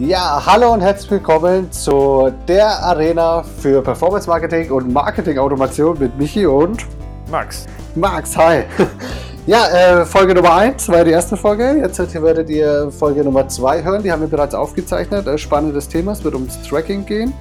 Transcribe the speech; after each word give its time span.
Ja, 0.00 0.40
hallo 0.46 0.74
und 0.74 0.80
herzlich 0.80 1.10
willkommen 1.10 1.72
zu 1.72 2.32
der 2.46 2.68
Arena 2.84 3.42
für 3.42 3.82
Performance 3.82 4.28
Marketing 4.28 4.70
und 4.70 4.92
Marketing 4.92 5.38
Automation 5.38 5.98
mit 5.98 6.16
Michi 6.16 6.46
und 6.46 6.86
Max. 7.32 7.66
Max, 7.96 8.36
hi. 8.36 8.62
Ja, 9.46 9.66
äh, 10.02 10.04
Folge 10.04 10.34
Nummer 10.34 10.54
1 10.54 10.88
war 10.90 11.04
die 11.04 11.10
erste 11.10 11.34
Folge. 11.34 11.78
Jetzt 11.80 11.98
werdet 12.22 12.50
ihr 12.50 12.92
Folge 12.92 13.24
Nummer 13.24 13.48
2 13.48 13.82
hören. 13.82 14.02
Die 14.02 14.12
haben 14.12 14.20
wir 14.20 14.28
bereits 14.28 14.54
aufgezeichnet. 14.54 15.26
Äh, 15.26 15.38
spannendes 15.38 15.88
Thema. 15.88 16.12
Es 16.12 16.22
wird 16.22 16.34
ums 16.34 16.60
Tracking 16.68 17.06
gehen. 17.06 17.32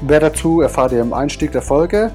Mehr 0.00 0.18
dazu 0.18 0.62
erfahrt 0.62 0.92
ihr 0.92 1.02
im 1.02 1.12
Einstieg 1.12 1.52
der 1.52 1.60
Folge. 1.60 2.10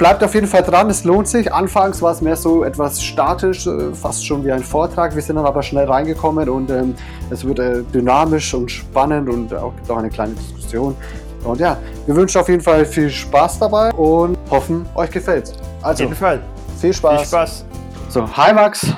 Bleibt 0.00 0.24
auf 0.24 0.32
jeden 0.32 0.46
Fall 0.46 0.62
dran, 0.62 0.88
es 0.88 1.04
lohnt 1.04 1.28
sich. 1.28 1.52
Anfangs 1.52 2.00
war 2.00 2.12
es 2.12 2.22
mehr 2.22 2.34
so 2.34 2.64
etwas 2.64 3.02
statisch, 3.02 3.66
äh, 3.66 3.92
fast 3.92 4.26
schon 4.26 4.42
wie 4.46 4.50
ein 4.50 4.64
Vortrag. 4.64 5.14
Wir 5.14 5.20
sind 5.20 5.36
dann 5.36 5.44
aber 5.44 5.62
schnell 5.62 5.84
reingekommen 5.84 6.48
und 6.48 6.70
ähm, 6.70 6.94
es 7.28 7.46
wird 7.46 7.58
äh, 7.58 7.82
dynamisch 7.82 8.54
und 8.54 8.70
spannend 8.70 9.28
und 9.28 9.52
auch 9.52 9.76
gibt 9.76 9.90
auch 9.90 9.98
eine 9.98 10.08
kleine 10.08 10.32
Diskussion. 10.32 10.96
Und 11.44 11.60
ja, 11.60 11.76
wir 12.06 12.16
wünschen 12.16 12.40
auf 12.40 12.48
jeden 12.48 12.62
Fall 12.62 12.86
viel 12.86 13.10
Spaß 13.10 13.58
dabei 13.58 13.92
und 13.92 14.38
hoffen, 14.50 14.86
euch 14.94 15.10
gefällt. 15.10 15.52
Also, 15.82 16.04
auf 16.04 16.08
jeden 16.08 16.18
Fall. 16.18 16.40
Viel 16.80 16.94
Spaß. 16.94 17.18
Viel 17.18 17.26
Spaß. 17.26 17.64
So, 18.08 18.36
hi 18.38 18.54
Max. 18.54 18.94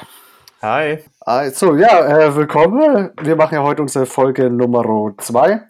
Hi. 0.62 1.00
Also, 1.18 1.74
ja, 1.74 2.26
äh, 2.26 2.36
willkommen. 2.36 3.10
Wir 3.20 3.34
machen 3.34 3.56
ja 3.56 3.62
heute 3.64 3.82
unsere 3.82 4.06
Folge 4.06 4.48
Nummer 4.48 4.84
2. 5.18 5.62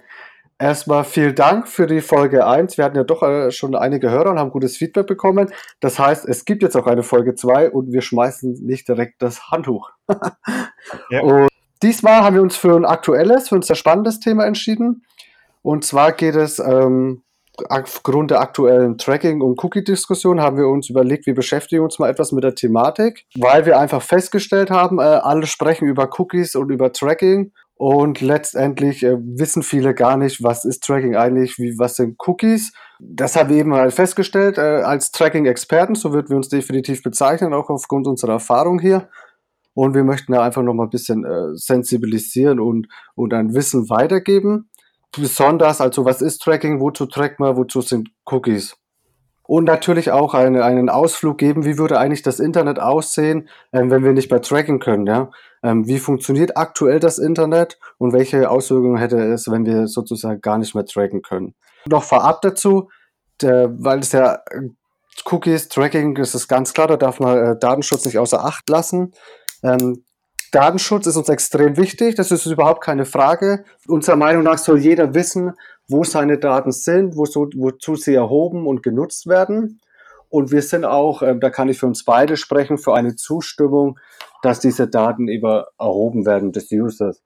Erstmal 0.63 1.03
vielen 1.03 1.35
Dank 1.35 1.67
für 1.67 1.89
die 1.89 2.01
Folge 2.01 2.47
1. 2.47 2.79
Wir 2.79 2.85
hatten 2.85 2.97
ja 2.97 3.03
doch 3.03 3.25
äh, 3.25 3.51
schon 3.51 3.75
einige 3.75 4.11
Hörer 4.11 4.31
und 4.31 4.39
haben 4.39 4.53
gutes 4.53 4.77
Feedback 4.77 5.09
bekommen. 5.09 5.51
Das 5.81 5.99
heißt, 5.99 6.25
es 6.29 6.45
gibt 6.45 6.63
jetzt 6.63 6.77
auch 6.77 6.87
eine 6.87 7.03
Folge 7.03 7.35
2 7.35 7.73
und 7.73 7.93
wir 7.93 8.01
schmeißen 8.01 8.65
nicht 8.65 8.87
direkt 8.87 9.21
das 9.23 9.51
Handtuch. 9.51 9.91
ja. 11.11 11.21
Und 11.21 11.49
diesmal 11.83 12.23
haben 12.23 12.37
wir 12.37 12.43
uns 12.43 12.55
für 12.55 12.77
ein 12.77 12.85
aktuelles, 12.85 13.49
für 13.49 13.57
ein 13.57 13.63
sehr 13.63 13.75
spannendes 13.75 14.21
Thema 14.21 14.47
entschieden. 14.47 15.03
Und 15.63 15.85
zwar 15.85 16.13
geht 16.13 16.37
es 16.37 16.61
ähm, 16.61 17.25
aufgrund 17.69 18.31
der 18.31 18.41
aktuellen 18.41 18.99
Tracking- 18.99 19.41
und 19.41 19.63
Cookie-Diskussion 19.65 20.41
haben 20.41 20.59
wir 20.59 20.69
uns 20.69 20.89
überlegt, 20.89 21.27
wir 21.27 21.35
beschäftigen 21.35 21.83
uns 21.83 21.99
mal 21.99 22.09
etwas 22.09 22.31
mit 22.31 22.45
der 22.45 22.55
Thematik, 22.55 23.27
weil 23.35 23.67
wir 23.67 23.81
einfach 23.81 24.01
festgestellt 24.01 24.71
haben, 24.71 25.01
äh, 25.01 25.03
alle 25.03 25.47
sprechen 25.47 25.89
über 25.89 26.09
Cookies 26.21 26.55
und 26.55 26.71
über 26.71 26.93
Tracking 26.93 27.51
und 27.83 28.21
letztendlich 28.21 29.03
äh, 29.03 29.17
wissen 29.19 29.65
viele 29.65 29.93
gar 29.93 30.17
nicht, 30.17 30.41
was 30.41 30.65
ist 30.65 30.85
Tracking 30.85 31.17
eigentlich, 31.17 31.59
wie, 31.59 31.77
was 31.81 31.97
sind 31.97 32.15
Cookies. 32.25 32.73
Das 33.01 33.35
haben 33.35 33.51
wir 33.51 33.57
eben 33.57 33.75
halt 33.75 33.93
festgestellt 33.93 34.57
äh, 34.57 34.83
als 34.85 35.11
Tracking-Experten, 35.11 35.97
so 35.97 36.13
würden 36.13 36.29
wir 36.29 36.37
uns 36.37 36.49
definitiv 36.49 37.03
bezeichnen, 37.03 37.53
auch 37.53 37.71
aufgrund 37.71 38.07
unserer 38.07 38.35
Erfahrung 38.35 38.79
hier. 38.79 39.09
Und 39.75 39.97
wir 39.97 40.05
möchten 40.05 40.31
da 40.31 40.45
einfach 40.45 40.63
noch 40.63 40.75
mal 40.75 40.85
ein 40.85 40.91
bisschen 40.91 41.25
äh, 41.25 41.57
sensibilisieren 41.57 42.61
und, 42.61 42.87
und 43.17 43.35
ein 43.35 43.53
Wissen 43.53 43.91
weitergeben 43.91 44.71
besonders, 45.11 45.81
also 45.81 46.05
was 46.05 46.23
ist 46.23 46.39
Tracking, 46.39 46.81
wozu 46.81 47.07
trackt 47.07 47.41
man, 47.41 47.57
wozu 47.57 47.81
sind 47.81 48.11
Cookies. 48.31 48.77
Und 49.45 49.65
natürlich 49.65 50.11
auch 50.13 50.35
eine, 50.35 50.65
einen 50.65 50.89
Ausflug 50.89 51.37
geben, 51.39 51.65
wie 51.65 51.77
würde 51.77 51.99
eigentlich 51.99 52.23
das 52.23 52.39
Internet 52.39 52.79
aussehen, 52.79 53.49
ähm, 53.73 53.91
wenn 53.91 54.05
wir 54.05 54.13
nicht 54.13 54.31
mehr 54.31 54.41
tracken 54.41 54.79
können. 54.79 55.07
Ja? 55.07 55.31
Ähm, 55.63 55.87
wie 55.87 55.99
funktioniert 55.99 56.57
aktuell 56.57 57.01
das 57.01 57.19
Internet 57.19 57.79
und 57.99 58.13
welche 58.13 58.51
Auswirkungen 58.51 58.97
hätte 58.97 59.19
es, 59.19 59.51
wenn 59.51 59.67
wir 59.67 59.89
sozusagen 59.89 60.41
gar 60.41 60.59
nicht 60.59 60.75
mehr 60.75 60.87
tracken 60.87 61.23
können. 61.23 61.55
Noch 61.87 62.05
vorab 62.05 62.41
dazu, 62.43 62.89
der, 63.41 63.71
weil 63.79 63.99
es 63.99 64.13
ja 64.13 64.35
äh, 64.51 64.69
Cookies, 65.25 65.69
Tracking, 65.69 66.15
das 66.15 66.35
ist 66.35 66.49
ganz 66.49 66.73
klar, 66.73 66.87
da 66.87 66.97
darf 66.97 67.21
man 67.21 67.39
äh, 67.39 67.59
Datenschutz 67.59 68.05
nicht 68.05 68.19
außer 68.19 68.45
Acht 68.45 68.69
lassen. 68.69 69.13
Ähm, 69.63 70.05
Datenschutz 70.53 71.07
ist 71.07 71.17
uns 71.17 71.31
extrem 71.31 71.79
wichtig, 71.79 72.15
das 72.15 72.31
ist 72.31 72.45
überhaupt 72.45 72.85
keine 72.85 73.07
Frage. 73.07 73.65
Unserer 73.87 74.17
Meinung 74.17 74.43
nach 74.43 74.59
soll 74.59 74.79
jeder 74.79 75.15
wissen, 75.15 75.55
wo 75.89 76.05
seine 76.05 76.39
Daten 76.39 76.73
sind, 76.73 77.17
wozu, 77.17 77.49
wozu 77.55 77.97
sie 77.97 78.15
erhoben 78.15 78.67
und 78.67 78.83
genutzt 78.83 79.27
werden. 79.27 79.81
Und 80.29 80.51
wir 80.51 80.63
sind 80.63 80.85
auch, 80.85 81.23
äh, 81.23 81.39
da 81.39 81.51
kann 81.51 81.69
ich 81.69 81.79
für 81.79 81.87
uns 81.87 82.05
beide 82.05 82.37
sprechen, 82.37 82.79
für 82.79 82.95
eine 82.95 83.17
Zustimmung, 83.17 83.99
dass 84.43 84.61
diese 84.61 84.89
Daten 84.89 85.29
über 85.29 85.69
erhoben 85.79 86.25
werden 86.25 86.53
des 86.53 86.71
Users. 86.73 87.23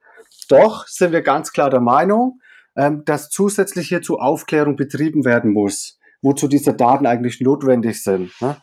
Doch 0.49 0.87
sind 0.87 1.12
wir 1.12 1.22
ganz 1.22 1.53
klar 1.53 1.71
der 1.71 1.81
Meinung, 1.81 2.41
ähm, 2.77 3.05
dass 3.05 3.31
zusätzlich 3.31 3.89
hierzu 3.89 4.19
Aufklärung 4.19 4.77
betrieben 4.77 5.25
werden 5.25 5.53
muss, 5.53 5.99
wozu 6.21 6.49
diese 6.49 6.75
Daten 6.75 7.06
eigentlich 7.06 7.41
notwendig 7.41 8.03
sind. 8.03 8.33
Ne? 8.41 8.56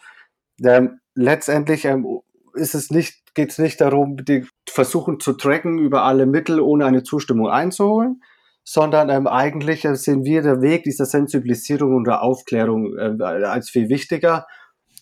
Ähm, 0.63 0.99
letztendlich 1.15 1.85
ähm, 1.85 2.05
ist 2.53 2.75
es 2.75 2.91
nicht, 2.91 3.33
geht 3.33 3.51
es 3.51 3.59
nicht 3.59 3.81
darum, 3.81 4.17
die 4.17 4.45
versuchen 4.69 5.19
zu 5.19 5.33
tracken 5.33 5.79
über 5.79 6.03
alle 6.03 6.25
Mittel, 6.25 6.59
ohne 6.59 6.85
eine 6.85 7.03
Zustimmung 7.03 7.49
einzuholen, 7.49 8.21
sondern 8.63 9.09
ähm, 9.09 9.27
eigentlich 9.27 9.85
äh, 9.85 9.95
sehen 9.95 10.23
wir 10.23 10.41
der 10.41 10.61
Weg 10.61 10.83
dieser 10.83 11.05
Sensibilisierung 11.05 11.95
und 11.95 12.05
der 12.05 12.21
Aufklärung 12.21 12.97
äh, 12.97 13.23
als 13.23 13.69
viel 13.69 13.89
wichtiger, 13.89 14.45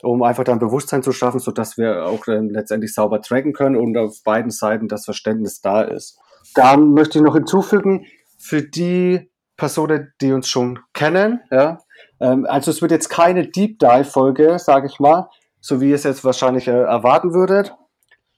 um 0.01 0.23
einfach 0.23 0.43
dann 0.43 0.59
Bewusstsein 0.59 1.03
zu 1.03 1.11
schaffen, 1.11 1.39
sodass 1.39 1.77
wir 1.77 2.05
auch 2.05 2.27
ähm, 2.27 2.49
letztendlich 2.49 2.93
sauber 2.93 3.21
tracken 3.21 3.53
können 3.53 3.75
und 3.75 3.97
auf 3.97 4.23
beiden 4.23 4.51
Seiten 4.51 4.87
das 4.87 5.05
Verständnis 5.05 5.61
da 5.61 5.81
ist. 5.81 6.19
Dann 6.55 6.93
möchte 6.93 7.19
ich 7.19 7.23
noch 7.23 7.35
hinzufügen, 7.35 8.05
für 8.39 8.63
die 8.63 9.29
Personen, 9.57 10.11
die 10.21 10.33
uns 10.33 10.47
schon 10.49 10.79
kennen, 10.93 11.41
ja, 11.51 11.77
ähm, 12.19 12.45
also 12.47 12.71
es 12.71 12.81
wird 12.81 12.91
jetzt 12.91 13.09
keine 13.09 13.47
Deep 13.47 13.79
Dive 13.79 14.05
Folge, 14.05 14.57
sage 14.59 14.87
ich 14.87 14.99
mal, 14.99 15.29
so 15.59 15.81
wie 15.81 15.89
ihr 15.89 15.95
es 15.95 16.03
jetzt 16.03 16.23
wahrscheinlich 16.23 16.67
äh, 16.67 16.71
erwarten 16.71 17.33
würdet, 17.33 17.73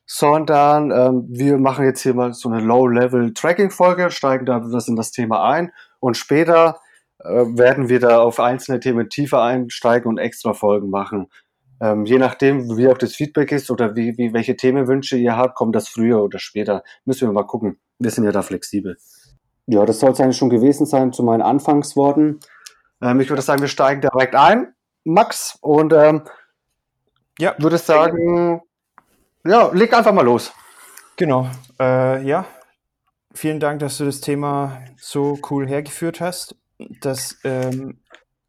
sondern 0.06 0.92
ähm, 0.92 1.26
wir 1.30 1.58
machen 1.58 1.86
jetzt 1.86 2.02
hier 2.02 2.14
mal 2.14 2.34
so 2.34 2.50
eine 2.50 2.62
Low-Level-Tracking-Folge, 2.62 4.12
steigen 4.12 4.46
da 4.46 4.60
das 4.60 4.88
in 4.88 4.96
das 4.96 5.12
Thema 5.12 5.44
ein 5.50 5.72
und 6.00 6.18
später 6.18 6.80
äh, 7.20 7.28
werden 7.30 7.90
wir 7.90 8.00
da 8.00 8.20
auf 8.20 8.40
einzelne 8.40 8.80
Themen 8.80 9.10
tiefer 9.10 9.42
einsteigen 9.42 10.10
und 10.10 10.18
extra 10.18 10.54
Folgen 10.54 10.90
machen. 10.90 11.28
Ähm, 11.82 12.06
je 12.06 12.18
nachdem, 12.18 12.78
wie 12.78 12.88
auch 12.88 12.98
das 12.98 13.16
Feedback 13.16 13.52
ist 13.52 13.72
oder 13.72 13.96
wie, 13.96 14.18
wie 14.18 14.34
welche 14.34 14.56
Themenwünsche 14.56 15.18
ihr 15.18 15.36
habt, 15.36 15.56
kommt 15.56 15.76
das 15.76 15.88
früher 15.88 16.22
oder 16.24 16.40
später. 16.40 16.84
Müssen 17.06 17.28
wir 17.28 17.34
mal 17.34 17.48
gucken. 17.48 17.80
Wir 18.00 18.12
sind 18.12 18.24
ja 18.24 18.32
da 18.32 18.42
flexibel. 18.42 18.98
Ja, 19.66 19.86
das 19.86 20.00
soll 20.00 20.12
es 20.12 20.20
eigentlich 20.20 20.38
schon 20.38 20.50
gewesen 20.50 20.86
sein 20.86 21.14
zu 21.14 21.24
meinen 21.24 21.42
Anfangsworten. 21.42 22.40
Ähm, 23.02 23.20
ich 23.20 23.30
würde 23.30 23.42
sagen, 23.42 23.62
wir 23.62 23.70
steigen 23.70 24.02
direkt 24.02 24.36
ein, 24.36 24.74
Max, 25.04 25.58
und 25.62 25.94
ähm, 25.94 26.24
ja, 27.40 27.56
würde 27.58 27.78
sagen, 27.78 28.62
ja, 29.46 29.72
leg 29.74 29.94
einfach 29.94 30.14
mal 30.14 30.26
los. 30.26 30.54
Genau. 31.16 31.50
Äh, 31.80 32.26
ja, 32.26 32.46
vielen 33.34 33.60
Dank, 33.60 33.80
dass 33.80 33.98
du 33.98 34.06
das 34.06 34.22
Thema 34.22 34.82
so 34.98 35.40
cool 35.50 35.68
hergeführt 35.68 36.22
hast. 36.22 36.56
Das 37.02 37.38
ähm, 37.44 38.00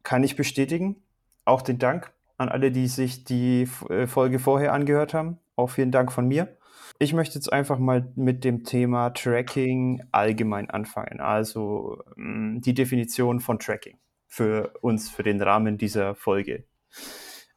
kann 0.03 0.23
ich 0.23 0.35
bestätigen. 0.35 1.03
Auch 1.45 1.61
den 1.61 1.79
Dank 1.79 2.11
an 2.37 2.49
alle, 2.49 2.71
die 2.71 2.87
sich 2.87 3.23
die 3.23 3.67
äh, 3.89 4.07
Folge 4.07 4.39
vorher 4.39 4.73
angehört 4.73 5.13
haben. 5.13 5.39
Auch 5.55 5.69
vielen 5.69 5.91
Dank 5.91 6.11
von 6.11 6.27
mir. 6.27 6.57
Ich 6.97 7.13
möchte 7.13 7.35
jetzt 7.35 7.51
einfach 7.51 7.77
mal 7.77 8.11
mit 8.15 8.43
dem 8.43 8.63
Thema 8.63 9.09
Tracking 9.09 10.03
allgemein 10.11 10.69
anfangen. 10.69 11.19
Also 11.19 12.01
mm, 12.15 12.61
die 12.61 12.73
Definition 12.73 13.39
von 13.39 13.59
Tracking 13.59 13.97
für 14.27 14.73
uns, 14.81 15.09
für 15.09 15.23
den 15.23 15.41
Rahmen 15.41 15.77
dieser 15.77 16.15
Folge. 16.15 16.65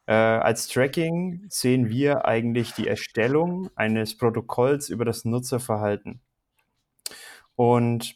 Äh, 0.09 0.13
als 0.13 0.67
Tracking 0.67 1.45
sehen 1.49 1.87
wir 1.87 2.25
eigentlich 2.25 2.73
die 2.73 2.87
Erstellung 2.87 3.69
eines 3.75 4.17
Protokolls 4.17 4.89
über 4.89 5.05
das 5.05 5.23
Nutzerverhalten. 5.23 6.19
Und 7.55 8.15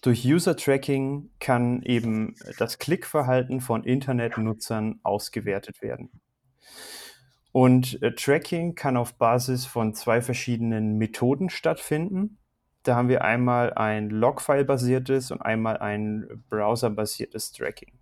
durch 0.00 0.24
User-Tracking 0.24 1.28
kann 1.40 1.82
eben 1.82 2.36
das 2.56 2.78
Klickverhalten 2.78 3.60
von 3.60 3.84
Internetnutzern 3.84 5.00
ausgewertet 5.02 5.82
werden. 5.82 6.22
Und 7.52 8.02
äh, 8.02 8.14
Tracking 8.14 8.74
kann 8.74 8.96
auf 8.96 9.18
Basis 9.18 9.66
von 9.66 9.92
zwei 9.92 10.22
verschiedenen 10.22 10.96
Methoden 10.96 11.50
stattfinden. 11.50 12.38
Da 12.82 12.96
haben 12.96 13.10
wir 13.10 13.24
einmal 13.24 13.74
ein 13.74 14.08
Logfile-basiertes 14.08 15.32
und 15.32 15.42
einmal 15.42 15.76
ein 15.76 16.42
Browser-basiertes 16.48 17.52
Tracking. 17.52 17.92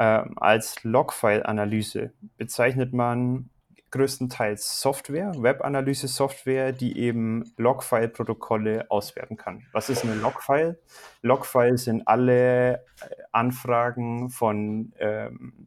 Ähm, 0.00 0.32
als 0.36 0.82
Logfile-Analyse 0.82 2.14
bezeichnet 2.38 2.94
man 2.94 3.50
größtenteils 3.90 4.80
Software, 4.80 5.34
Web-Analyse-Software, 5.36 6.72
die 6.72 6.98
eben 6.98 7.52
Logfile-Protokolle 7.58 8.90
auswerten 8.90 9.36
kann. 9.36 9.66
Was 9.72 9.90
ist 9.90 10.04
eine 10.04 10.14
Logfile? 10.14 10.80
Logfile 11.20 11.76
sind 11.76 12.08
alle 12.08 12.76
äh, 12.76 12.78
Anfragen 13.30 14.30
von 14.30 14.94
ähm, 14.98 15.66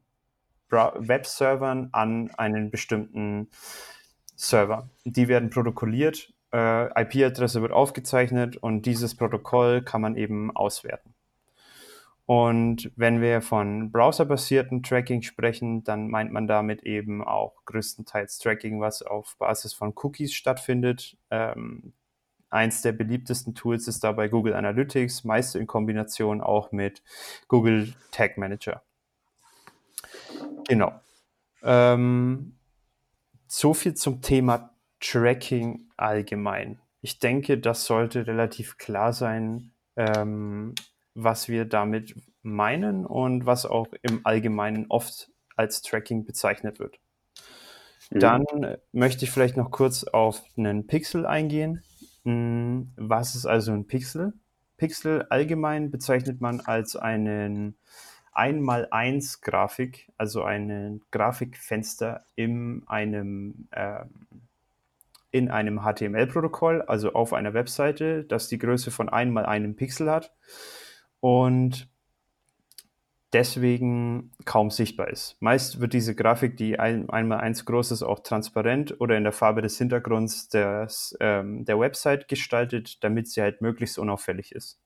Web-Servern 0.72 1.90
an 1.92 2.32
einen 2.36 2.72
bestimmten 2.72 3.52
Server. 4.36 4.90
Die 5.06 5.28
werden 5.28 5.52
protokolliert, 5.52 6.34
äh, 6.52 7.04
IP-Adresse 7.04 7.62
wird 7.62 7.72
aufgezeichnet 7.72 8.58
und 8.58 8.88
dieses 8.88 9.16
Protokoll 9.16 9.84
kann 9.84 10.02
man 10.02 10.16
eben 10.16 10.50
auswerten. 10.56 11.14
Und 12.34 12.92
wenn 12.96 13.22
wir 13.22 13.44
von 13.44 13.92
browserbasierten 13.92 14.82
Tracking 14.82 15.22
sprechen, 15.22 15.84
dann 15.84 16.08
meint 16.08 16.32
man 16.32 16.48
damit 16.48 16.82
eben 16.82 17.24
auch 17.24 17.64
größtenteils 17.66 18.40
Tracking, 18.40 18.82
was 18.82 19.04
auf 19.04 19.38
Basis 19.38 19.76
von 19.76 19.94
Cookies 19.96 20.34
stattfindet. 20.34 21.16
Ähm, 21.30 21.94
eins 22.50 22.82
der 22.82 22.94
beliebtesten 22.94 23.54
Tools 23.54 23.88
ist 23.88 24.04
dabei 24.04 24.30
Google 24.30 24.56
Analytics, 24.56 25.26
meist 25.26 25.56
in 25.56 25.68
Kombination 25.68 26.42
auch 26.42 26.72
mit 26.72 27.04
Google 27.50 27.94
Tag 28.10 28.40
Manager. 28.40 28.82
Genau. 30.68 31.00
Ähm, 31.62 32.58
so 33.46 33.76
viel 33.76 33.94
zum 33.94 34.24
Thema 34.24 34.72
Tracking 35.00 35.88
allgemein. 35.98 36.80
Ich 37.02 37.20
denke, 37.20 37.60
das 37.60 37.86
sollte 37.86 38.26
relativ 38.26 38.80
klar 38.80 39.14
sein, 39.14 39.72
ähm, 39.96 40.74
was 41.16 41.48
wir 41.48 41.66
damit 41.66 42.16
meinen 42.42 43.06
und 43.06 43.46
was 43.46 43.66
auch 43.66 43.88
im 44.02 44.22
Allgemeinen 44.24 44.88
oft 44.90 45.30
als 45.56 45.82
Tracking 45.82 46.26
bezeichnet 46.26 46.80
wird. 46.80 47.00
Mhm. 48.12 48.20
Dann 48.20 48.46
möchte 48.92 49.26
ich 49.26 49.32
vielleicht 49.32 49.58
noch 49.58 49.72
kurz 49.72 50.04
auf 50.04 50.44
einen 50.58 50.88
Pixel 50.88 51.26
eingehen. 51.26 51.84
Hm, 52.24 52.92
was 52.96 53.36
ist 53.36 53.46
also 53.46 53.72
ein 53.72 53.88
Pixel? 53.88 54.34
Pixel 54.78 55.24
allgemein 55.30 55.92
bezeichnet 55.92 56.42
man 56.42 56.60
als 56.60 56.96
einen 56.96 57.76
1x1 58.34 59.42
Grafik, 59.42 60.12
also 60.18 60.44
ein 60.44 61.02
Grafikfenster 61.12 62.26
in 62.36 62.84
einem, 62.88 63.68
äh, 63.72 64.04
in 65.30 65.50
einem 65.50 65.82
HTML-Protokoll, 65.82 66.82
also 66.82 67.14
auf 67.14 67.34
einer 67.34 67.54
Webseite, 67.54 68.24
das 68.24 68.48
die 68.48 68.58
Größe 68.58 68.90
von 68.90 69.10
1 69.10 69.32
mal 69.32 69.46
einem 69.46 69.76
Pixel 69.76 70.10
hat 70.10 70.34
und 71.24 71.88
deswegen 73.32 74.32
kaum 74.44 74.72
sichtbar 74.72 75.08
ist. 75.08 75.38
Meist 75.40 75.80
wird 75.80 75.94
diese 75.94 76.16
Grafik, 76.16 76.58
die 76.58 76.78
ein, 76.80 77.10
einmal 77.10 77.40
eins 77.40 77.64
groß 77.64 77.92
ist, 77.92 78.04
auch 78.04 78.20
transparent 78.20 79.00
oder 79.00 79.16
in 79.16 79.24
der 79.24 79.32
Farbe 79.32 79.62
des 79.62 79.78
Hintergrunds 79.78 80.50
des, 80.50 81.16
ähm, 81.22 81.64
der 81.64 81.80
Website 81.80 82.28
gestaltet, 82.28 83.02
damit 83.06 83.30
sie 83.30 83.42
halt 83.42 83.62
möglichst 83.62 83.98
unauffällig 83.98 84.52
ist. 84.52 84.82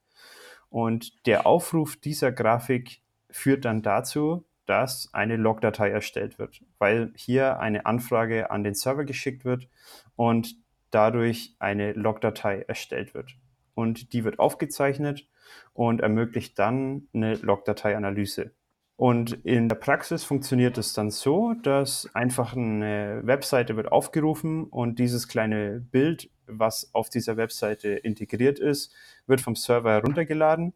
Und 0.70 1.26
der 1.26 1.48
Aufruf 1.48 1.96
dieser 1.96 2.32
Grafik 2.32 3.02
führt 3.32 3.66
dann 3.66 3.82
dazu, 3.82 4.46
dass 4.68 5.10
eine 5.14 5.38
Logdatei 5.38 5.90
erstellt 5.90 6.38
wird, 6.38 6.62
weil 6.78 7.14
hier 7.16 7.60
eine 7.60 7.88
Anfrage 7.88 8.52
an 8.52 8.64
den 8.64 8.76
Server 8.76 9.06
geschickt 9.06 9.44
wird 9.44 9.70
und 10.16 10.54
dadurch 10.92 11.56
eine 11.58 11.94
Logdatei 11.94 12.62
erstellt 12.68 13.16
wird. 13.16 13.38
Und 13.74 14.14
die 14.14 14.24
wird 14.24 14.38
aufgezeichnet 14.38 15.28
und 15.74 16.02
ermöglicht 16.02 16.58
dann 16.60 17.08
eine 17.14 17.36
Logdatei-Analyse. 17.36 18.52
Und 18.98 19.34
in 19.46 19.70
der 19.70 19.76
Praxis 19.76 20.24
funktioniert 20.24 20.80
es 20.80 20.94
dann 20.94 21.12
so, 21.12 21.54
dass 21.62 22.10
einfach 22.16 22.56
eine 22.56 23.22
Webseite 23.24 23.76
wird 23.76 23.92
aufgerufen 23.92 24.64
und 24.66 24.98
dieses 24.98 25.28
kleine 25.28 25.80
Bild, 25.80 26.32
was 26.48 26.90
auf 26.94 27.10
dieser 27.10 27.38
Webseite 27.38 27.90
integriert 27.90 28.58
ist, 28.58 28.92
wird 29.28 29.40
vom 29.40 29.56
Server 29.56 29.92
heruntergeladen 29.92 30.74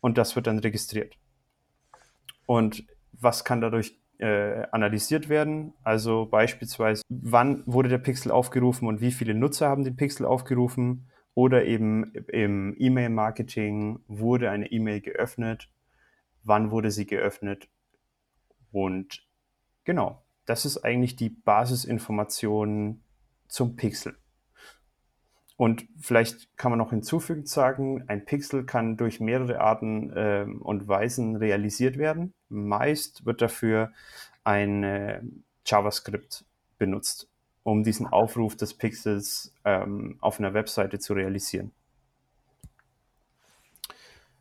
und 0.00 0.18
das 0.18 0.34
wird 0.34 0.48
dann 0.48 0.58
registriert. 0.58 1.16
Und 2.44 2.84
was 3.12 3.44
kann 3.44 3.60
dadurch 3.60 3.96
äh, 4.18 4.66
analysiert 4.72 5.28
werden? 5.28 5.74
Also 5.84 6.26
beispielsweise, 6.26 7.02
wann 7.08 7.62
wurde 7.66 7.88
der 7.88 7.98
Pixel 7.98 8.32
aufgerufen 8.32 8.88
und 8.88 9.00
wie 9.00 9.12
viele 9.12 9.32
Nutzer 9.34 9.68
haben 9.68 9.84
den 9.84 9.96
Pixel 9.96 10.26
aufgerufen? 10.26 11.06
Oder 11.34 11.64
eben 11.64 12.12
im 12.28 12.76
E-Mail-Marketing 12.78 14.00
wurde 14.06 14.50
eine 14.50 14.70
E-Mail 14.70 15.00
geöffnet, 15.00 15.68
wann 16.44 16.70
wurde 16.70 16.90
sie 16.90 17.06
geöffnet 17.06 17.68
und 18.74 19.24
genau, 19.84 20.20
das 20.46 20.64
ist 20.64 20.78
eigentlich 20.78 21.14
die 21.14 21.30
Basisinformation 21.30 23.04
zum 23.46 23.76
Pixel. 23.76 24.18
Und 25.56 25.86
vielleicht 26.00 26.56
kann 26.56 26.72
man 26.72 26.80
noch 26.80 26.90
hinzufügend 26.90 27.48
sagen, 27.48 28.02
ein 28.08 28.24
Pixel 28.24 28.66
kann 28.66 28.96
durch 28.96 29.20
mehrere 29.20 29.60
Arten 29.60 30.10
äh, 30.10 30.44
und 30.58 30.88
Weisen 30.88 31.36
realisiert 31.36 31.96
werden. 31.98 32.34
Meist 32.48 33.24
wird 33.24 33.40
dafür 33.40 33.92
ein 34.42 34.82
äh, 34.82 35.22
JavaScript 35.64 36.44
benutzt, 36.76 37.30
um 37.64 37.82
diesen 37.82 38.06
Aufruf 38.06 38.56
des 38.56 38.74
Pixels 38.74 39.52
ähm, 39.64 40.16
auf 40.20 40.38
einer 40.38 40.54
Webseite 40.54 41.00
zu 41.00 41.14
realisieren. 41.14 41.72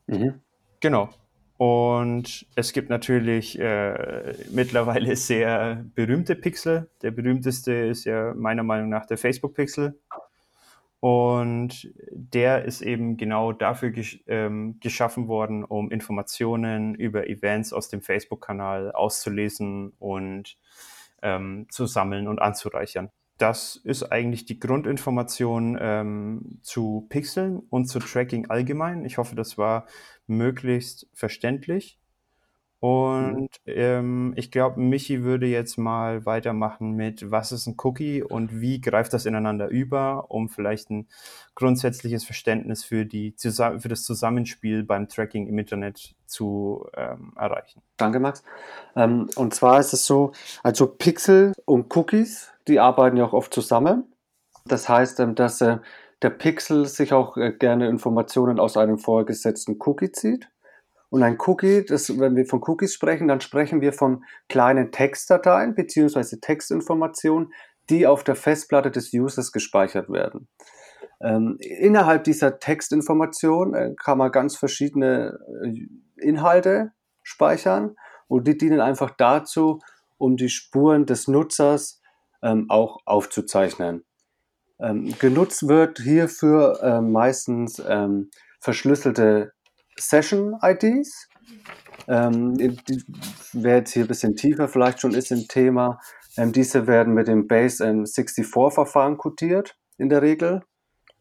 Mhm. 0.08 0.42
Genau. 0.80 1.10
Und 1.58 2.46
es 2.56 2.74
gibt 2.74 2.90
natürlich 2.90 3.58
äh, 3.58 4.36
mittlerweile 4.52 5.16
sehr 5.16 5.86
berühmte 5.96 6.36
Pixel. 6.36 6.90
Der 7.02 7.12
berühmteste 7.12 7.72
ist 7.74 8.06
ja 8.06 8.34
meiner 8.36 8.64
Meinung 8.64 8.90
nach 8.90 9.06
der 9.06 9.18
Facebook-Pixel. 9.18 9.98
Und 11.00 11.94
der 12.12 12.64
ist 12.64 12.82
eben 12.82 13.18
genau 13.18 13.52
dafür 13.52 13.92
gesch 13.92 14.24
ähm, 14.28 14.78
geschaffen 14.80 15.28
worden, 15.28 15.66
um 15.66 15.92
Informationen 15.92 16.96
über 16.96 17.28
Events 17.28 17.74
aus 17.74 17.90
dem 17.90 18.02
Facebook-Kanal 18.02 18.94
auszulesen 18.94 19.92
und 20.00 20.58
ähm, 21.24 21.66
zu 21.70 21.88
sammeln 21.88 22.28
und 22.28 22.40
anzureichern. 22.40 23.10
Das 23.40 23.76
ist 23.76 24.04
eigentlich 24.04 24.46
die 24.46 24.60
Grundinformation 24.60 25.78
ähm, 25.82 26.60
zu 26.62 27.08
Pixeln 27.10 27.60
und 27.70 27.86
zu 27.88 28.00
Tracking 28.00 28.50
allgemein. 28.50 29.06
Ich 29.06 29.18
hoffe, 29.18 29.36
das 29.36 29.58
war 29.58 29.88
möglichst 30.28 31.08
verständlich. 31.14 32.00
Mhm. 32.84 32.90
Und 32.90 33.50
ähm, 33.66 34.34
ich 34.36 34.52
glaube, 34.52 34.80
Michi 34.80 35.24
würde 35.24 35.46
jetzt 35.46 35.78
mal 35.78 36.26
weitermachen 36.26 36.92
mit, 36.92 37.32
was 37.32 37.54
ist 37.54 37.66
ein 37.66 37.76
Cookie 37.82 38.22
und 38.22 38.60
wie 38.60 38.82
greift 38.82 39.14
das 39.14 39.26
ineinander 39.26 39.70
über, 39.70 40.26
um 40.30 40.50
vielleicht 40.50 40.90
ein 40.90 41.08
grundsätzliches 41.56 42.26
Verständnis 42.26 42.84
für, 42.84 43.06
die, 43.06 43.34
für 43.38 43.88
das 43.88 44.04
Zusammenspiel 44.04 44.84
beim 44.84 45.08
Tracking 45.08 45.48
im 45.48 45.58
Internet 45.58 46.14
zu 46.26 46.86
ähm, 46.96 47.32
erreichen. 47.38 47.82
Danke, 47.96 48.20
Max. 48.20 48.44
Ähm, 48.98 49.30
und 49.38 49.54
zwar 49.54 49.80
ist 49.80 49.94
es 49.94 50.06
so, 50.06 50.34
also 50.62 50.88
Pixel 50.88 51.54
und 51.66 51.96
Cookies, 51.96 52.52
die 52.68 52.82
arbeiten 52.82 53.16
ja 53.16 53.26
auch 53.26 53.34
oft 53.34 53.54
zusammen. 53.54 54.12
Das 54.66 54.90
heißt, 54.90 55.22
ähm, 55.22 55.36
dass 55.36 55.62
äh, 55.62 55.78
der 56.22 56.32
Pixel 56.32 56.86
sich 56.86 57.14
auch 57.14 57.38
äh, 57.38 57.54
gerne 57.54 57.88
Informationen 57.88 58.60
aus 58.60 58.76
einem 58.76 58.98
vorgesetzten 58.98 59.78
Cookie 59.80 60.12
zieht 60.12 60.50
und 61.14 61.22
ein 61.22 61.38
Cookie, 61.46 61.86
das, 61.86 62.20
wenn 62.20 62.36
wir 62.36 62.48
von 62.48 62.64
Cookies 62.66 62.96
sprechen, 62.96 63.28
dann 63.28 63.40
sprechen 63.40 63.82
wir 63.82 63.94
von 63.94 64.26
kleinen 64.50 64.92
Textdateien 64.92 65.76
bzw. 65.76 66.38
Textinformationen, 66.42 67.54
die 67.92 68.08
auf 68.08 68.24
der 68.24 68.36
Festplatte 68.36 68.90
des 68.90 69.14
Users 69.14 69.52
gespeichert 69.52 70.10
werden. 70.10 70.48
Ähm, 71.22 71.58
innerhalb 71.60 72.24
dieser 72.24 72.58
Textinformation 72.58 73.76
äh, 73.76 73.94
kann 73.96 74.18
man 74.18 74.32
ganz 74.32 74.56
verschiedene 74.56 75.38
äh, 75.64 75.86
Inhalte 76.18 76.94
speichern 77.22 77.96
und 78.28 78.48
die 78.48 78.58
dienen 78.58 78.82
einfach 78.82 79.12
dazu, 79.16 79.82
um 80.18 80.36
die 80.36 80.50
Spuren 80.50 81.06
des 81.06 81.28
Nutzers 81.28 82.02
ähm, 82.42 82.66
auch 82.70 82.98
aufzuzeichnen. 83.06 84.04
Ähm, 84.80 85.14
genutzt 85.20 85.68
wird 85.68 86.00
hierfür 86.00 86.82
äh, 86.82 87.02
meistens 87.02 87.80
ähm, 87.88 88.32
verschlüsselte 88.60 89.54
Session-IDs. 89.98 91.30
Ähm, 92.08 92.58
die, 92.58 93.04
wer 93.54 93.78
jetzt 93.78 93.94
hier 93.94 94.04
ein 94.04 94.08
bisschen 94.08 94.36
tiefer 94.36 94.68
vielleicht 94.68 95.00
schon 95.00 95.14
ist 95.14 95.32
im 95.32 95.48
Thema, 95.48 96.00
ähm, 96.38 96.52
diese 96.52 96.88
werden 96.88 97.14
mit 97.14 97.28
dem 97.28 97.48
Base-64-Verfahren 97.48 99.18
codiert 99.18 99.78
in 99.98 100.10
der 100.10 100.22
Regel. 100.22 100.64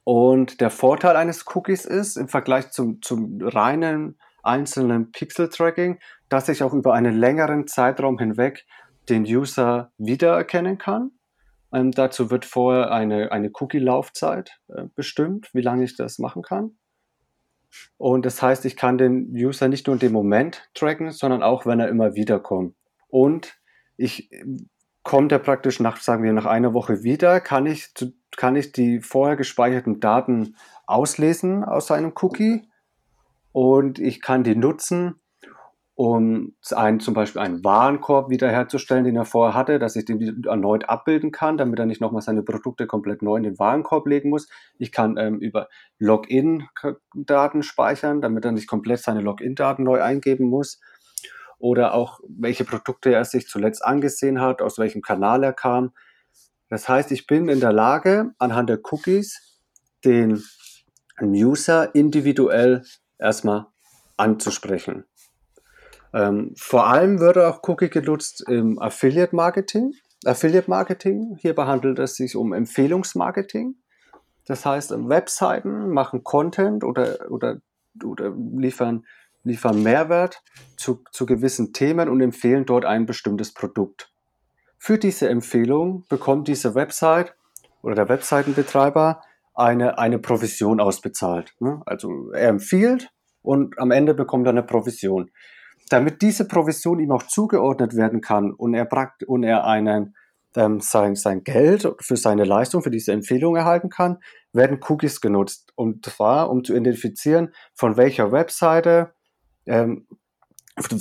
Und 0.05 0.61
der 0.61 0.71
Vorteil 0.71 1.17
eines 1.17 1.45
Cookies 1.55 1.85
ist 1.85 2.17
im 2.17 2.29
Vergleich 2.29 2.71
zum, 2.71 3.01
zum 3.03 3.41
reinen 3.41 4.19
einzelnen 4.43 5.13
Pixel-Tracking, 5.13 6.01
dass 6.29 6.49
ich 6.49 6.63
auch 6.63 6.75
über 6.75 6.95
einen 6.95 7.17
längeren 7.17 7.67
Zeitraum 7.67 8.19
hinweg 8.19 8.65
den 9.09 9.25
User 9.25 9.93
wiedererkennen 9.99 10.79
kann. 10.79 11.13
Ähm, 11.73 11.91
dazu 11.93 12.31
wird 12.31 12.45
vorher 12.45 12.91
eine, 12.91 13.33
eine 13.33 13.51
Cookie-Laufzeit 13.53 14.59
äh, 14.69 14.85
bestimmt, 14.95 15.51
wie 15.53 15.63
lange 15.63 15.85
ich 15.85 15.97
das 15.97 16.19
machen 16.19 16.43
kann. 16.43 16.77
Und 17.97 18.27
das 18.27 18.43
heißt, 18.43 18.65
ich 18.65 18.77
kann 18.77 18.99
den 18.99 19.31
User 19.33 19.69
nicht 19.69 19.87
nur 19.87 19.95
in 19.95 20.01
dem 20.01 20.13
Moment 20.13 20.69
tracken, 20.75 21.11
sondern 21.11 21.43
auch, 21.43 21.67
wenn 21.67 21.81
er 21.81 21.89
immer 21.89 22.15
wieder 22.15 22.39
kommt. 22.39 22.75
Und 23.09 23.59
ich 23.97 24.31
kommt 25.03 25.33
er 25.33 25.39
praktisch 25.39 25.81
nach, 25.81 25.97
sagen 25.99 26.23
wir, 26.23 26.33
nach 26.33 26.47
einer 26.47 26.75
Woche 26.75 27.03
wieder, 27.03 27.41
kann 27.41 27.67
ich, 27.67 27.93
kann 28.37 28.57
ich 28.57 28.73
die 28.73 29.01
vorher 29.01 29.37
gespeicherten 29.37 30.01
Daten 30.01 30.57
auslesen 30.87 31.65
aus 31.65 31.89
seinem 31.89 32.13
Cookie 32.21 32.69
und 33.53 33.99
ich 33.99 34.21
kann 34.21 34.45
die 34.45 34.57
nutzen, 34.57 35.17
um 36.05 36.57
einen, 36.73 36.99
zum 36.99 37.15
Beispiel 37.15 37.41
einen 37.41 37.63
Warenkorb 37.63 38.29
wiederherzustellen, 38.29 39.05
den 39.05 39.15
er 39.15 39.25
vorher 39.25 39.55
hatte, 39.55 39.79
dass 39.79 39.95
ich 39.95 40.05
den 40.05 40.43
erneut 40.45 40.89
abbilden 40.89 41.31
kann, 41.31 41.57
damit 41.57 41.79
er 41.79 41.87
nicht 41.87 42.01
nochmal 42.01 42.23
seine 42.23 42.43
Produkte 42.43 42.89
komplett 42.89 43.23
neu 43.23 43.37
in 43.37 43.45
den 43.45 43.59
Warenkorb 43.61 44.09
legen 44.09 44.29
muss. 44.29 44.49
Ich 44.79 44.91
kann 44.91 45.17
ähm, 45.17 45.39
über 45.39 45.69
Login-Daten 46.01 47.63
speichern, 47.63 48.21
damit 48.21 48.45
er 48.45 48.51
nicht 48.51 48.67
komplett 48.67 48.99
seine 48.99 49.21
Login-Daten 49.21 49.85
neu 49.85 50.03
eingeben 50.03 50.49
muss. 50.49 50.81
Oder 51.61 51.95
auch, 51.95 52.19
welche 52.27 52.65
Produkte 52.65 53.13
er 53.13 53.25
sich 53.25 53.47
zuletzt 53.47 53.85
angesehen 53.85 54.41
hat, 54.41 54.61
aus 54.61 54.79
welchem 54.79 55.03
Kanal 55.03 55.45
er 55.45 55.53
kam. 55.53 55.93
Das 56.69 56.89
heißt, 56.89 57.13
ich 57.13 57.29
bin 57.29 57.49
in 57.49 57.61
der 57.61 57.73
Lage, 57.73 58.33
anhand 58.39 58.71
der 58.71 58.81
Cookies 58.91 59.61
den 60.05 60.43
User 61.21 61.95
individuell 61.95 62.83
erstmal 63.21 63.67
anzusprechen. 64.17 65.05
Ähm, 66.15 66.53
vor 66.57 66.87
allem 66.87 67.21
wird 67.21 67.39
auch 67.39 67.63
Cookie 67.69 67.89
genutzt 67.89 68.45
im 68.49 68.79
Affiliate 68.79 69.35
Marketing. 69.35 69.93
Affiliate 70.25 70.69
Marketing, 70.69 71.37
hierbei 71.41 71.67
handelt 71.67 71.99
es 71.99 72.17
sich 72.17 72.37
um 72.37 72.53
Empfehlungsmarketing. 72.53 73.77
Das 74.47 74.67
heißt, 74.67 74.91
Webseiten 75.09 75.91
machen 75.91 76.25
Content 76.25 76.85
oder, 76.85 77.31
oder, 77.31 77.61
oder 78.05 78.33
liefern, 78.37 79.05
liefern 79.45 79.83
Mehrwert 79.83 80.43
zu, 80.77 81.03
zu 81.11 81.27
gewissen 81.27 81.73
Themen 81.73 82.09
und 82.09 82.21
empfehlen 82.21 82.67
dort 82.67 82.85
ein 82.85 83.07
bestimmtes 83.07 83.55
Produkt. 83.55 84.13
Für 84.79 84.99
diese 84.99 85.29
Empfehlung 85.29 86.05
bekommt 86.09 86.49
diese 86.49 86.75
Website 86.75 87.35
oder 87.83 87.95
der 87.95 88.09
Webseitenbetreiber 88.09 89.23
eine, 89.55 89.99
eine 89.99 90.19
Provision 90.19 90.81
ausbezahlt. 90.81 91.55
Ne? 91.61 91.83
Also 91.87 92.33
er 92.33 92.49
empfiehlt 92.49 93.11
und 93.43 93.79
am 93.79 93.91
Ende 93.91 94.15
bekommt 94.15 94.47
er 94.47 94.51
eine 94.51 94.63
Provision. 94.63 95.31
Damit 95.93 96.23
diese 96.23 96.49
Provision 96.49 97.01
ihm 97.01 97.13
auch 97.13 97.25
zugeordnet 97.25 97.95
werden 97.95 98.23
kann 98.23 98.51
und 98.51 98.73
er, 98.73 98.89
und 99.27 99.43
er 99.43 99.67
einen, 99.67 100.17
ähm, 100.57 100.81
sein, 100.81 101.17
sein 101.17 101.45
Geld 101.45 101.87
für 102.01 102.17
seine 102.17 102.45
Leistung, 102.45 102.83
für 102.83 102.91
diese 102.91 103.13
Empfehlung 103.13 103.57
erhalten 103.57 103.91
kann, 103.91 104.17
werden 104.55 104.81
Cookies 104.89 105.21
genutzt. 105.21 105.71
Und 105.75 106.07
zwar, 106.07 106.49
um 106.51 106.65
zu 106.65 106.75
identifizieren, 106.75 107.53
von 107.75 107.99
welcher 107.99 108.33
Webseite, 108.33 109.13
ähm, 109.67 110.07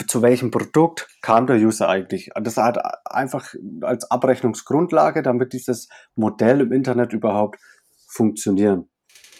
zu 0.08 0.22
welchem 0.22 0.52
Produkt 0.52 1.08
kam 1.22 1.48
der 1.48 1.56
User 1.56 1.88
eigentlich. 1.88 2.30
Das 2.42 2.58
hat 2.58 2.78
einfach 3.06 3.56
als 3.82 4.12
Abrechnungsgrundlage, 4.12 5.22
damit 5.22 5.54
dieses 5.54 5.88
Modell 6.16 6.60
im 6.60 6.74
Internet 6.74 7.14
überhaupt 7.14 7.62
funktionieren. 8.10 8.90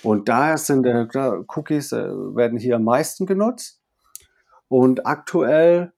Und 0.02 0.30
daher 0.30 0.58
sind 0.58 0.86
äh, 0.86 1.08
Cookies 1.14 1.92
äh, 1.92 2.08
werden 2.08 2.58
hier 2.58 2.78
am 2.78 2.86
meisten 2.86 3.26
genutzt. 3.26 3.81
Und 4.72 5.06
aktuell, 5.06 5.92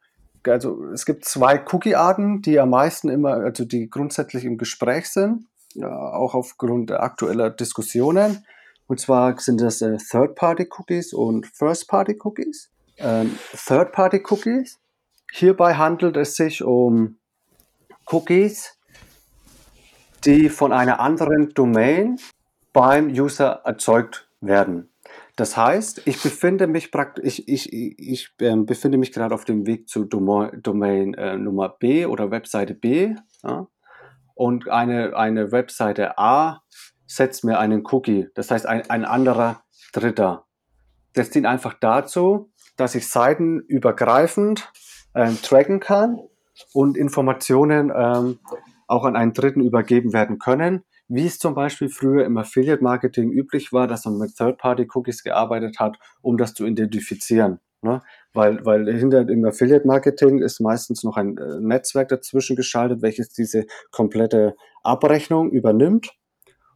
also 0.48 0.86
es 0.86 1.06
gibt 1.06 1.25
zwei 1.25 1.63
Cookie-Arten, 1.72 2.42
die 2.42 2.60
am 2.60 2.72
meisten 2.72 3.08
immer, 3.08 3.34
also 3.34 3.65
die 3.65 3.88
grundsätzlich 3.88 4.46
im 4.46 4.58
Gespräch 4.58 5.12
sind, 5.12 5.46
auch 5.80 6.34
aufgrund 6.34 6.92
aktueller 6.92 7.51
Diskussionen. 7.51 8.44
Und 8.88 9.00
zwar 9.00 9.39
sind 9.39 9.62
das 9.62 9.84
äh, 9.84 9.98
Third-Party-Cookies 9.98 11.13
und 11.13 11.46
First-Party-Cookies. 11.46 12.72
Ähm, 12.98 13.38
Third-Party-Cookies. 13.56 14.80
Hierbei 15.32 15.75
handelt 15.75 16.18
es 16.18 16.36
sich 16.36 16.63
um 16.63 17.18
Cookies, 18.08 18.75
die 20.25 20.50
von 20.50 20.74
einer 20.74 21.00
anderen 21.00 21.53
Domain 21.53 22.18
beim 22.74 23.10
User 23.10 23.62
erzeugt 23.65 24.27
werden. 24.42 24.89
Das 25.36 25.58
heißt, 25.58 26.04
ich 26.06 26.22
befinde 26.22 26.68
mich 26.68 26.92
praktisch, 26.92 27.42
ich, 27.46 27.72
ich, 27.72 28.00
ich 28.00 28.30
äh, 28.40 28.56
befinde 28.56 29.00
mich 29.00 29.12
gerade 29.12 29.34
auf 29.34 29.46
dem 29.46 29.66
Weg 29.66 29.90
zu 29.90 30.06
Domain, 30.06 31.13
äh, 31.16 31.38
Nummer 31.38 31.70
B 31.70 32.06
oder 32.06 32.30
Webseite 32.30 32.75
B. 32.75 33.16
Ja, 33.44 33.68
und 34.36 34.70
eine, 34.70 35.16
eine 35.16 35.52
Webseite 35.52 36.18
A 36.18 36.62
setzt 37.06 37.44
mir 37.44 37.60
einen 37.60 37.84
Cookie, 37.92 38.28
das 38.36 38.52
heißt 38.52 38.66
ein, 38.66 38.90
ein 38.90 39.06
anderer 39.06 39.63
Dritter. 39.92 40.46
Das 41.13 41.30
dient 41.30 41.46
einfach 41.46 41.75
dazu, 41.80 42.52
dass 42.75 42.96
ich 42.96 43.08
seitenübergreifend 43.08 44.72
äh, 45.13 45.32
tracken 45.44 45.80
kann 45.80 46.20
und 46.74 46.98
Informationen 46.98 47.92
ähm, 47.96 48.40
auch 48.88 49.06
an 49.06 49.16
einen 49.16 49.34
Dritten 49.34 49.62
übergeben 49.62 50.13
werden 50.13 50.40
können, 50.40 50.84
wie 51.13 51.27
es 51.27 51.38
zum 51.38 51.53
Beispiel 51.53 51.89
früher 51.89 52.25
im 52.25 52.38
Affiliate-Marketing 52.38 53.32
üblich 53.32 53.72
war, 53.72 53.88
dass 53.88 54.05
man 54.05 54.17
mit 54.17 54.36
Third-Party-Cookies 54.36 55.24
gearbeitet 55.24 55.79
hat, 55.79 55.98
um 56.22 56.38
das 56.38 56.55
zu 56.55 56.65
identifizieren. 56.65 57.60
Ne? 57.84 58.01
Weil, 58.34 58.65
weil 58.65 58.91
hinter 58.91 59.24
dem 59.24 59.46
Affiliate-Marketing 59.46 60.39
ist 60.39 60.60
meistens 60.60 61.03
noch 61.03 61.15
ein 61.15 61.38
äh, 61.38 61.60
Netzwerk 61.60 62.08
dazwischen 62.10 62.55
geschaltet, 62.55 63.03
welches 63.03 63.29
diese 63.29 63.65
komplette 63.91 64.55
Abrechnung 64.82 65.51
übernimmt. 65.51 66.13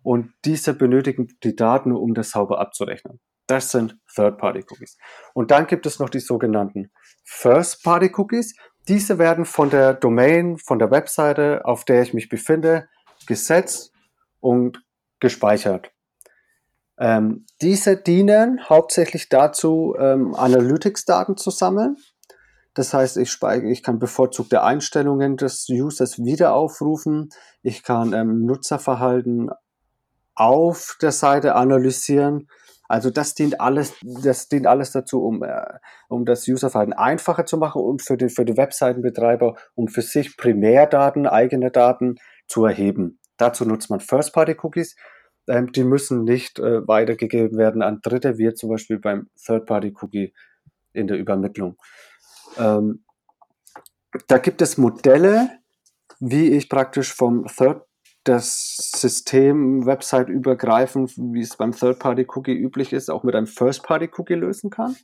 Und 0.04 0.32
diese 0.46 0.74
benötigen 0.74 1.30
die 1.44 1.56
Daten, 1.56 1.92
um 1.92 2.14
das 2.14 2.30
sauber 2.30 2.60
abzurechnen. 2.60 3.20
Das 3.48 3.72
sind 3.72 3.98
Third-Party-Cookies. 4.14 4.98
Und 5.34 5.50
dann 5.50 5.66
gibt 5.66 5.86
es 5.88 6.00
noch 6.00 6.10
die 6.10 6.20
sogenannten 6.20 6.92
First-Party-Cookies. 7.24 8.56
Diese 8.88 9.18
werden 9.18 9.46
von 9.46 9.70
der 9.70 9.96
Domain, 9.96 10.58
von 10.60 10.78
der 10.78 10.92
Webseite, 10.92 11.66
auf 11.66 11.86
der 11.86 12.04
ich 12.04 12.14
mich 12.14 12.30
befinde, 12.30 12.88
gesetzt 13.26 13.94
und 14.40 14.84
gespeichert. 15.20 15.92
Ähm, 17.00 17.46
diese 17.62 17.96
dienen 17.96 18.68
hauptsächlich 18.70 19.30
dazu, 19.30 19.96
ähm, 20.00 20.34
Analytics-Daten 20.36 21.38
zu 21.38 21.52
sammeln. 21.52 21.98
Das 22.74 22.94
heißt, 22.94 23.18
ich, 23.18 23.32
speichere, 23.32 23.72
ich 23.72 23.84
kann 23.84 24.00
bevorzugte 24.00 24.64
Einstellungen 24.64 25.38
des 25.38 25.68
Users 25.70 26.20
wieder 26.20 26.54
aufrufen. 26.54 27.30
Ich 27.62 27.84
kann 27.84 28.14
ähm, 28.14 28.46
Nutzerverhalten 28.46 29.50
auf 30.36 30.98
der 31.02 31.12
Seite 31.12 31.56
analysieren. 31.56 32.48
Also 32.88 33.10
das 33.10 33.34
dient 33.34 33.60
alles, 33.60 33.94
das 34.02 34.48
dient 34.48 34.66
alles 34.66 34.92
dazu, 34.92 35.24
um, 35.24 35.44
äh, 35.44 35.66
um 36.08 36.26
das 36.26 36.48
Userverhalten 36.48 36.94
einfacher 36.94 37.46
zu 37.46 37.58
machen 37.58 37.82
und 37.82 38.02
für 38.02 38.18
den, 38.18 38.30
für 38.30 38.46
die 38.46 38.58
Webseitenbetreiber, 38.58 39.56
um 39.76 39.88
für 39.88 40.02
sich 40.02 40.38
Primärdaten, 40.38 41.28
eigene 41.28 41.72
Daten 41.72 42.16
zu 42.48 42.64
erheben. 42.66 43.20
Dazu 43.38 43.66
nutzt 43.66 43.90
man 43.90 44.00
First-Party-Cookies. 44.00 44.96
Ähm, 45.48 45.72
die 45.72 45.84
müssen 45.84 46.24
nicht 46.24 46.60
äh, 46.60 46.88
weitergegeben 46.88 47.58
werden 47.58 47.82
an 47.82 48.02
Dritte, 48.02 48.38
wie 48.38 48.54
zum 48.54 48.70
Beispiel 48.70 49.00
beim 49.00 49.30
Third-Party-Cookie 49.46 50.34
in 50.94 51.08
der 51.08 51.18
Übermittlung. 51.18 51.78
Ähm, 52.58 53.04
da 54.28 54.38
gibt 54.40 54.62
es 54.62 54.78
Modelle, 54.78 55.50
wie 56.20 56.50
ich 56.50 56.70
praktisch 56.70 57.14
vom 57.14 57.46
Third 57.46 57.84
das 58.24 58.92
System 58.94 59.86
Website 59.86 60.28
übergreifend, 60.28 61.14
wie 61.18 61.42
es 61.42 61.56
beim 61.56 61.72
Third-Party-Cookie 61.72 62.54
üblich 62.54 62.92
ist, 62.92 63.10
auch 63.10 63.24
mit 63.24 63.36
einem 63.36 63.48
First-Party-Cookie 63.48 64.34
lösen 64.34 64.70
kann. 64.70 64.98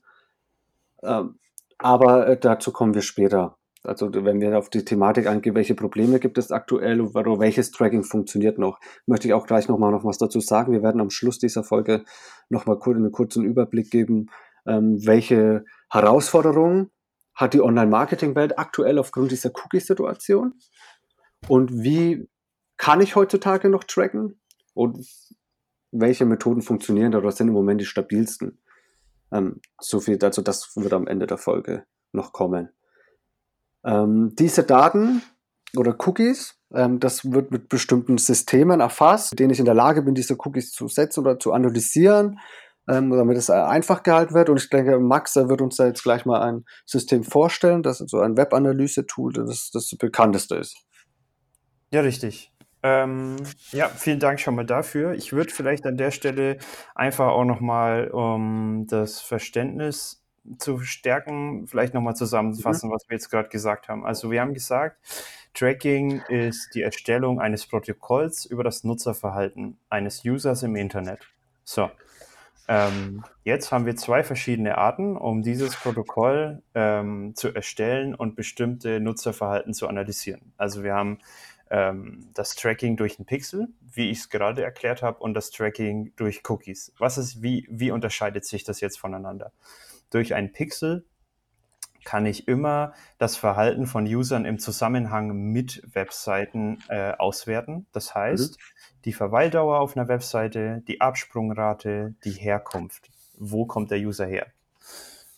Ähm, 1.04 1.40
aber 1.78 2.28
äh, 2.28 2.40
dazu 2.40 2.72
kommen 2.74 2.94
wir 2.94 3.02
später. 3.02 3.58
Also 3.84 4.10
wenn 4.14 4.40
wir 4.40 4.58
auf 4.58 4.70
die 4.70 4.86
Thematik 4.86 5.28
eingehen, 5.28 5.56
welche 5.56 5.76
Probleme 5.76 6.20
gibt 6.20 6.38
es 6.38 6.52
aktuell 6.52 7.02
oder 7.02 7.40
welches 7.40 7.72
Tracking 7.72 8.04
funktioniert 8.04 8.58
noch, 8.58 8.80
möchte 9.06 9.28
ich 9.28 9.34
auch 9.34 9.46
gleich 9.46 9.68
nochmal 9.68 9.92
noch 9.92 10.06
was 10.06 10.18
dazu 10.18 10.40
sagen. 10.40 10.72
Wir 10.72 10.84
werden 10.84 11.02
am 11.02 11.10
Schluss 11.10 11.38
dieser 11.38 11.64
Folge 11.64 12.06
nochmal 12.50 12.80
kurz 12.80 12.96
einen 12.96 13.12
kurzen 13.12 13.44
Überblick 13.44 13.92
geben, 13.92 14.28
ähm, 14.66 15.06
welche 15.06 15.66
Herausforderungen 15.90 16.92
hat 17.36 17.54
die 17.54 17.62
Online-Marketing-Welt 17.62 18.58
aktuell 18.58 19.00
aufgrund 19.00 19.32
dieser 19.32 19.52
Cookie-Situation 19.54 20.54
und 21.48 21.84
wie 21.84 22.30
kann 22.78 23.02
ich 23.02 23.16
heutzutage 23.16 23.70
noch 23.70 23.84
tracken 23.84 24.40
und 24.74 25.06
welche 25.92 26.26
Methoden 26.26 26.62
funktionieren 26.62 27.16
oder 27.16 27.32
sind 27.32 27.50
im 27.50 27.54
Moment 27.54 27.82
die 27.82 27.86
stabilsten. 27.86 28.60
Ähm, 29.32 29.62
so 29.80 30.00
viel 30.00 30.18
dazu, 30.18 30.42
das 30.42 30.76
wird 30.76 30.94
am 30.94 31.08
Ende 31.08 31.28
der 31.28 31.38
Folge 31.38 31.86
noch 32.12 32.34
kommen. 32.34 32.70
Ähm, 33.86 34.34
diese 34.38 34.64
Daten 34.64 35.22
oder 35.76 35.96
Cookies, 36.06 36.56
ähm, 36.74 37.00
das 37.00 37.32
wird 37.32 37.52
mit 37.52 37.70
bestimmten 37.70 38.18
Systemen 38.18 38.80
erfasst, 38.80 39.38
denen 39.38 39.52
ich 39.52 39.60
in 39.60 39.66
der 39.66 39.74
Lage 39.74 40.02
bin, 40.02 40.16
diese 40.16 40.36
Cookies 40.40 40.72
zu 40.72 40.88
setzen 40.88 41.22
oder 41.22 41.40
zu 41.40 41.54
analysieren, 41.54 42.40
ähm, 42.88 43.12
damit 43.12 43.38
es 43.38 43.50
einfach 43.50 44.04
gehalten 44.04 44.34
wird. 44.34 44.50
Und 44.50 44.58
ich 44.58 44.70
denke, 44.70 45.00
Max 45.00 45.36
wird 45.36 45.62
uns 45.62 45.78
da 45.78 45.86
jetzt 45.86 46.04
gleich 46.04 46.26
mal 46.26 46.42
ein 46.42 46.66
System 46.86 47.24
vorstellen, 47.24 47.84
das 47.84 47.98
so 48.00 48.20
ein 48.20 48.38
Web-Analyse-Tool, 48.38 49.34
das 49.34 49.72
das 49.72 49.90
bekannteste 49.98 50.56
ist. 50.56 50.78
Ja, 51.92 52.02
richtig. 52.02 52.52
Ähm, 52.86 53.38
ja, 53.72 53.88
vielen 53.88 54.20
Dank 54.20 54.42
schon 54.42 54.56
mal 54.56 54.66
dafür. 54.66 55.14
Ich 55.14 55.32
würde 55.32 55.54
vielleicht 55.54 55.86
an 55.86 55.96
der 55.96 56.12
Stelle 56.12 56.58
einfach 56.96 57.28
auch 57.28 57.46
nochmal 57.46 58.10
um 58.10 58.86
das 58.88 59.22
Verständnis 59.22 60.23
zu 60.58 60.80
stärken, 60.80 61.68
vielleicht 61.68 61.94
nochmal 61.94 62.16
zusammenfassen, 62.16 62.90
mhm. 62.90 62.94
was 62.94 63.08
wir 63.08 63.16
jetzt 63.16 63.30
gerade 63.30 63.50
gesagt 63.50 63.88
haben. 63.88 64.06
Also 64.06 64.32
wir 64.32 64.42
haben 64.42 64.54
gesagt, 64.54 64.98
Tracking 65.54 66.22
ist 66.30 66.74
die 66.74 66.82
Erstellung 66.82 67.40
eines 67.40 67.66
Protokolls 67.66 68.46
über 68.46 68.64
das 68.64 68.84
Nutzerverhalten 68.84 69.78
eines 69.90 70.26
Users 70.26 70.64
im 70.64 70.76
Internet. 70.76 71.20
So, 71.64 71.90
ähm, 72.68 73.24
jetzt 73.44 73.72
haben 73.72 73.86
wir 73.86 73.96
zwei 73.96 74.24
verschiedene 74.24 74.78
Arten, 74.78 75.18
um 75.18 75.44
dieses 75.44 75.76
Protokoll 75.76 76.62
ähm, 76.74 77.34
zu 77.36 77.54
erstellen 77.54 78.16
und 78.16 78.36
bestimmte 78.36 79.00
Nutzerverhalten 79.00 79.74
zu 79.74 79.88
analysieren. 79.88 80.54
Also 80.58 80.84
wir 80.84 80.94
haben 80.94 81.20
ähm, 81.74 82.30
das 82.36 82.56
Tracking 82.56 82.96
durch 82.98 83.18
ein 83.18 83.26
Pixel, 83.26 83.68
wie 83.82 84.12
ich 84.12 84.20
es 84.20 84.30
gerade 84.30 84.64
erklärt 84.64 85.02
habe, 85.02 85.18
und 85.18 85.34
das 85.34 85.50
Tracking 85.50 86.14
durch 86.16 86.48
Cookies. 86.48 86.94
Was 87.00 87.18
ist, 87.18 87.42
wie, 87.42 87.68
wie 87.70 87.90
unterscheidet 87.90 88.46
sich 88.46 88.64
das 88.64 88.80
jetzt 88.80 89.00
voneinander? 89.00 89.52
Durch 90.12 90.36
ein 90.36 90.54
Pixel 90.54 91.04
kann 92.06 92.28
ich 92.28 92.48
immer 92.48 92.94
das 93.18 93.38
Verhalten 93.38 93.88
von 93.88 94.06
Usern 94.06 94.46
im 94.46 94.60
Zusammenhang 94.60 95.34
mit 95.52 95.82
Webseiten 95.96 96.78
äh, 96.90 97.14
auswerten. 97.14 97.88
Das 97.92 98.14
heißt, 98.14 98.52
mhm. 98.52 99.02
die 99.06 99.14
Verweildauer 99.14 99.80
auf 99.80 99.98
einer 99.98 100.08
Webseite, 100.08 100.84
die 100.88 101.02
Absprungrate, 101.02 102.14
die 102.24 102.34
Herkunft. 102.34 103.10
Wo 103.38 103.66
kommt 103.66 103.90
der 103.90 103.98
User 103.98 104.28
her? 104.28 104.46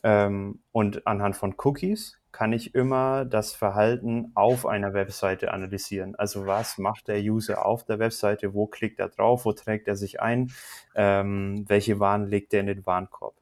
Ähm, 0.03 0.59
und 0.73 1.07
anhand 1.07 1.37
von 1.37 1.55
Cookies 1.63 2.17
kann 2.35 2.51
ich 2.51 2.75
immer 2.75 3.23
das 3.23 3.53
Verhalten 3.53 4.33
auf 4.35 4.65
einer 4.65 4.93
Webseite 4.93 5.53
analysieren. 5.53 6.15
Also 6.15 6.45
was 6.45 6.77
macht 6.77 7.07
der 7.07 7.21
User 7.21 7.65
auf 7.65 7.85
der 7.85 7.97
Webseite? 7.97 8.53
Wo 8.53 8.67
klickt 8.67 8.99
er 8.99 9.07
drauf? 9.07 9.45
Wo 9.45 9.53
trägt 9.53 9.87
er 9.87 9.95
sich 9.95 10.19
ein? 10.19 10.51
Ähm, 10.95 11.63
welche 11.69 12.01
Waren 12.01 12.27
legt 12.27 12.53
er 12.53 12.59
in 12.59 12.67
den 12.67 12.85
Warenkorb? 12.85 13.35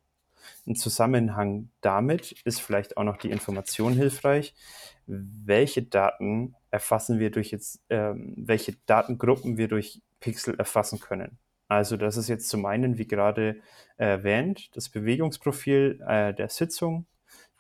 Im 0.68 0.76
Zusammenhang 0.76 1.70
damit 1.82 2.34
ist 2.46 2.62
vielleicht 2.62 2.96
auch 2.96 3.04
noch 3.04 3.18
die 3.18 3.32
Information 3.32 3.94
hilfreich. 3.94 4.54
Welche 5.08 5.82
Daten 5.82 6.54
erfassen 6.70 7.18
wir 7.18 7.32
durch 7.32 7.50
jetzt, 7.50 7.82
ähm, 7.90 8.36
welche 8.38 8.76
Datengruppen 8.86 9.58
wir 9.58 9.70
durch 9.70 10.04
Pixel 10.20 10.54
erfassen 10.60 11.00
können? 11.00 11.40
Also 11.68 11.98
das 11.98 12.16
ist 12.16 12.28
jetzt 12.28 12.48
zum 12.48 12.64
einen, 12.68 13.00
wie 13.00 13.08
gerade 13.08 13.56
erwähnt, 13.98 14.70
das 14.76 14.90
Bewegungsprofil 14.90 16.00
äh, 16.08 16.32
der 16.36 16.50
Sitzung. 16.50 17.08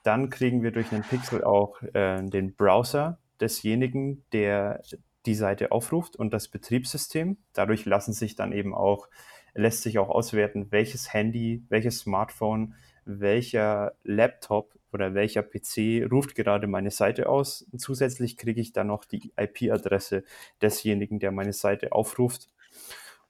Dann 0.04 0.30
kriegen 0.30 0.64
wir 0.64 0.72
durch 0.72 0.92
einen 0.92 1.04
Pixel 1.04 1.44
auch 1.44 1.82
äh, 1.94 2.22
den 2.22 2.56
Browser 2.56 3.20
desjenigen, 3.40 4.24
der 4.34 4.82
die 5.26 5.36
Seite 5.36 5.72
aufruft 5.72 6.16
und 6.16 6.34
das 6.34 6.50
Betriebssystem. 6.50 7.38
Dadurch 7.54 7.86
lassen 7.86 8.14
sich 8.14 8.36
dann 8.36 8.52
eben 8.52 8.76
auch, 8.76 9.08
lässt 9.54 9.84
sich 9.84 9.98
auch 9.98 10.10
auswerten, 10.10 10.68
welches 10.72 11.14
Handy, 11.14 11.64
welches 11.70 12.00
Smartphone, 12.00 12.76
welcher 13.06 13.94
Laptop 14.04 14.76
oder 14.92 15.14
welcher 15.14 15.44
PC 15.44 16.10
ruft 16.12 16.36
gerade 16.36 16.68
meine 16.68 16.92
Seite 16.92 17.30
aus. 17.30 17.66
Und 17.72 17.80
zusätzlich 17.80 18.38
kriege 18.38 18.62
ich 18.62 18.74
dann 18.74 18.88
noch 18.88 19.06
die 19.06 19.32
IP-Adresse 19.38 20.24
desjenigen, 20.62 21.20
der 21.20 21.32
meine 21.32 21.54
Seite 21.54 21.94
aufruft. 21.94 22.50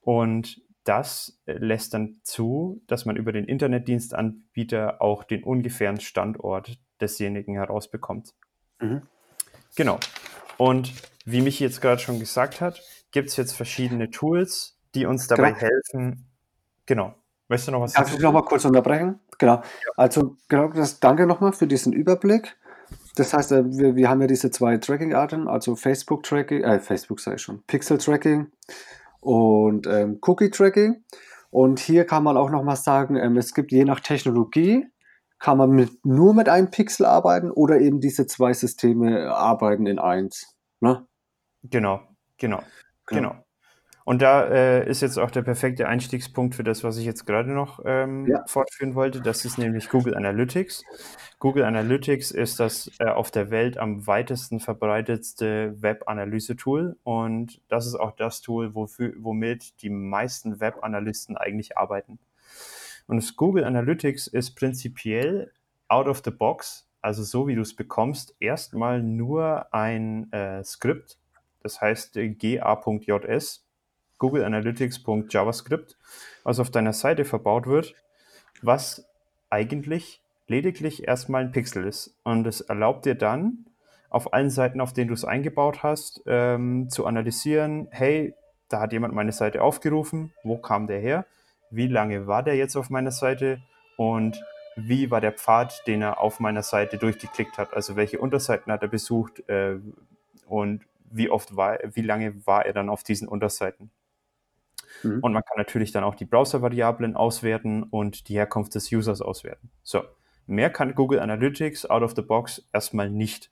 Und 0.02 0.62
das 0.84 1.40
äh, 1.46 1.54
lässt 1.54 1.94
dann 1.94 2.20
zu, 2.24 2.82
dass 2.88 3.06
man 3.06 3.16
über 3.16 3.32
den 3.32 3.46
Internetdienstanbieter 3.46 5.02
auch 5.02 5.24
den 5.24 5.44
ungefähren 5.44 6.00
Standort 6.00 6.78
desjenigen 7.00 7.56
herausbekommt. 7.56 8.34
Mhm. 8.80 9.04
Genau. 9.76 10.00
Und 10.58 10.94
wie 11.26 11.42
Michi 11.42 11.64
jetzt 11.64 11.82
gerade 11.82 12.00
schon 12.00 12.20
gesagt 12.20 12.62
hat, 12.62 12.82
gibt 13.12 13.30
es 13.30 13.38
jetzt 13.38 13.54
verschiedene 13.54 14.12
Tools, 14.12 14.78
die 14.96 15.06
uns 15.06 15.28
dabei 15.28 15.52
genau. 15.52 15.62
helfen. 15.62 16.26
Genau. 16.86 17.16
Möchtest 17.48 17.68
du 17.70 17.72
noch 17.74 17.82
was 17.82 17.94
sagen? 17.94 18.06
Darf 18.06 18.16
ich 18.16 18.22
noch 18.22 18.34
mal 18.34 18.44
kurz 18.44 18.66
unterbrechen? 18.66 19.20
Genau. 19.38 19.56
Ja. 19.56 19.64
Also, 19.98 20.38
genau, 20.48 20.68
das, 20.70 21.00
danke 21.00 21.26
nochmal 21.26 21.54
für 21.54 21.68
diesen 21.68 21.94
Überblick. 21.94 22.56
Das 23.16 23.34
heißt, 23.34 23.52
äh, 23.52 23.64
wir, 23.66 23.96
wir 23.96 24.10
haben 24.10 24.22
ja 24.22 24.28
diese 24.28 24.52
zwei 24.52 24.78
Tracking-Arten, 24.78 25.48
also 25.48 25.76
Facebook-Tracking, 25.76 26.64
äh, 26.64 26.80
Facebook 26.80 27.20
sei 27.20 27.38
schon, 27.38 27.64
Pixel-Tracking 27.64 28.52
und 29.24 29.88
ähm, 29.88 30.20
Cookie-Tracking. 30.22 31.04
Und 31.50 31.80
hier 31.80 32.06
kann 32.06 32.24
man 32.24 32.38
auch 32.38 32.50
nochmal 32.50 32.76
sagen, 32.76 33.16
ähm, 33.16 33.38
es 33.38 33.54
gibt 33.54 33.72
je 33.72 33.86
nach 33.86 34.00
Technologie, 34.00 34.88
kann 35.40 35.58
man 35.58 35.72
mit, 35.72 36.06
nur 36.06 36.34
mit 36.34 36.50
einem 36.50 36.72
Pixel 36.72 37.06
arbeiten 37.06 37.52
oder 37.52 37.80
eben 37.80 38.00
diese 38.00 38.28
zwei 38.28 38.54
Systeme 38.54 39.34
arbeiten 39.34 39.86
in 39.86 40.00
eins. 40.00 40.56
Ne? 40.80 41.06
Genau, 41.64 42.02
genau, 42.38 42.64
genau. 43.06 43.32
genau. 43.32 43.44
Und 44.06 44.22
da 44.22 44.46
äh, 44.46 44.90
ist 44.90 45.02
jetzt 45.02 45.18
auch 45.18 45.32
der 45.32 45.44
perfekte 45.44 45.88
Einstiegspunkt 45.88 46.56
für 46.56 46.64
das, 46.64 46.84
was 46.84 46.98
ich 46.98 47.06
jetzt 47.06 47.26
gerade 47.26 47.52
noch 47.52 47.80
ähm, 47.86 48.28
ja. 48.28 48.44
fortführen 48.48 48.96
wollte. 48.96 49.22
Das 49.22 49.46
ist 49.46 49.58
nämlich 49.58 49.90
Google 49.90 50.16
Analytics. 50.16 50.84
Google 51.40 51.64
Analytics 51.64 52.32
ist 52.32 52.60
das 52.60 52.92
äh, 53.00 53.06
auf 53.06 53.32
der 53.32 53.50
Welt 53.50 53.78
am 53.78 54.06
weitesten 54.06 54.60
verbreitetste 54.60 55.82
Web-Analyse-Tool. 55.82 56.98
Und 57.04 57.62
das 57.70 57.88
ist 57.88 57.96
auch 57.96 58.12
das 58.12 58.42
Tool, 58.42 58.76
wofür, 58.76 59.14
womit 59.18 59.82
die 59.82 59.90
meisten 59.90 60.60
Web-Analysten 60.60 61.38
eigentlich 61.38 61.78
arbeiten. 61.78 62.20
Und 63.08 63.18
das 63.18 63.36
Google 63.36 63.64
Analytics 63.64 64.28
ist 64.28 64.56
prinzipiell 64.56 65.52
out 65.88 66.08
of 66.08 66.22
the 66.24 66.32
box, 66.32 66.90
also 67.02 67.24
so 67.24 67.48
wie 67.48 67.56
du 67.56 67.62
es 67.62 67.76
bekommst, 67.76 68.36
erstmal 68.40 69.04
nur 69.04 69.74
ein 69.74 70.32
äh, 70.32 70.64
Skript, 70.64 71.18
das 71.62 71.82
heißt 71.82 72.18
äh, 72.18 72.30
ga.js 72.30 73.63
Google 74.18 74.44
Analytics.javascript, 74.44 75.98
was 76.44 76.60
auf 76.60 76.70
deiner 76.70 76.94
Seite 76.94 77.26
verbaut 77.26 77.68
wird, 77.68 77.96
was 78.62 79.06
eigentlich 79.50 80.22
lediglich 80.48 81.08
erstmal 81.08 81.44
ein 81.44 81.52
Pixel 81.52 81.86
ist. 81.86 82.16
Und 82.24 82.48
es 82.48 82.62
erlaubt 82.62 83.06
dir 83.06 83.16
dann, 83.16 83.66
auf 84.10 84.32
allen 84.32 84.52
Seiten, 84.52 84.80
auf 84.80 84.94
denen 84.94 85.08
du 85.08 85.16
es 85.16 85.26
eingebaut 85.26 85.82
hast, 85.82 86.22
ähm, 86.28 86.88
zu 86.90 87.06
analysieren, 87.08 87.88
hey, 87.90 88.36
da 88.70 88.80
hat 88.80 88.94
jemand 88.94 89.14
meine 89.14 89.32
Seite 89.32 89.62
aufgerufen, 89.62 90.34
wo 90.44 90.58
kam 90.58 90.86
der 90.88 91.00
her, 91.00 91.26
wie 91.72 91.88
lange 91.88 92.28
war 92.28 92.44
der 92.44 92.56
jetzt 92.56 92.76
auf 92.76 92.92
meiner 92.92 93.12
Seite 93.12 93.62
und 93.98 94.44
wie 94.76 95.10
war 95.12 95.22
der 95.22 95.32
Pfad, 95.32 95.84
den 95.88 96.02
er 96.02 96.20
auf 96.20 96.40
meiner 96.40 96.64
Seite 96.64 96.98
durchgeklickt 96.98 97.58
hat, 97.58 97.74
also 97.74 97.96
welche 97.96 98.20
Unterseiten 98.20 98.72
hat 98.72 98.84
er 98.84 98.88
besucht 98.88 99.48
äh, 99.50 99.78
und 100.48 100.84
wie 101.12 101.30
oft 101.30 101.56
war, 101.56 101.80
wie 101.94 102.02
lange 102.02 102.46
war 102.46 102.66
er 102.66 102.74
dann 102.74 102.90
auf 102.90 103.04
diesen 103.04 103.28
Unterseiten. 103.28 103.92
Mhm. 105.02 105.20
Und 105.22 105.34
man 105.34 105.44
kann 105.44 105.58
natürlich 105.58 105.92
dann 105.92 106.04
auch 106.04 106.16
die 106.16 106.26
Browser-Variablen 106.26 107.16
auswerten 107.16 107.84
und 107.84 108.30
die 108.30 108.36
Herkunft 108.36 108.76
des 108.76 108.92
Users 108.92 109.22
auswerten. 109.22 109.70
So, 109.82 110.04
mehr 110.46 110.70
kann 110.70 110.96
Google 110.96 111.20
Analytics 111.20 111.86
out 111.86 112.04
of 112.04 112.14
the 112.16 112.22
box 112.22 112.68
erstmal 112.72 113.10
nicht. 113.10 113.50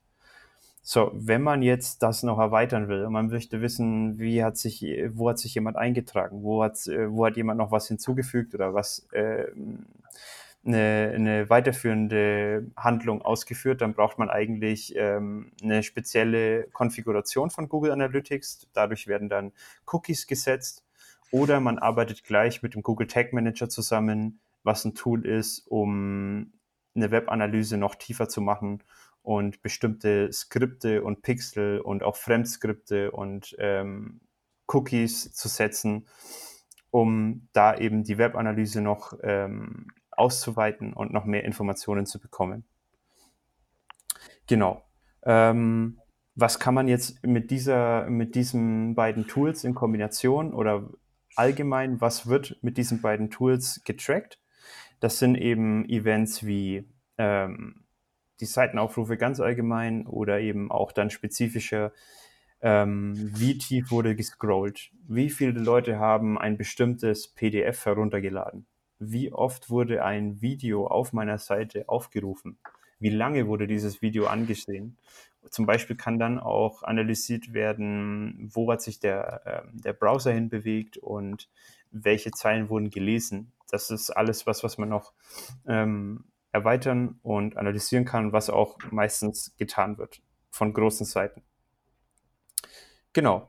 So, 0.84 1.12
wenn 1.14 1.42
man 1.42 1.62
jetzt 1.62 2.02
das 2.02 2.24
noch 2.24 2.38
erweitern 2.38 2.88
will 2.88 3.04
und 3.04 3.12
man 3.12 3.28
möchte 3.28 3.60
wissen, 3.60 4.18
wie 4.18 4.42
hat 4.42 4.56
sich, 4.56 4.84
wo 5.12 5.28
hat 5.28 5.38
sich 5.38 5.54
jemand 5.54 5.76
eingetragen, 5.76 6.42
wo 6.42 6.64
hat, 6.64 6.76
wo 7.06 7.24
hat 7.24 7.36
jemand 7.36 7.58
noch 7.58 7.70
was 7.70 7.86
hinzugefügt 7.86 8.52
oder 8.54 8.74
was 8.74 9.06
äh, 9.12 9.44
eine, 10.64 11.12
eine 11.14 11.50
weiterführende 11.50 12.66
Handlung 12.76 13.22
ausgeführt, 13.22 13.80
dann 13.80 13.94
braucht 13.94 14.18
man 14.18 14.30
eigentlich 14.30 14.94
ähm, 14.96 15.52
eine 15.62 15.82
spezielle 15.82 16.64
Konfiguration 16.72 17.50
von 17.50 17.68
Google 17.68 17.92
Analytics. 17.92 18.68
Dadurch 18.72 19.06
werden 19.06 19.28
dann 19.28 19.52
Cookies 19.86 20.26
gesetzt 20.26 20.84
oder 21.32 21.58
man 21.60 21.78
arbeitet 21.78 22.22
gleich 22.22 22.62
mit 22.62 22.74
dem 22.74 22.82
Google 22.82 23.08
Tag 23.08 23.32
Manager 23.32 23.68
zusammen, 23.68 24.40
was 24.62 24.84
ein 24.84 24.94
Tool 24.94 25.26
ist, 25.26 25.66
um 25.66 26.52
eine 26.94 27.10
Webanalyse 27.10 27.78
noch 27.78 27.96
tiefer 27.96 28.28
zu 28.28 28.40
machen 28.40 28.82
und 29.22 29.62
bestimmte 29.62 30.30
Skripte 30.32 31.02
und 31.02 31.22
Pixel 31.22 31.80
und 31.80 32.02
auch 32.02 32.16
Fremdskripte 32.16 33.10
und 33.10 33.56
ähm, 33.58 34.20
Cookies 34.66 35.32
zu 35.32 35.48
setzen, 35.48 36.06
um 36.90 37.48
da 37.52 37.76
eben 37.76 38.04
die 38.04 38.18
Webanalyse 38.18 38.82
noch 38.82 39.14
ähm, 39.22 39.88
auszuweiten 40.10 40.92
und 40.92 41.12
noch 41.12 41.24
mehr 41.24 41.44
Informationen 41.44 42.04
zu 42.04 42.20
bekommen. 42.20 42.64
Genau. 44.46 44.84
Ähm, 45.24 45.98
was 46.34 46.58
kann 46.58 46.74
man 46.74 46.88
jetzt 46.88 47.24
mit 47.24 47.50
dieser, 47.50 48.08
mit 48.08 48.34
diesen 48.34 48.94
beiden 48.94 49.26
Tools 49.26 49.64
in 49.64 49.74
Kombination 49.74 50.52
oder 50.52 50.88
allgemein, 51.36 52.00
was 52.00 52.26
wird 52.26 52.58
mit 52.62 52.76
diesen 52.76 53.00
beiden 53.00 53.30
Tools 53.30 53.82
getrackt. 53.84 54.38
Das 55.00 55.18
sind 55.18 55.36
eben 55.36 55.88
Events 55.88 56.46
wie 56.46 56.88
ähm, 57.18 57.84
die 58.40 58.46
Seitenaufrufe 58.46 59.16
ganz 59.16 59.40
allgemein 59.40 60.06
oder 60.06 60.40
eben 60.40 60.70
auch 60.70 60.92
dann 60.92 61.10
spezifische, 61.10 61.92
ähm, 62.60 63.14
wie 63.16 63.58
tief 63.58 63.90
wurde 63.90 64.14
gescrollt, 64.14 64.90
wie 65.08 65.30
viele 65.30 65.58
Leute 65.58 65.98
haben 65.98 66.38
ein 66.38 66.56
bestimmtes 66.56 67.28
PDF 67.28 67.84
heruntergeladen, 67.86 68.66
wie 68.98 69.32
oft 69.32 69.70
wurde 69.70 70.04
ein 70.04 70.40
Video 70.40 70.86
auf 70.86 71.12
meiner 71.12 71.38
Seite 71.38 71.88
aufgerufen, 71.88 72.58
wie 73.02 73.10
lange 73.10 73.46
wurde 73.46 73.66
dieses 73.66 74.00
Video 74.00 74.26
angesehen 74.26 74.96
zum 75.50 75.66
Beispiel 75.66 75.96
kann 75.96 76.18
dann 76.18 76.38
auch 76.38 76.82
analysiert 76.82 77.52
werden, 77.52 78.50
wo 78.52 78.70
hat 78.70 78.82
sich 78.82 79.00
der, 79.00 79.42
äh, 79.44 79.62
der 79.72 79.92
Browser 79.92 80.32
hinbewegt 80.32 80.98
und 80.98 81.48
welche 81.90 82.30
Zeilen 82.30 82.68
wurden 82.68 82.90
gelesen. 82.90 83.52
Das 83.70 83.90
ist 83.90 84.10
alles 84.10 84.46
was, 84.46 84.62
was 84.62 84.78
man 84.78 84.88
noch 84.88 85.12
ähm, 85.66 86.24
erweitern 86.52 87.18
und 87.22 87.56
analysieren 87.56 88.04
kann, 88.04 88.32
was 88.32 88.50
auch 88.50 88.78
meistens 88.90 89.54
getan 89.56 89.98
wird 89.98 90.20
von 90.50 90.72
großen 90.72 91.06
Seiten. 91.06 91.42
Genau. 93.12 93.48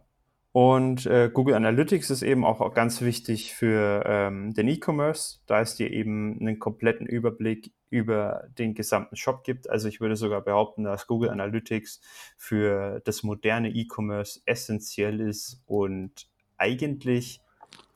Und 0.51 1.05
äh, 1.07 1.31
Google 1.33 1.55
Analytics 1.55 2.11
ist 2.11 2.21
eben 2.21 2.45
auch 2.45 2.73
ganz 2.73 3.01
wichtig 3.01 3.53
für 3.53 4.03
ähm, 4.05 4.53
den 4.53 4.67
E-Commerce, 4.67 5.39
da 5.47 5.61
es 5.61 5.75
dir 5.75 5.91
eben 5.91 6.39
einen 6.39 6.59
kompletten 6.59 7.07
Überblick 7.07 7.71
über 7.93 8.47
den 8.57 8.73
gesamten 8.73 9.15
Shop 9.15 9.43
gibt. 9.43 9.69
Also 9.69 9.87
ich 9.87 10.01
würde 10.01 10.15
sogar 10.15 10.41
behaupten, 10.41 10.83
dass 10.83 11.05
Google 11.05 11.29
Analytics 11.29 12.01
für 12.37 12.99
das 13.05 13.21
moderne 13.21 13.69
E-Commerce 13.69 14.41
essentiell 14.45 15.21
ist 15.21 15.61
und 15.67 16.27
eigentlich 16.57 17.39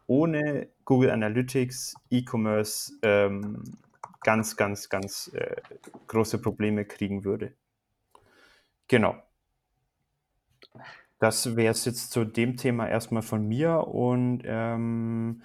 ohne 0.05 0.69
Google 0.85 1.09
Analytics 1.09 1.95
E-Commerce 2.11 2.93
ähm, 3.01 3.63
ganz, 4.21 4.55
ganz, 4.55 4.87
ganz 4.87 5.31
äh, 5.33 5.55
große 6.05 6.39
Probleme 6.39 6.85
kriegen 6.85 7.23
würde. 7.23 7.53
Genau. 8.87 9.15
Das 11.19 11.55
wäre 11.55 11.71
es 11.71 11.85
jetzt 11.85 12.11
zu 12.11 12.23
dem 12.23 12.55
Thema 12.55 12.87
erstmal 12.87 13.23
von 13.23 13.47
mir 13.47 13.87
und 13.87 14.43
ähm, 14.45 15.41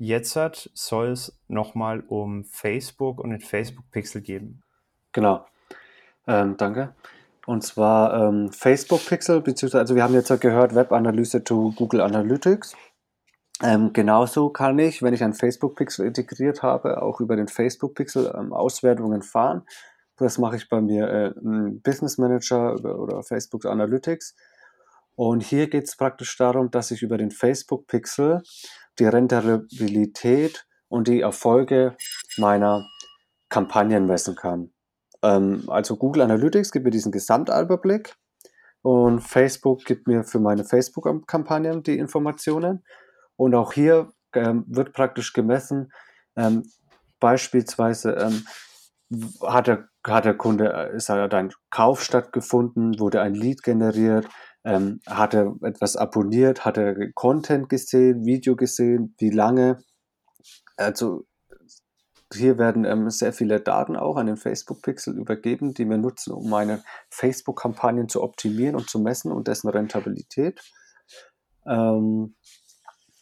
jetzt 0.00 0.70
soll 0.72 1.10
es 1.10 1.38
nochmal 1.46 2.02
um 2.08 2.44
Facebook 2.44 3.20
und 3.20 3.30
den 3.30 3.40
Facebook-Pixel 3.40 4.22
geben. 4.22 4.62
Genau. 5.12 5.44
Ähm, 6.26 6.56
danke. 6.56 6.94
Und 7.46 7.62
zwar 7.62 8.14
ähm, 8.14 8.50
Facebook 8.50 9.04
Pixel, 9.06 9.40
beziehungsweise, 9.42 9.80
also 9.80 9.94
wir 9.94 10.02
haben 10.02 10.14
jetzt 10.14 10.40
gehört, 10.40 10.74
Webanalyse 10.74 11.44
to 11.44 11.72
Google 11.76 12.00
Analytics. 12.00 12.74
Ähm, 13.62 13.92
genauso 13.92 14.48
kann 14.48 14.78
ich, 14.78 15.02
wenn 15.02 15.12
ich 15.12 15.22
ein 15.22 15.34
Facebook 15.34 15.76
Pixel 15.76 16.06
integriert 16.06 16.62
habe, 16.62 17.02
auch 17.02 17.20
über 17.20 17.36
den 17.36 17.48
Facebook 17.48 17.94
Pixel 17.94 18.32
ähm, 18.34 18.54
Auswertungen 18.54 19.20
fahren. 19.20 19.66
Das 20.16 20.38
mache 20.38 20.56
ich 20.56 20.68
bei 20.70 20.80
mir 20.80 21.08
äh, 21.08 21.26
im 21.42 21.82
Business 21.82 22.16
Manager 22.16 22.74
oder 22.74 23.22
Facebook 23.22 23.66
Analytics. 23.66 24.34
Und 25.14 25.42
hier 25.42 25.68
geht 25.68 25.84
es 25.84 25.96
praktisch 25.96 26.34
darum, 26.38 26.70
dass 26.70 26.90
ich 26.90 27.02
über 27.02 27.18
den 27.18 27.30
Facebook 27.30 27.86
Pixel 27.86 28.42
die 29.00 29.06
Rentabilität 29.06 30.66
und 30.88 31.08
die 31.08 31.20
Erfolge 31.20 31.96
meiner 32.36 32.86
Kampagnen 33.48 34.06
messen 34.06 34.36
kann. 34.36 34.72
Ähm, 35.22 35.64
also 35.68 35.96
Google 35.96 36.22
Analytics 36.22 36.72
gibt 36.72 36.84
mir 36.84 36.90
diesen 36.90 37.12
Gesamtüberblick 37.12 38.14
und 38.82 39.20
Facebook 39.20 39.84
gibt 39.84 40.06
mir 40.06 40.24
für 40.24 40.38
meine 40.38 40.64
Facebook-Kampagnen 40.64 41.82
die 41.82 41.98
Informationen. 41.98 42.84
Und 43.36 43.54
auch 43.54 43.72
hier 43.72 44.12
ähm, 44.34 44.64
wird 44.68 44.92
praktisch 44.92 45.32
gemessen, 45.32 45.92
ähm, 46.36 46.64
beispielsweise 47.18 48.12
ähm, 48.12 48.46
hat, 49.42 49.66
der, 49.66 49.88
hat 50.06 50.24
der 50.24 50.34
Kunde, 50.34 50.72
äh, 50.72 50.96
ist 50.96 51.08
hat 51.08 51.34
ein 51.34 51.52
Kauf 51.70 52.02
stattgefunden, 52.02 52.98
wurde 52.98 53.20
ein 53.20 53.34
Lead 53.34 53.62
generiert, 53.62 54.28
ähm, 54.64 55.00
hat 55.06 55.34
er 55.34 55.54
etwas 55.62 55.96
abonniert, 55.96 56.64
hat 56.64 56.76
er 56.76 57.12
Content 57.12 57.68
gesehen, 57.68 58.24
Video 58.24 58.56
gesehen, 58.56 59.14
wie 59.18 59.30
lange. 59.30 59.78
Also 60.76 61.24
hier 62.32 62.58
werden 62.58 62.84
ähm, 62.84 63.10
sehr 63.10 63.32
viele 63.32 63.60
Daten 63.60 63.96
auch 63.96 64.16
an 64.16 64.26
den 64.26 64.36
Facebook-Pixel 64.36 65.18
übergeben, 65.18 65.74
die 65.74 65.84
wir 65.84 65.98
nutzen, 65.98 66.32
um 66.32 66.48
meine 66.48 66.82
Facebook-Kampagnen 67.10 68.08
zu 68.08 68.22
optimieren 68.22 68.76
und 68.76 68.88
zu 68.88 69.00
messen 69.00 69.32
und 69.32 69.48
dessen 69.48 69.68
Rentabilität. 69.68 70.60
Ähm, 71.66 72.36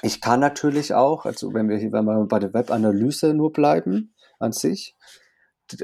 ich 0.02 0.20
kann 0.20 0.40
natürlich 0.40 0.94
auch, 0.94 1.24
also 1.24 1.54
wenn 1.54 1.68
wir 1.68 1.78
hier 1.78 1.92
wenn 1.92 2.04
wir 2.04 2.26
bei 2.26 2.38
der 2.38 2.52
Webanalyse 2.52 3.34
nur 3.34 3.52
bleiben 3.52 4.14
an 4.38 4.52
sich, 4.52 4.96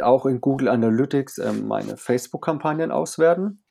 auch 0.02 0.26
in 0.26 0.40
Google 0.40 0.68
Analytics 0.68 1.38
ähm, 1.38 1.66
meine 1.66 1.96
Facebook-Kampagnen 1.96 2.90
auswerten. 2.90 3.63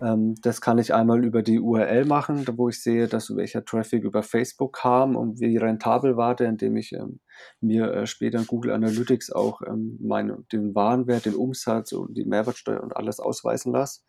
Ähm, 0.00 0.34
das 0.42 0.60
kann 0.60 0.78
ich 0.78 0.92
einmal 0.92 1.24
über 1.24 1.42
die 1.42 1.60
URL 1.60 2.04
machen, 2.04 2.44
wo 2.56 2.68
ich 2.68 2.82
sehe, 2.82 3.06
dass 3.06 3.34
welcher 3.36 3.64
Traffic 3.64 4.02
über 4.02 4.22
Facebook 4.22 4.74
kam 4.74 5.14
und 5.16 5.40
wie 5.40 5.56
rentabel 5.56 6.16
war 6.16 6.34
der, 6.34 6.48
indem 6.48 6.76
ich 6.76 6.92
ähm, 6.92 7.20
mir 7.60 7.92
äh, 7.92 8.06
später 8.06 8.38
in 8.38 8.46
Google 8.46 8.72
Analytics 8.72 9.30
auch 9.30 9.62
ähm, 9.62 9.98
meine, 10.00 10.44
den 10.52 10.74
Warenwert, 10.74 11.26
den 11.26 11.36
Umsatz 11.36 11.92
und 11.92 12.16
die 12.16 12.24
Mehrwertsteuer 12.24 12.82
und 12.82 12.96
alles 12.96 13.20
ausweisen 13.20 13.72
lasse. 13.72 14.02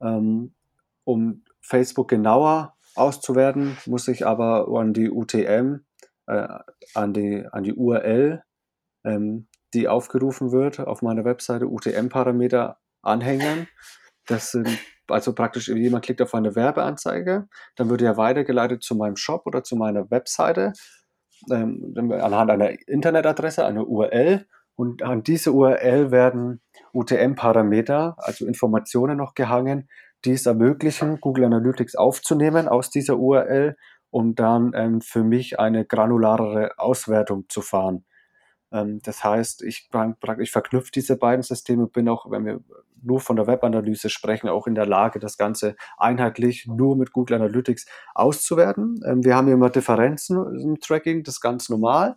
Ähm, 0.00 0.54
um 1.04 1.44
Facebook 1.60 2.08
genauer 2.08 2.74
auszuwerten, 2.94 3.76
muss 3.86 4.08
ich 4.08 4.26
aber 4.26 4.68
an 4.68 4.94
die 4.94 5.10
UTM, 5.10 5.80
äh, 6.26 6.48
an, 6.94 7.12
die, 7.12 7.44
an 7.50 7.62
die 7.62 7.74
URL, 7.74 8.42
ähm, 9.04 9.48
die 9.74 9.88
aufgerufen 9.88 10.52
wird 10.52 10.80
auf 10.80 11.02
meiner 11.02 11.24
Webseite, 11.24 11.66
UTM-Parameter 11.66 12.78
anhängen. 13.02 13.68
Das 14.26 14.52
sind 14.52 14.78
also 15.08 15.34
praktisch 15.34 15.68
jemand 15.68 16.04
klickt 16.04 16.22
auf 16.22 16.34
eine 16.34 16.54
Werbeanzeige, 16.54 17.48
dann 17.76 17.90
wird 17.90 18.02
er 18.02 18.16
weitergeleitet 18.16 18.82
zu 18.82 18.94
meinem 18.94 19.16
Shop 19.16 19.46
oder 19.46 19.62
zu 19.62 19.76
meiner 19.76 20.10
Webseite 20.10 20.72
ähm, 21.50 21.94
anhand 22.12 22.50
einer 22.50 22.70
Internetadresse, 22.88 23.64
einer 23.64 23.86
URL. 23.86 24.46
Und 24.76 25.02
an 25.02 25.22
diese 25.22 25.52
URL 25.52 26.10
werden 26.10 26.60
UTM-Parameter, 26.92 28.16
also 28.18 28.46
Informationen 28.46 29.18
noch 29.18 29.34
gehangen, 29.34 29.88
die 30.24 30.32
es 30.32 30.46
ermöglichen, 30.46 31.20
Google 31.20 31.44
Analytics 31.44 31.94
aufzunehmen 31.96 32.66
aus 32.66 32.90
dieser 32.90 33.18
URL, 33.18 33.76
um 34.10 34.34
dann 34.34 34.72
ähm, 34.74 35.00
für 35.00 35.22
mich 35.22 35.58
eine 35.60 35.84
granularere 35.84 36.78
Auswertung 36.78 37.44
zu 37.48 37.60
fahren. 37.60 38.04
Ähm, 38.74 39.00
das 39.02 39.22
heißt, 39.22 39.62
ich, 39.62 39.88
ich 40.38 40.50
verknüpfe 40.50 40.90
diese 40.92 41.16
beiden 41.16 41.42
Systeme, 41.42 41.86
bin 41.86 42.08
auch, 42.08 42.30
wenn 42.30 42.44
wir 42.44 42.60
nur 43.02 43.20
von 43.20 43.36
der 43.36 43.46
Webanalyse 43.46 44.10
sprechen, 44.10 44.48
auch 44.48 44.66
in 44.66 44.74
der 44.74 44.86
Lage, 44.86 45.18
das 45.18 45.36
Ganze 45.38 45.76
einheitlich 45.96 46.66
nur 46.66 46.96
mit 46.96 47.12
Google 47.12 47.36
Analytics 47.36 47.86
auszuwerten. 48.14 49.00
Ähm, 49.06 49.24
wir 49.24 49.36
haben 49.36 49.48
immer 49.48 49.70
Differenzen 49.70 50.60
im 50.60 50.80
Tracking, 50.80 51.22
das 51.22 51.36
ist 51.36 51.40
ganz 51.40 51.68
normal. 51.68 52.16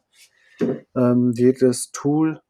Ähm, 0.95 1.33
jedes 1.35 1.91
Tool 1.91 2.41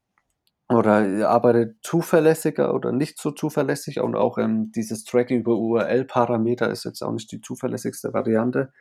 oder 0.69 1.27
arbeitet 1.27 1.77
zuverlässiger 1.81 2.73
oder 2.73 2.91
nicht 2.91 3.19
so 3.19 3.31
zuverlässig 3.31 3.99
und 3.99 4.15
auch 4.15 4.37
dieses 4.75 5.03
Tracking 5.05 5.39
über 5.39 5.57
URL-Parameter 5.57 6.69
ist 6.69 6.83
jetzt 6.85 7.01
auch 7.01 7.11
nicht 7.11 7.31
die 7.31 7.41
zuverlässigste 7.41 8.13
Variante. 8.13 8.73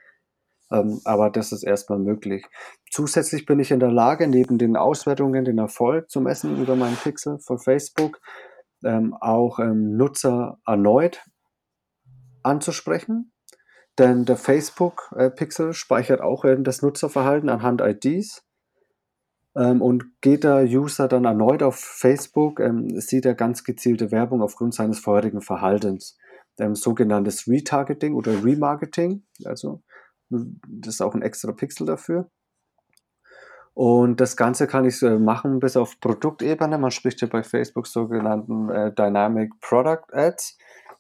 Ähm, 0.70 1.00
aber 1.05 1.31
das 1.31 1.52
ist 1.52 1.62
erstmal 1.62 1.98
möglich. 1.98 2.44
Zusätzlich 2.90 3.46
bin 3.46 3.61
ich 3.61 3.70
in 3.70 3.81
der 3.81 3.92
Lage, 3.92 4.26
neben 4.26 4.59
den 4.59 4.76
Auswertungen 4.76 5.44
den 5.44 5.59
Erfolg 5.59 6.11
zu 6.11 6.20
messen 6.20 6.61
über 6.61 6.76
meinen 6.76 6.96
Pixel 6.96 7.38
von 7.38 7.59
Facebook, 7.59 8.20
ähm, 8.85 9.14
auch 9.14 9.59
ähm, 9.59 9.96
Nutzer 9.96 10.59
erneut 10.66 11.22
anzusprechen. 12.42 13.33
Denn 13.98 14.24
der 14.24 14.37
Facebook-Pixel 14.37 15.72
speichert 15.72 16.20
auch 16.20 16.44
äh, 16.44 16.57
das 16.61 16.83
Nutzerverhalten 16.83 17.48
anhand 17.48 17.81
IDs. 17.81 18.42
Ähm, 19.57 19.81
und 19.81 20.05
geht 20.20 20.44
der 20.44 20.64
User 20.64 21.09
dann 21.09 21.24
erneut 21.24 21.62
auf 21.62 21.76
Facebook, 21.76 22.61
ähm, 22.61 23.00
sieht 23.00 23.24
er 23.24 23.35
ganz 23.35 23.64
gezielte 23.64 24.11
Werbung 24.11 24.42
aufgrund 24.42 24.74
seines 24.74 24.98
vorherigen 24.98 25.40
Verhaltens. 25.40 26.18
Ähm, 26.59 26.74
sogenanntes 26.74 27.48
Retargeting 27.48 28.14
oder 28.14 28.44
Remarketing. 28.44 29.24
Also 29.44 29.83
das 30.28 30.94
ist 30.94 31.00
auch 31.00 31.14
ein 31.14 31.22
extra 31.22 31.52
Pixel 31.52 31.86
dafür. 31.86 32.30
Und 33.74 34.20
das 34.20 34.36
Ganze 34.36 34.66
kann 34.66 34.86
ich 34.86 35.02
machen 35.02 35.60
bis 35.60 35.76
auf 35.76 36.00
Produktebene. 36.00 36.78
Man 36.78 36.90
spricht 36.90 37.20
ja 37.20 37.28
bei 37.28 37.42
Facebook 37.42 37.86
sogenannten 37.86 38.70
äh, 38.70 38.94
Dynamic 38.94 39.52
Product 39.60 40.06
Ads. 40.12 40.56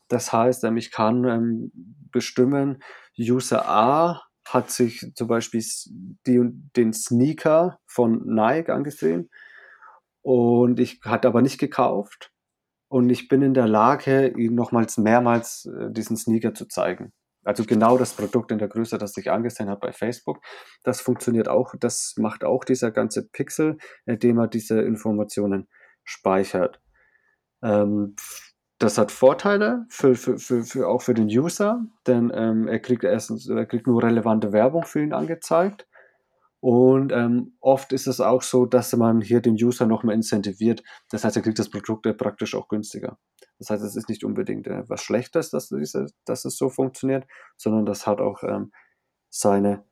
Das 0.08 0.32
heißt, 0.32 0.64
ähm, 0.64 0.76
ich 0.76 0.90
kann 0.90 1.24
ähm, 1.24 1.72
bestimmen, 2.12 2.82
User 3.18 3.66
A 3.66 4.22
hat 4.46 4.70
sich 4.70 5.10
zum 5.14 5.28
Beispiel 5.28 5.64
die, 6.26 6.40
den 6.76 6.92
Sneaker 6.92 7.78
von 7.86 8.22
Nike 8.26 8.70
angesehen 8.70 9.30
und 10.22 10.78
ich 10.78 11.00
hat 11.02 11.26
aber 11.26 11.42
nicht 11.42 11.58
gekauft 11.58 12.30
und 12.88 13.10
ich 13.10 13.28
bin 13.28 13.42
in 13.42 13.54
der 13.54 13.66
Lage, 13.66 14.28
ihm 14.28 14.54
nochmals 14.54 14.98
mehrmals 14.98 15.66
äh, 15.66 15.90
diesen 15.90 16.16
Sneaker 16.16 16.54
zu 16.54 16.66
zeigen. 16.66 17.12
Also 17.46 17.64
genau 17.64 17.96
das 17.96 18.12
Produkt 18.12 18.50
in 18.50 18.58
der 18.58 18.68
Größe, 18.68 18.98
das 18.98 19.16
ich 19.16 19.30
angesehen 19.30 19.68
habe 19.68 19.80
bei 19.80 19.92
Facebook. 19.92 20.40
Das 20.82 21.00
funktioniert 21.00 21.48
auch, 21.48 21.74
das 21.78 22.14
macht 22.18 22.44
auch 22.44 22.64
dieser 22.64 22.90
ganze 22.90 23.28
Pixel, 23.28 23.78
indem 24.04 24.38
er 24.38 24.48
diese 24.48 24.82
Informationen 24.82 25.68
speichert. 26.04 26.80
Ähm, 27.62 28.16
das 28.78 28.98
hat 28.98 29.10
Vorteile 29.10 29.86
für, 29.88 30.14
für, 30.14 30.38
für, 30.38 30.64
für, 30.64 30.88
auch 30.88 31.02
für 31.02 31.14
den 31.14 31.28
User, 31.28 31.80
denn 32.06 32.30
ähm, 32.34 32.68
er 32.68 32.80
kriegt 32.80 33.04
erstens, 33.04 33.48
er 33.48 33.64
kriegt 33.64 33.86
nur 33.86 34.02
relevante 34.02 34.52
Werbung 34.52 34.84
für 34.84 35.02
ihn 35.02 35.14
angezeigt. 35.14 35.86
Und 36.60 37.12
ähm, 37.12 37.56
oft 37.60 37.92
ist 37.92 38.06
es 38.06 38.20
auch 38.20 38.42
so, 38.42 38.66
dass 38.66 38.94
man 38.96 39.20
hier 39.20 39.40
den 39.40 39.54
User 39.54 39.86
nochmal 39.86 40.14
incentiviert. 40.14 40.82
Das 41.10 41.24
heißt, 41.24 41.36
er 41.36 41.42
kriegt 41.42 41.58
das 41.58 41.70
Produkt 41.70 42.06
praktisch 42.18 42.54
auch 42.54 42.68
günstiger. 42.68 43.18
Das 43.58 43.70
heißt, 43.70 43.82
es 43.84 43.96
ist 43.96 44.08
nicht 44.08 44.24
unbedingt 44.24 44.66
äh, 44.66 44.88
was 44.88 45.02
Schlechtes, 45.02 45.50
dass, 45.50 45.68
diese, 45.68 46.06
dass 46.24 46.44
es 46.44 46.56
so 46.56 46.68
funktioniert, 46.68 47.26
sondern 47.56 47.86
das 47.86 48.06
hat 48.06 48.20
auch 48.20 48.42
ähm, 48.42 48.72
seine 49.30 49.84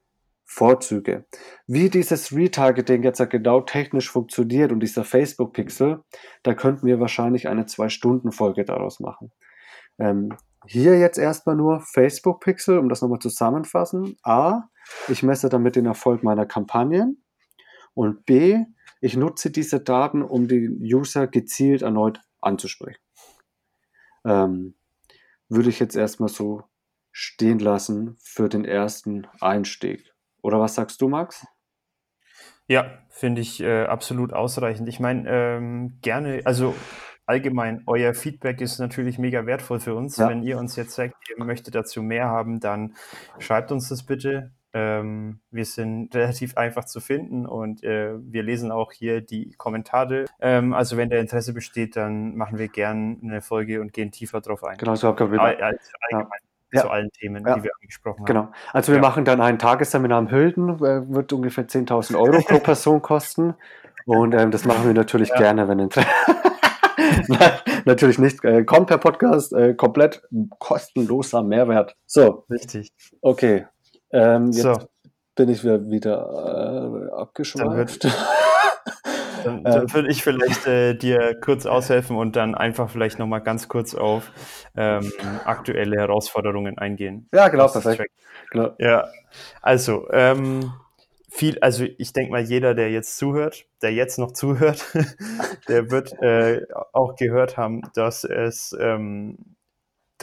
Vorzüge. 0.44 1.24
Wie 1.66 1.88
dieses 1.88 2.33
Retargeting 2.33 3.03
jetzt 3.03 3.22
genau 3.31 3.62
technisch 3.62 4.11
funktioniert 4.11 4.72
und 4.72 4.81
dieser 4.81 5.05
Facebook-Pixel, 5.05 6.03
da 6.42 6.55
könnten 6.55 6.87
wir 6.87 7.00
wahrscheinlich 7.00 7.48
eine 7.48 7.66
Zwei-Stunden-Folge 7.66 8.64
daraus 8.64 9.00
machen. 9.00 9.33
Ähm, 9.98 10.37
hier 10.66 10.98
jetzt 10.98 11.18
erstmal 11.18 11.57
nur 11.57 11.81
Facebook-Pixel, 11.81 12.79
um 12.79 12.88
das 12.88 13.00
nochmal 13.00 13.20
zusammenfassen. 13.20 14.16
A, 14.22 14.64
ich 15.09 15.22
messe 15.22 15.48
damit 15.48 15.77
den 15.77 15.87
Erfolg 15.87 16.22
meiner 16.22 16.46
Kampagnen. 16.46 17.24
Und 17.94 18.27
B, 18.27 18.64
ich 19.00 19.16
nutze 19.16 19.50
diese 19.50 19.81
Daten, 19.81 20.22
um 20.22 20.48
den 20.48 20.79
User 20.83 21.27
gezielt 21.27 21.83
erneut 21.83 22.20
anzusprechen 22.40 23.03
ähm, 24.24 24.74
würde 25.48 25.68
ich 25.68 25.80
jetzt 25.80 25.96
erstmal 25.96 26.28
so 26.28 26.64
stehen 27.12 27.58
lassen 27.58 28.16
für 28.20 28.48
den 28.48 28.64
ersten 28.64 29.26
Einstieg. 29.40 30.12
Oder 30.42 30.60
was 30.60 30.74
sagst 30.74 31.00
du, 31.00 31.08
Max? 31.08 31.46
Ja, 32.66 32.98
finde 33.08 33.40
ich 33.40 33.60
äh, 33.60 33.84
absolut 33.84 34.32
ausreichend. 34.32 34.88
Ich 34.88 34.98
meine, 34.98 35.28
ähm, 35.28 35.98
gerne, 36.00 36.40
also 36.44 36.74
allgemein, 37.26 37.82
euer 37.87 38.14
Feedback 38.14 38.60
ist 38.60 38.78
natürlich 38.78 39.18
mega 39.18 39.46
wertvoll 39.46 39.80
für 39.80 39.94
uns. 39.94 40.16
Ja. 40.16 40.28
Wenn 40.28 40.42
ihr 40.42 40.58
uns 40.58 40.76
jetzt 40.76 40.94
sagt, 40.94 41.14
ihr 41.28 41.44
möchtet 41.44 41.74
dazu 41.74 42.02
mehr 42.02 42.26
haben, 42.28 42.60
dann 42.60 42.94
schreibt 43.38 43.70
uns 43.70 43.88
das 43.88 44.04
bitte. 44.04 44.52
Ähm, 44.74 45.38
wir 45.50 45.64
sind 45.64 46.14
relativ 46.16 46.56
einfach 46.56 46.84
zu 46.84 47.00
finden 47.00 47.46
und 47.46 47.82
äh, 47.84 48.14
wir 48.20 48.42
lesen 48.42 48.72
auch 48.72 48.92
hier 48.92 49.20
die 49.20 49.52
Kommentare. 49.56 50.24
Ähm, 50.40 50.74
also 50.74 50.96
wenn 50.96 51.10
der 51.10 51.20
Interesse 51.20 51.54
besteht, 51.54 51.96
dann 51.96 52.37
machen 52.37 52.58
wir 52.58 52.68
gern 52.68 53.18
eine 53.22 53.40
Folge 53.40 53.80
und 53.80 53.92
gehen 53.92 54.10
tiefer 54.10 54.40
drauf 54.40 54.64
ein. 54.64 54.76
Genau, 54.76 54.96
so 54.96 55.08
ihr 55.16 55.30
wieder. 55.32 55.42
All, 55.42 55.56
all, 55.62 55.78
allgemein 56.10 56.38
Ja. 56.72 56.80
zu 56.82 56.90
allen 56.90 57.10
Themen, 57.12 57.46
Ja. 57.46 57.54
die 57.56 57.62
wir 57.62 57.70
angesprochen 57.80 58.18
haben. 58.20 58.26
Genau. 58.26 58.48
Also 58.72 58.90
wir 58.90 58.96
Ja. 58.96 59.02
machen 59.02 59.24
dann 59.24 59.40
ein 59.40 59.60
Tagesseminar 59.60 60.18
am 60.18 60.30
Hülden, 60.30 60.70
äh, 60.84 61.08
wird 61.08 61.32
ungefähr 61.32 61.68
10.000 61.68 62.16
Euro 62.18 62.42
pro 62.42 62.58
Person 62.58 63.00
kosten. 63.00 63.54
Und 64.06 64.34
ähm, 64.34 64.50
das 64.50 64.64
machen 64.64 64.87
wir 64.87 64.92
natürlich 64.92 65.32
gerne, 65.32 65.66
wenn 65.68 65.78
Interesse. 65.78 66.08
Natürlich 67.87 68.18
nicht. 68.18 68.44
Äh, 68.44 68.64
kommt 68.64 68.88
per 68.88 68.98
Podcast, 68.98 69.52
äh, 69.52 69.74
komplett 69.74 70.22
kostenloser 70.58 71.42
Mehrwert. 71.42 71.96
So, 72.06 72.44
Richtig. 72.50 72.92
okay. 73.20 73.66
Ähm, 74.14 74.53
jetzt 74.53 74.62
So. 74.62 74.79
bin 75.35 75.48
ich 75.48 75.64
wieder, 75.64 75.90
wieder 75.90 77.11
äh, 77.11 77.12
abgeschweift. 77.20 78.07
Dann, 79.44 79.57
Ähm. 79.59 79.64
dann 79.64 79.92
würde 79.92 80.09
ich 80.11 80.22
vielleicht 80.22 80.66
äh, 80.66 80.94
dir 80.94 81.38
kurz 81.38 81.66
aushelfen 81.66 82.16
und 82.16 82.35
dann 82.35 82.55
einfach 82.55 82.88
vielleicht 82.88 83.18
nochmal 83.18 83.42
ganz 83.42 83.68
kurz 83.68 83.94
auf 83.94 84.33
ähm, 84.74 85.12
aktuelle 85.44 85.98
Herausforderungen 85.98 86.79
eingehen. 86.79 87.29
ja, 87.31 87.48
genau, 87.48 87.68
perfekt. 87.68 88.11
Genau. 88.50 88.70
Ja, 88.79 89.07
also 89.61 90.09
ähm, 90.12 90.72
viel, 91.31 91.59
also 91.59 91.85
ich 91.98 92.14
denke 92.14 92.33
mal, 92.33 92.40
jeder, 92.40 92.74
der 92.74 92.90
jetzt 92.90 93.18
zuhört, 93.18 93.66
der 93.83 93.92
jetzt 93.92 94.18
noch 94.18 94.33
zuhört, 94.33 94.87
der 95.68 95.90
wird 95.90 96.12
äh, 96.22 96.62
auch 96.94 97.16
gehört 97.16 97.59
haben, 97.59 97.83
dass 97.94 98.24
es 98.24 98.74
ähm, 98.81 99.53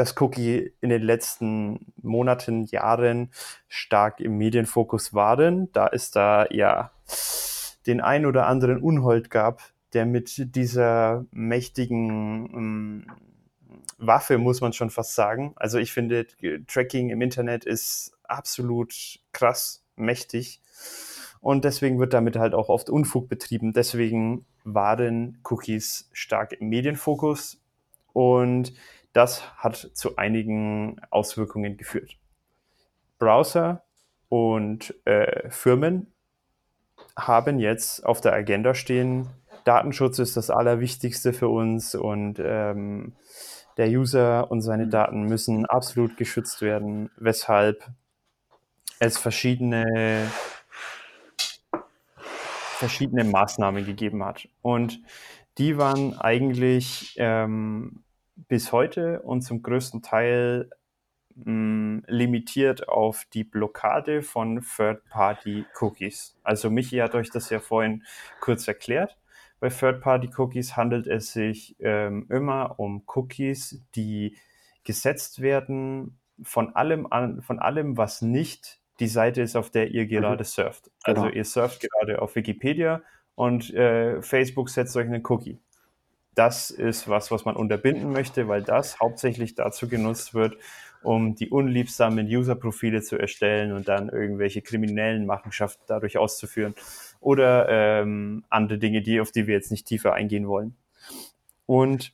das 0.02 0.20
Cookie 0.20 0.74
in 0.82 0.90
den 0.90 1.04
letzten 1.04 1.94
Monaten, 2.02 2.66
Jahren 2.66 3.30
stark 3.68 4.20
im 4.20 4.36
Medienfokus 4.38 5.14
waren, 5.14 5.72
da 5.74 5.88
es 5.88 6.10
da 6.10 6.48
ja 6.50 6.92
den 7.86 8.02
ein 8.02 8.26
oder 8.26 8.48
anderen 8.48 8.82
Unhold 8.82 9.30
gab, 9.30 9.62
der 9.94 10.08
mit 10.08 10.56
dieser 10.56 11.26
mächtigen 11.30 12.50
ähm, 12.52 13.06
Waffe, 14.00 14.40
muss 14.40 14.60
man 14.60 14.74
schon 14.74 14.90
fast 14.90 15.14
sagen. 15.14 15.54
Also 15.56 15.78
ich 15.78 15.94
finde, 15.94 16.26
Tracking 16.66 17.12
im 17.12 17.22
Internet 17.22 17.64
ist 17.64 18.14
absolut 18.24 19.20
krass 19.34 19.86
mächtig. 19.96 20.62
Und 21.42 21.64
deswegen 21.64 22.00
wird 22.00 22.14
damit 22.14 22.38
halt 22.38 22.56
auch 22.56 22.70
oft 22.70 22.90
Unfug 22.90 23.30
betrieben. 23.30 23.74
Deswegen 23.74 24.46
waren 24.64 25.38
Cookies 25.44 26.10
stark 26.12 26.54
im 26.54 26.70
Medienfokus 26.70 27.62
und 28.14 28.74
das 29.14 29.44
hat 29.58 29.76
zu 29.76 30.18
einigen 30.18 31.00
Auswirkungen 31.10 31.78
geführt. 31.78 32.18
Browser 33.20 33.84
und 34.30 34.96
äh, 35.06 35.50
Firmen 35.50 36.14
haben 37.18 37.60
jetzt 37.60 38.06
auf 38.06 38.22
der 38.22 38.34
Agenda 38.34 38.74
stehen, 38.74 39.30
Datenschutz 39.64 40.20
ist 40.20 40.38
das 40.38 40.50
Allerwichtigste 40.50 41.34
für 41.34 41.48
uns 41.48 41.94
und 41.94 42.40
ähm, 42.40 43.14
der 43.78 43.90
User 43.90 44.50
und 44.52 44.62
seine 44.62 44.88
Daten 44.88 45.24
müssen 45.24 45.66
absolut 45.66 46.18
geschützt 46.18 46.62
werden, 46.62 47.10
weshalb 47.18 47.84
es 49.00 49.18
verschiedene, 49.18 50.30
verschiedene 52.78 53.24
Maßnahmen 53.24 53.86
gegeben 53.86 54.24
hat. 54.24 54.48
Und 54.62 55.00
die 55.58 55.78
waren 55.78 56.20
eigentlich 56.20 57.16
ähm, 57.18 58.04
bis 58.36 58.72
heute 58.72 59.22
und 59.22 59.42
zum 59.42 59.62
größten 59.62 60.02
Teil 60.02 60.70
mh, 61.36 62.04
limitiert 62.08 62.88
auf 62.90 63.26
die 63.34 63.44
Blockade 63.44 64.22
von 64.22 64.62
Third-Party-Cookies. 64.62 66.38
Also 66.44 66.70
Michi 66.70 66.98
hat 66.98 67.16
euch 67.16 67.30
das 67.30 67.50
ja 67.50 67.60
vorhin 67.60 68.04
kurz 68.40 68.68
erklärt. 68.68 69.18
Bei 69.60 69.70
Third-Party-Cookies 69.70 70.76
handelt 70.76 71.08
es 71.08 71.34
sich 71.34 71.76
ähm, 71.80 72.26
immer 72.30 72.80
um 72.80 73.04
Cookies, 73.16 73.82
die 73.96 74.38
gesetzt 74.84 75.42
werden 75.42 76.18
von 76.42 76.76
allem, 76.76 77.06
an, 77.12 77.42
von 77.44 77.60
allem, 77.60 77.98
was 77.98 78.22
nicht 78.24 78.80
die 79.00 79.08
Seite 79.08 79.42
ist, 79.42 79.56
auf 79.56 79.70
der 79.70 79.92
ihr 79.92 80.08
gerade 80.08 80.44
surft. 80.44 80.90
Also 81.04 81.24
Genau. 81.24 81.34
ihr 81.34 81.46
surft 81.46 81.82
gerade 81.82 82.22
auf 82.22 82.36
Wikipedia 82.36 83.04
und 83.36 83.72
äh, 83.74 84.22
Facebook 84.24 84.70
setzt 84.70 84.96
euch 84.98 85.06
einen 85.06 85.24
Cookie. 85.28 85.60
Das 86.36 86.72
ist 86.72 87.08
was, 87.10 87.30
was 87.32 87.46
man 87.46 87.56
unterbinden 87.56 88.12
möchte, 88.12 88.48
weil 88.48 88.64
das 88.64 89.00
hauptsächlich 89.00 89.56
dazu 89.56 89.88
genutzt 89.88 90.34
wird, 90.34 90.58
um 91.04 91.36
die 91.36 91.50
unliebsamen 91.50 92.26
User-Profile 92.28 93.02
zu 93.02 93.18
erstellen 93.18 93.74
und 93.74 93.88
dann 93.88 94.10
irgendwelche 94.10 94.62
kriminellen 94.62 95.26
Machenschaften 95.26 95.84
dadurch 95.88 96.18
auszuführen 96.18 96.76
oder 97.20 97.68
ähm, 97.70 98.44
andere 98.50 98.78
Dinge, 98.78 99.02
die, 99.02 99.20
auf 99.20 99.32
die 99.32 99.48
wir 99.48 99.56
jetzt 99.56 99.72
nicht 99.72 99.88
tiefer 99.88 100.14
eingehen 100.14 100.48
wollen. 100.48 100.76
Und 101.66 102.14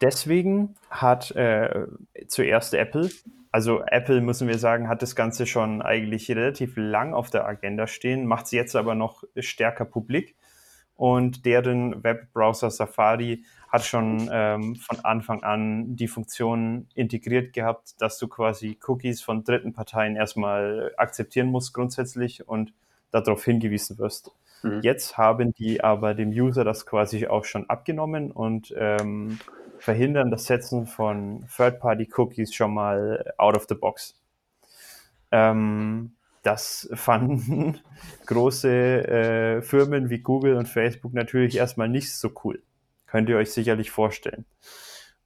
deswegen 0.00 0.74
hat 0.90 1.30
äh, 1.32 1.86
zuerst 2.26 2.74
Apple, 2.74 3.10
also 3.50 3.82
Apple 3.86 4.20
müssen 4.20 4.48
wir 4.48 4.58
sagen, 4.58 4.88
hat 4.88 5.02
das 5.02 5.16
Ganze 5.16 5.46
schon 5.46 5.82
eigentlich 5.82 6.30
relativ 6.30 6.74
lang 6.76 7.14
auf 7.14 7.30
der 7.30 7.46
Agenda 7.46 7.86
stehen, 7.86 8.26
macht 8.26 8.46
es 8.46 8.52
jetzt 8.52 8.76
aber 8.76 8.94
noch 8.94 9.24
stärker 9.36 9.84
publik. 9.84 10.36
Und 10.98 11.46
deren 11.46 12.02
Webbrowser 12.02 12.70
Safari 12.70 13.44
hat 13.68 13.84
schon 13.84 14.28
ähm, 14.32 14.74
von 14.74 14.98
Anfang 15.04 15.44
an 15.44 15.94
die 15.94 16.08
Funktion 16.08 16.88
integriert 16.92 17.52
gehabt, 17.52 17.94
dass 18.00 18.18
du 18.18 18.26
quasi 18.26 18.80
Cookies 18.84 19.22
von 19.22 19.44
dritten 19.44 19.72
Parteien 19.72 20.16
erstmal 20.16 20.92
akzeptieren 20.96 21.52
musst 21.52 21.72
grundsätzlich 21.72 22.48
und 22.48 22.74
darauf 23.12 23.44
hingewiesen 23.44 23.96
wirst. 23.98 24.32
Mhm. 24.64 24.80
Jetzt 24.82 25.16
haben 25.16 25.54
die 25.54 25.84
aber 25.84 26.14
dem 26.14 26.30
User 26.30 26.64
das 26.64 26.84
quasi 26.84 27.28
auch 27.28 27.44
schon 27.44 27.70
abgenommen 27.70 28.32
und 28.32 28.74
ähm, 28.76 29.38
verhindern 29.78 30.32
das 30.32 30.46
Setzen 30.46 30.88
von 30.88 31.46
Third-Party-Cookies 31.56 32.52
schon 32.52 32.74
mal 32.74 33.32
out 33.36 33.56
of 33.56 33.66
the 33.68 33.76
box. 33.76 34.20
Ähm, 35.30 36.16
das 36.42 36.88
fanden 36.94 37.80
große 38.26 38.68
äh, 38.68 39.62
Firmen 39.62 40.10
wie 40.10 40.18
Google 40.18 40.56
und 40.56 40.68
Facebook 40.68 41.14
natürlich 41.14 41.56
erstmal 41.56 41.88
nicht 41.88 42.14
so 42.14 42.30
cool. 42.44 42.62
Könnt 43.06 43.28
ihr 43.28 43.36
euch 43.36 43.52
sicherlich 43.52 43.90
vorstellen. 43.90 44.44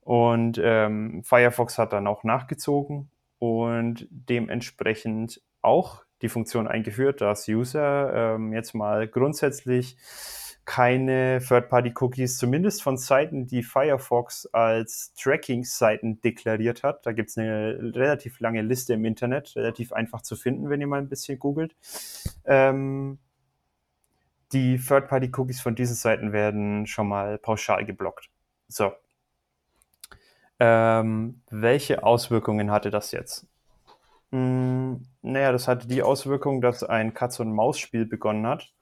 Und 0.00 0.60
ähm, 0.62 1.22
Firefox 1.24 1.78
hat 1.78 1.92
dann 1.92 2.06
auch 2.06 2.24
nachgezogen 2.24 3.10
und 3.38 4.06
dementsprechend 4.10 5.40
auch 5.62 6.04
die 6.22 6.28
Funktion 6.28 6.68
eingeführt, 6.68 7.20
dass 7.20 7.48
User 7.48 8.34
ähm, 8.34 8.52
jetzt 8.52 8.74
mal 8.74 9.08
grundsätzlich 9.08 9.96
keine 10.64 11.40
Third-Party-Cookies, 11.40 12.38
zumindest 12.38 12.82
von 12.82 12.96
Seiten, 12.96 13.46
die 13.46 13.62
Firefox 13.62 14.46
als 14.52 15.12
Tracking-Seiten 15.14 16.20
deklariert 16.20 16.82
hat. 16.82 17.04
Da 17.04 17.12
gibt 17.12 17.30
es 17.30 17.38
eine 17.38 17.92
relativ 17.94 18.38
lange 18.40 18.62
Liste 18.62 18.94
im 18.94 19.04
Internet, 19.04 19.56
relativ 19.56 19.92
einfach 19.92 20.22
zu 20.22 20.36
finden, 20.36 20.70
wenn 20.70 20.80
ihr 20.80 20.86
mal 20.86 21.00
ein 21.00 21.08
bisschen 21.08 21.38
googelt. 21.38 21.74
Ähm, 22.44 23.18
die 24.52 24.78
Third-Party-Cookies 24.78 25.60
von 25.60 25.74
diesen 25.74 25.96
Seiten 25.96 26.32
werden 26.32 26.86
schon 26.86 27.08
mal 27.08 27.38
pauschal 27.38 27.84
geblockt. 27.84 28.30
So. 28.68 28.92
Ähm, 30.60 31.42
welche 31.50 32.04
Auswirkungen 32.04 32.70
hatte 32.70 32.90
das 32.90 33.10
jetzt? 33.10 33.46
Hm, 34.30 35.04
naja, 35.22 35.52
das 35.52 35.68
hatte 35.68 35.88
die 35.88 36.02
Auswirkung, 36.02 36.60
dass 36.60 36.84
ein 36.84 37.14
Katz-und-Maus-Spiel 37.14 38.06
begonnen 38.06 38.46
hat 38.46 38.72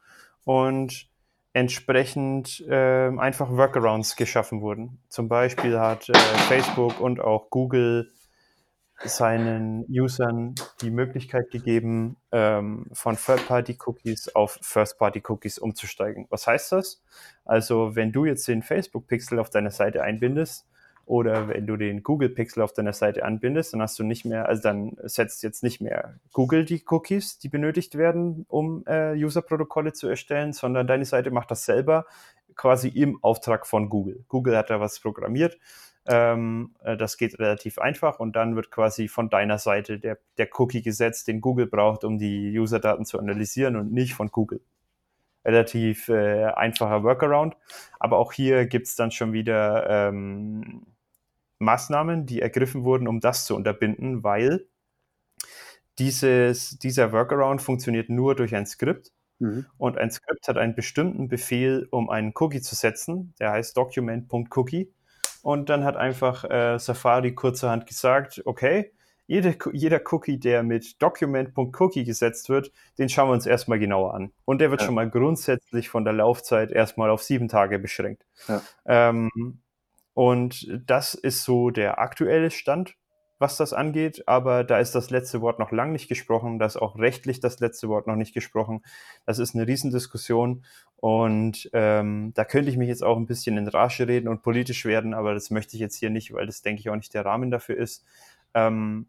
und 0.45 1.10
entsprechend 1.53 2.61
äh, 2.69 3.09
einfach 3.19 3.51
Workarounds 3.51 4.17
geschaffen 4.17 4.61
wurden. 4.61 4.99
Zum 5.09 5.29
Beispiel 5.29 5.79
hat 5.79 6.09
äh, 6.09 6.15
Facebook 6.15 7.01
und 7.01 7.21
auch 7.21 7.51
Google 7.51 8.11
seinen 9.03 9.87
Usern 9.89 10.55
die 10.83 10.91
Möglichkeit 10.91 11.51
gegeben, 11.51 12.17
ähm, 12.33 12.87
von 12.93 13.17
Third-Party-Cookies 13.17 14.35
auf 14.35 14.59
First-Party-Cookies 14.61 15.59
umzusteigen. 15.59 16.27
Was 16.29 16.47
heißt 16.47 16.73
das? 16.73 17.03
Also, 17.45 17.97
wenn 17.97 18.13
du 18.13 18.27
jetzt 18.27 18.47
den 18.47 18.63
Facebook-Pixel 18.63 19.39
auf 19.39 19.49
deiner 19.49 19.71
Seite 19.71 20.03
einbindest 20.03 20.67
oder 21.07 21.49
wenn 21.49 21.67
du 21.67 21.77
den 21.77 22.03
Google-Pixel 22.03 22.63
auf 22.63 22.73
deiner 22.73 22.93
Seite 22.93 23.25
anbindest, 23.25 23.73
dann 23.73 23.83
hast 23.83 23.99
du 23.99 24.05
nicht 24.05 24.25
mehr, 24.25 24.49
also 24.49 24.63
dann 24.63 24.97
setzt 25.03 25.43
jetzt 25.43 25.63
nicht 25.63 25.81
mehr 25.81 26.21
Google 26.33 26.65
die 26.65 26.85
Cookies, 26.89 27.39
die 27.39 27.49
benötigt 27.49 27.97
werden, 27.97 28.47
um 28.49 28.85
äh, 28.87 29.15
User-Protokolle 29.15 29.93
zu 29.93 30.09
erstellen, 30.09 30.53
sondern 30.53 30.87
deine 30.87 31.05
Seite 31.05 31.31
macht 31.31 31.51
das 31.51 31.65
selber 31.65 32.07
quasi 32.55 32.89
im 32.89 33.23
Auftrag 33.23 33.67
von 33.67 33.89
Google. 33.89 34.25
Google 34.29 34.57
hat 34.57 34.71
da 34.71 34.81
was 34.81 35.01
programmiert 35.01 35.59
Ähm, 36.07 36.75
äh, 36.83 36.97
das 36.97 37.19
geht 37.19 37.39
relativ 37.39 37.79
einfach 37.79 38.21
und 38.21 38.35
dann 38.35 38.57
wird 38.57 38.71
quasi 38.71 39.07
von 39.09 39.29
deiner 39.29 39.59
Seite 39.59 39.99
der, 39.99 40.19
der 40.39 40.49
Cookie 40.59 40.83
gesetzt, 40.83 41.29
den 41.29 41.41
Google 41.41 41.67
braucht, 41.67 42.05
um 42.05 42.19
die 42.19 42.59
User-Daten 42.59 43.05
zu 43.05 43.19
analysieren 43.19 43.77
und 43.77 43.93
nicht 43.93 44.15
von 44.15 44.31
Google. 44.31 44.61
Relativ 45.45 46.09
äh, 46.09 46.45
einfacher 46.45 47.03
Workaround. 47.03 47.57
Aber 47.99 48.19
auch 48.19 48.33
hier 48.33 48.67
gibt 48.67 48.87
es 48.87 48.97
dann 48.97 49.11
schon 49.11 49.33
wieder 49.33 49.89
ähm, 49.89 50.87
Maßnahmen, 51.59 52.27
die 52.27 52.41
ergriffen 52.41 52.85
wurden, 52.85 53.09
um 53.09 53.21
das 53.21 53.45
zu 53.45 53.55
unterbinden, 53.55 54.25
weil 54.25 54.67
dieses, 55.99 56.79
dieser 56.79 57.13
Workaround 57.13 57.61
funktioniert 57.61 58.09
nur 58.09 58.35
durch 58.35 58.55
ein 58.55 58.67
Skript. 58.67 59.13
Mhm. 59.39 59.67
Und 59.79 59.99
ein 59.99 60.11
Skript 60.11 60.49
hat 60.49 60.57
einen 60.57 60.75
bestimmten 60.75 61.29
Befehl, 61.29 61.89
um 61.91 62.11
einen 62.11 62.33
Cookie 62.35 62.61
zu 62.61 62.75
setzen. 62.75 63.35
Der 63.39 63.53
heißt 63.53 63.77
document.cookie. 63.77 64.93
Und 65.43 65.69
dann 65.69 65.85
hat 65.85 65.97
einfach 65.97 66.45
äh, 66.45 66.79
Safari 66.79 67.35
kurzerhand 67.35 67.87
gesagt, 67.87 68.43
okay, 68.45 68.93
jede, 69.31 69.57
jeder 69.73 70.01
Cookie, 70.11 70.39
der 70.39 70.65
mit 70.65 71.01
document.cookie 71.01 72.03
gesetzt 72.03 72.49
wird, 72.49 72.73
den 72.99 73.09
schauen 73.09 73.29
wir 73.29 73.35
uns 73.35 73.47
erstmal 73.47 73.79
genauer 73.79 74.13
an. 74.13 74.33
Und 74.45 74.61
der 74.61 74.73
wird 74.73 74.81
ja. 74.81 74.87
schon 74.87 74.97
mal 74.97 75.09
grundsätzlich 75.09 75.89
von 75.89 76.05
der 76.05 76.15
Laufzeit 76.15 76.73
erstmal 76.73 77.11
auf 77.11 77.23
sieben 77.23 77.47
Tage 77.47 77.79
beschränkt. 77.79 78.27
Ja. 78.49 78.61
Ähm, 78.87 79.61
und 80.15 80.69
das 80.85 81.15
ist 81.15 81.45
so 81.45 81.71
der 81.71 82.01
aktuelle 82.01 82.51
Stand 82.51 82.97
was 83.41 83.57
das 83.57 83.73
angeht, 83.73 84.29
aber 84.29 84.65
da 84.65 84.79
ist 84.81 84.95
das 84.95 85.09
letzte 85.09 85.41
Wort 85.41 85.59
noch 85.59 85.73
lang 85.73 85.93
nicht 85.93 86.09
gesprochen, 86.09 86.59
da 86.59 86.67
ist 86.67 86.77
auch 86.77 86.99
rechtlich 86.99 87.41
das 87.41 87.59
letzte 87.59 87.89
Wort 87.89 88.07
noch 88.07 88.15
nicht 88.15 88.35
gesprochen. 88.35 88.83
Das 89.25 89.39
ist 89.39 89.55
eine 89.55 89.67
Riesendiskussion 89.67 90.63
und 90.97 91.71
ähm, 91.73 92.33
da 92.35 92.45
könnte 92.45 92.71
ich 92.71 92.77
mich 92.77 92.89
jetzt 92.89 93.03
auch 93.03 93.17
ein 93.17 93.25
bisschen 93.25 93.57
in 93.57 93.67
Rage 93.67 94.07
reden 94.07 94.29
und 94.29 94.43
politisch 94.43 94.85
werden, 94.85 95.15
aber 95.15 95.33
das 95.33 95.49
möchte 95.49 95.75
ich 95.75 95.81
jetzt 95.81 95.97
hier 95.97 96.11
nicht, 96.11 96.35
weil 96.35 96.45
das 96.45 96.61
denke 96.61 96.81
ich 96.81 96.91
auch 96.91 96.97
nicht 96.97 97.15
der 97.15 97.25
Rahmen 97.25 97.51
dafür 97.51 97.79
ist. 97.79 98.05
Ähm, 98.53 99.07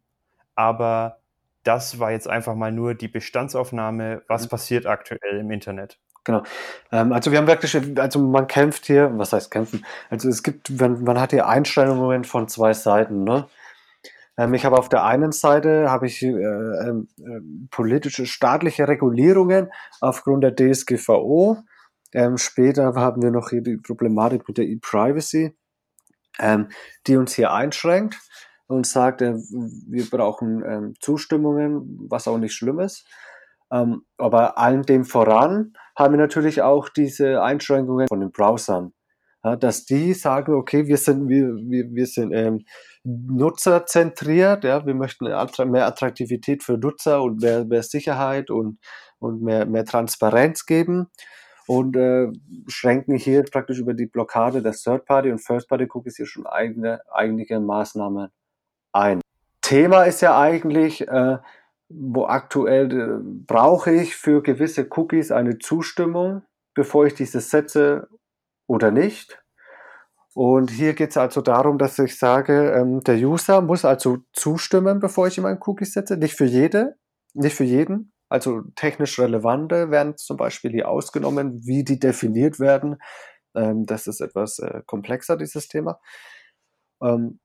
aber 0.56 1.22
das 1.64 2.00
war 2.00 2.12
jetzt 2.12 2.28
einfach 2.28 2.56
mal 2.56 2.72
nur 2.72 2.96
die 2.96 3.08
Bestandsaufnahme, 3.08 4.24
was 4.28 4.46
mhm. 4.46 4.50
passiert 4.50 4.86
aktuell 4.86 5.40
im 5.40 5.52
Internet. 5.52 6.00
Genau. 6.24 6.44
Ähm, 6.92 7.14
also 7.14 7.32
wir 7.32 7.40
haben 7.40 7.48
wirklich, 7.48 7.76
also 8.00 8.20
man 8.20 8.48
kämpft 8.48 8.86
hier, 8.86 9.12
was 9.18 9.34
heißt 9.34 9.50
kämpfen? 9.50 9.86
Also 10.10 10.30
es 10.30 10.44
gibt, 10.44 10.70
man, 10.70 11.20
hat 11.20 11.32
hier 11.32 11.48
Einstellungen 11.48 12.24
von 12.24 12.48
zwei 12.48 12.74
Seiten, 12.74 13.24
ne? 13.24 13.48
Ähm, 14.38 14.54
ich 14.54 14.66
habe 14.66 14.78
auf 14.78 14.88
der 14.88 15.04
einen 15.04 15.32
Seite 15.32 15.90
habe 15.90 16.08
ich 16.08 16.22
äh, 16.24 16.30
äh, 16.30 16.94
politische 17.72 18.26
staatliche 18.26 18.88
Regulierungen 18.88 19.72
aufgrund 20.00 20.44
der 20.44 20.56
DSGVO. 20.56 21.58
Ähm, 22.14 22.38
später 22.38 22.94
haben 22.96 23.22
wir 23.24 23.32
noch 23.32 23.50
hier 23.50 23.62
die 23.62 23.78
Problematik 23.78 24.48
mit 24.48 24.58
der 24.58 24.66
E-Privacy, 24.66 25.56
ähm, 26.40 26.70
die 27.08 27.18
uns 27.18 27.34
hier 27.34 27.52
einschränkt 27.52 28.18
und 28.76 28.88
sagt, 28.88 29.22
äh, 29.22 29.36
wir 29.36 30.10
brauchen 30.10 30.64
ähm, 30.66 30.94
Zustimmungen, 31.00 32.08
was 32.10 32.28
auch 32.28 32.38
nicht 32.38 32.54
schlimm 32.54 32.80
ist. 32.80 33.08
Ähm, 33.72 34.04
aber 34.18 34.58
allen 34.58 34.84
dem 34.84 35.06
voran 35.06 35.74
haben 35.98 36.14
wir 36.14 36.20
natürlich 36.20 36.62
auch 36.62 36.90
diese 36.90 37.42
Einschränkungen 37.42 38.08
von 38.08 38.20
den 38.20 38.32
Browsern. 38.32 38.94
Ja, 39.44 39.56
dass 39.56 39.86
die 39.86 40.14
sagen, 40.14 40.54
okay, 40.54 40.86
wir 40.86 40.98
sind, 40.98 41.28
wir, 41.28 41.48
wir, 41.56 41.86
wir 41.92 42.06
sind 42.06 42.32
ähm, 42.32 42.64
nutzerzentriert, 43.04 44.64
ja, 44.64 44.86
wir 44.86 44.94
möchten 44.94 45.26
mehr 45.26 45.88
Attraktivität 45.88 46.62
für 46.62 46.78
Nutzer 46.78 47.24
und 47.24 47.42
mehr, 47.42 47.66
mehr 47.66 47.82
Sicherheit 47.82 48.52
und, 48.52 48.78
und 49.18 49.42
mehr, 49.42 49.66
mehr 49.66 49.86
Transparenz 49.86 50.68
geben 50.68 51.08
und 51.66 51.96
äh, 51.96 52.28
schränken 52.68 53.16
hier 53.16 53.44
praktisch 53.44 53.80
über 53.80 53.96
die 53.96 54.06
Blockade 54.06 54.62
der 54.62 54.74
Third-Party 54.74 55.32
und 55.32 55.40
First-Party-Cookies 55.40 56.18
hier 56.18 56.28
schon 56.28 56.46
eigene, 56.46 57.00
eigene 57.12 57.60
Maßnahmen 57.60 58.30
ein. 58.94 59.22
Thema 59.62 60.04
ist 60.04 60.22
ja 60.22 60.40
eigentlich, 60.40 61.08
äh, 61.08 61.38
wo 61.90 62.26
aktuell 62.26 62.92
äh, 62.92 63.20
brauche 63.22 63.92
ich 63.92 64.16
für 64.16 64.42
gewisse 64.42 64.88
Cookies 64.92 65.32
eine 65.32 65.58
Zustimmung, 65.60 66.44
bevor 66.74 67.06
ich 67.06 67.14
diese 67.14 67.42
setze 67.42 68.08
oder 68.68 68.92
nicht. 68.92 69.42
Und 70.34 70.72
hier 70.72 70.94
geht 70.94 71.10
es 71.10 71.18
also 71.18 71.42
darum, 71.42 71.78
dass 71.78 72.00
ich 72.00 72.18
sage, 72.18 72.72
ähm, 72.72 73.02
der 73.02 73.16
User 73.16 73.62
muss 73.62 73.84
also 73.84 74.20
zustimmen, 74.32 75.00
bevor 75.00 75.28
ich 75.28 75.38
ihm 75.38 75.46
einen 75.46 75.60
Cookie 75.66 75.86
setze. 75.86 76.16
Nicht 76.16 76.36
für 76.36 76.46
jede, 76.46 76.96
nicht 77.34 77.56
für 77.56 77.66
jeden. 77.66 78.14
Also 78.30 78.62
technisch 78.76 79.20
relevante 79.20 79.92
werden 79.92 80.16
zum 80.16 80.38
Beispiel 80.38 80.72
hier 80.72 80.88
ausgenommen, 80.88 81.66
wie 81.66 81.84
die 81.84 82.00
definiert 82.00 82.62
werden. 82.62 82.96
Ähm, 83.56 83.86
das 83.86 84.08
ist 84.08 84.22
etwas 84.22 84.60
äh, 84.60 84.82
komplexer, 84.86 85.36
dieses 85.36 85.68
Thema. 85.68 86.00
Ähm, 87.04 87.41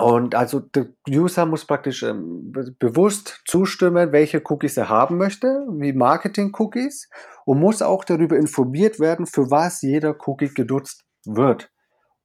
und 0.00 0.34
also 0.34 0.60
der 0.60 0.88
User 1.08 1.46
muss 1.46 1.66
praktisch 1.66 2.02
ähm, 2.02 2.52
bewusst 2.78 3.42
zustimmen, 3.46 4.12
welche 4.12 4.42
Cookies 4.44 4.76
er 4.76 4.88
haben 4.88 5.18
möchte, 5.18 5.66
wie 5.72 5.92
Marketing-Cookies, 5.92 7.08
und 7.44 7.60
muss 7.60 7.82
auch 7.82 8.04
darüber 8.04 8.36
informiert 8.36 8.98
werden, 9.00 9.26
für 9.26 9.50
was 9.50 9.82
jeder 9.82 10.16
Cookie 10.26 10.48
genutzt 10.48 11.04
wird. 11.24 11.70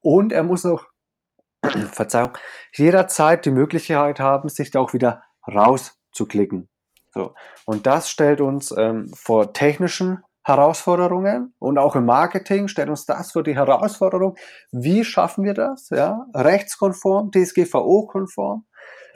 Und 0.02 0.32
er 0.32 0.44
muss 0.44 0.66
auch, 0.66 0.86
Verzeihung, 1.92 2.38
jederzeit 2.74 3.46
die 3.46 3.52
Möglichkeit 3.52 4.20
haben, 4.20 4.50
sich 4.50 4.72
da 4.72 4.80
auch 4.80 4.94
wieder 4.94 5.24
rauszuklicken. 5.48 6.70
So. 7.14 7.34
Und 7.66 7.88
das 7.88 8.10
stellt 8.10 8.42
uns 8.42 8.74
ähm, 8.78 9.12
vor 9.16 9.54
technischen 9.54 10.24
Herausforderungen 10.46 11.56
und 11.58 11.80
auch 11.80 11.96
im 11.96 12.06
Marketing 12.06 12.68
stellt 12.68 12.90
uns 12.90 13.08
das 13.08 13.32
vor 13.32 13.42
die 13.42 13.56
Herausforderung, 13.56 14.36
wie 14.72 15.04
schaffen 15.04 15.44
wir 15.44 15.56
das, 15.56 15.90
ja, 15.90 16.28
rechtskonform, 16.36 17.32
DSGVO-konform, 17.32 18.64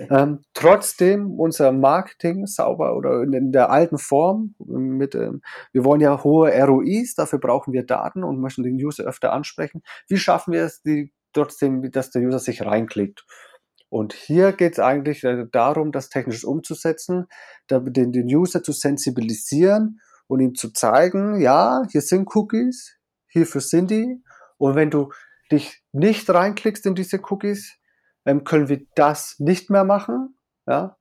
ähm, 0.10 0.40
trotzdem 0.56 1.40
unser 1.40 1.72
Marketing 1.72 2.48
sauber 2.48 2.96
oder 2.96 3.22
in, 3.22 3.34
in 3.34 3.52
der 3.52 3.70
alten 3.70 4.00
Form 4.00 4.56
mit, 4.58 5.14
ähm, 5.14 5.42
wir 5.72 5.86
wollen 5.86 6.02
ja 6.02 6.24
hohe 6.24 6.52
ROIs, 6.52 7.14
dafür 7.14 7.38
brauchen 7.38 7.74
wir 7.74 7.86
Daten 7.86 8.24
und 8.24 8.42
möchten 8.42 8.64
den 8.64 8.84
User 8.84 9.04
öfter 9.04 9.32
ansprechen. 9.32 9.84
Wie 10.08 10.18
schaffen 10.18 10.52
wir 10.52 10.64
es, 10.64 10.82
die, 10.82 11.14
trotzdem, 11.34 11.92
dass 11.92 12.10
der 12.10 12.24
User 12.24 12.40
sich 12.40 12.66
reinklickt? 12.66 13.24
Und 13.90 14.14
hier 14.14 14.54
geht 14.54 14.74
es 14.74 14.80
eigentlich 14.80 15.24
äh, 15.24 15.46
darum, 15.52 15.92
das 15.92 16.10
technisch 16.10 16.44
umzusetzen, 16.44 17.28
den, 17.70 18.12
den 18.12 18.26
User 18.26 18.64
zu 18.64 18.72
sensibilisieren 18.72 20.00
und 20.30 20.40
ihm 20.40 20.56
zu 20.56 20.72
zeigen, 20.72 21.42
ja, 21.42 21.82
hier 21.92 22.02
sind 22.02 22.34
Cookies, 22.36 22.98
hierfür 23.28 23.62
sind 23.62 23.90
die. 23.90 24.24
Und 24.58 24.76
wenn 24.76 24.92
du 24.92 25.12
dich 25.52 25.84
nicht 25.92 26.30
reinklickst 26.30 26.86
in 26.86 26.94
diese 26.94 27.20
Cookies, 27.30 27.78
ähm, 28.26 28.44
können 28.44 28.70
wir 28.70 28.86
das 28.94 29.36
nicht 29.40 29.72
mehr 29.72 29.84
machen, 29.84 30.38
ja, 30.68 30.96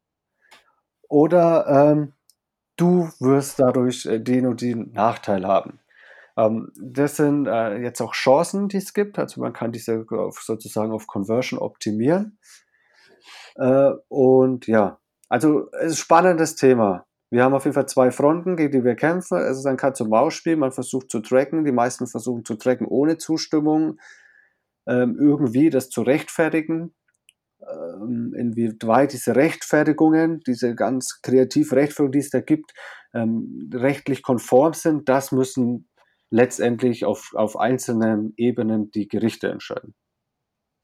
oder 1.08 1.66
ähm, 1.68 2.14
du 2.76 3.10
wirst 3.20 3.58
dadurch 3.58 4.06
äh, 4.06 4.18
den 4.18 4.46
und 4.46 4.62
den 4.62 4.92
Nachteil 4.92 5.46
haben. 5.46 5.80
Ähm, 6.38 6.72
das 6.80 7.16
sind 7.16 7.46
äh, 7.46 7.76
jetzt 7.78 8.00
auch 8.00 8.14
Chancen, 8.14 8.68
die 8.68 8.78
es 8.78 8.94
gibt. 8.94 9.18
Also 9.18 9.42
man 9.42 9.52
kann 9.52 9.72
diese 9.72 10.06
auf, 10.10 10.40
sozusagen 10.40 10.92
auf 10.92 11.06
Conversion 11.06 11.58
optimieren. 11.58 12.38
Äh, 13.56 13.90
und 14.08 14.66
ja, 14.66 15.00
also 15.28 15.70
es 15.72 15.86
ist 15.86 15.92
ein 15.92 15.96
spannendes 15.96 16.56
Thema. 16.56 17.07
Wir 17.30 17.44
haben 17.44 17.54
auf 17.54 17.64
jeden 17.64 17.74
Fall 17.74 17.88
zwei 17.88 18.10
Fronten, 18.10 18.56
gegen 18.56 18.72
die 18.72 18.84
wir 18.84 18.94
kämpfen. 18.94 19.38
Es 19.38 19.58
ist 19.58 19.66
ein 19.66 19.76
Katz-und-Maus-Spiel. 19.76 20.56
Man 20.56 20.72
versucht 20.72 21.10
zu 21.10 21.20
tracken. 21.20 21.64
Die 21.64 21.72
meisten 21.72 22.06
versuchen 22.06 22.44
zu 22.44 22.54
tracken 22.54 22.86
ohne 22.86 23.18
Zustimmung. 23.18 23.98
Ähm, 24.86 25.16
irgendwie 25.20 25.68
das 25.68 25.90
zu 25.90 26.02
rechtfertigen 26.02 26.94
ähm, 27.60 28.34
inwieweit 28.34 29.12
diese 29.12 29.34
Rechtfertigungen, 29.34 30.40
diese 30.46 30.74
ganz 30.74 31.20
kreative 31.22 31.76
Rechtfertigung, 31.76 32.12
die 32.12 32.18
es 32.18 32.30
da 32.30 32.40
gibt, 32.40 32.72
ähm, 33.14 33.70
rechtlich 33.74 34.22
konform 34.22 34.74
sind, 34.74 35.08
das 35.08 35.32
müssen 35.32 35.88
letztendlich 36.30 37.04
auf, 37.04 37.30
auf 37.34 37.58
einzelnen 37.58 38.34
Ebenen 38.36 38.90
die 38.90 39.08
Gerichte 39.08 39.48
entscheiden. 39.48 39.94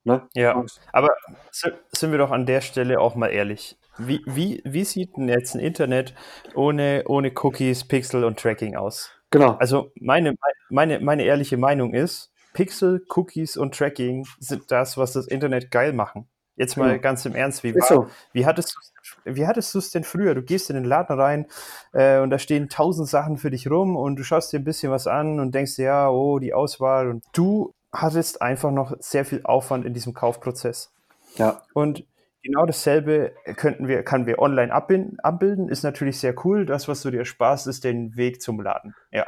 Ne? 0.04 0.26
Ja, 0.34 0.64
aber 0.92 1.10
sind 1.52 2.10
wir 2.10 2.18
doch 2.18 2.30
an 2.30 2.46
der 2.46 2.60
Stelle 2.60 3.00
auch 3.00 3.14
mal 3.14 3.28
ehrlich. 3.28 3.78
Wie, 3.98 4.22
wie, 4.26 4.62
wie 4.64 4.84
sieht 4.84 5.16
denn 5.16 5.28
jetzt 5.28 5.54
ein 5.54 5.60
Internet 5.60 6.14
ohne, 6.54 7.04
ohne 7.06 7.32
Cookies, 7.42 7.84
Pixel 7.84 8.24
und 8.24 8.38
Tracking 8.38 8.76
aus? 8.76 9.10
Genau. 9.30 9.52
Also 9.58 9.92
meine, 10.00 10.36
meine, 10.68 11.00
meine 11.00 11.24
ehrliche 11.24 11.56
Meinung 11.56 11.94
ist, 11.94 12.30
Pixel, 12.52 13.04
Cookies 13.14 13.56
und 13.56 13.76
Tracking 13.76 14.26
sind 14.38 14.70
das, 14.70 14.96
was 14.96 15.12
das 15.12 15.26
Internet 15.26 15.70
geil 15.70 15.92
machen. 15.92 16.28
Jetzt 16.56 16.76
mal 16.76 16.90
genau. 16.90 17.02
ganz 17.02 17.26
im 17.26 17.34
Ernst, 17.34 17.64
wie, 17.64 17.74
war, 17.74 17.86
so. 17.86 18.08
wie 18.32 18.46
hattest 18.46 18.76
du 18.76 18.80
wie 19.24 19.46
hattest 19.46 19.74
du 19.74 19.78
es 19.78 19.90
denn 19.90 20.04
früher? 20.04 20.34
Du 20.34 20.42
gehst 20.42 20.70
in 20.70 20.76
den 20.76 20.84
Laden 20.84 21.18
rein 21.18 21.46
äh, 21.92 22.18
und 22.20 22.30
da 22.30 22.38
stehen 22.38 22.68
tausend 22.68 23.08
Sachen 23.08 23.38
für 23.38 23.50
dich 23.50 23.70
rum 23.70 23.96
und 23.96 24.16
du 24.16 24.24
schaust 24.24 24.52
dir 24.52 24.58
ein 24.58 24.64
bisschen 24.64 24.90
was 24.90 25.06
an 25.06 25.40
und 25.40 25.54
denkst 25.54 25.76
dir, 25.76 25.84
ja, 25.84 26.08
oh, 26.08 26.38
die 26.38 26.54
Auswahl. 26.54 27.08
Und 27.08 27.24
du 27.32 27.74
hattest 27.92 28.42
einfach 28.42 28.70
noch 28.70 28.94
sehr 29.00 29.24
viel 29.24 29.42
Aufwand 29.44 29.84
in 29.84 29.94
diesem 29.94 30.14
Kaufprozess. 30.14 30.90
Ja. 31.36 31.62
Und 31.74 32.04
genau 32.44 32.66
dasselbe 32.66 33.34
könnten 33.56 33.88
wir, 33.88 34.04
kann 34.04 34.26
wir 34.26 34.38
online 34.38 34.72
abbilden, 34.72 35.68
ist 35.68 35.82
natürlich 35.82 36.20
sehr 36.20 36.34
cool. 36.44 36.66
Das, 36.66 36.86
was 36.86 37.02
du 37.02 37.10
dir 37.10 37.24
sparst, 37.24 37.66
ist 37.66 37.82
den 37.82 38.16
Weg 38.16 38.40
zum 38.40 38.60
Laden. 38.60 38.94
Ja. 39.10 39.26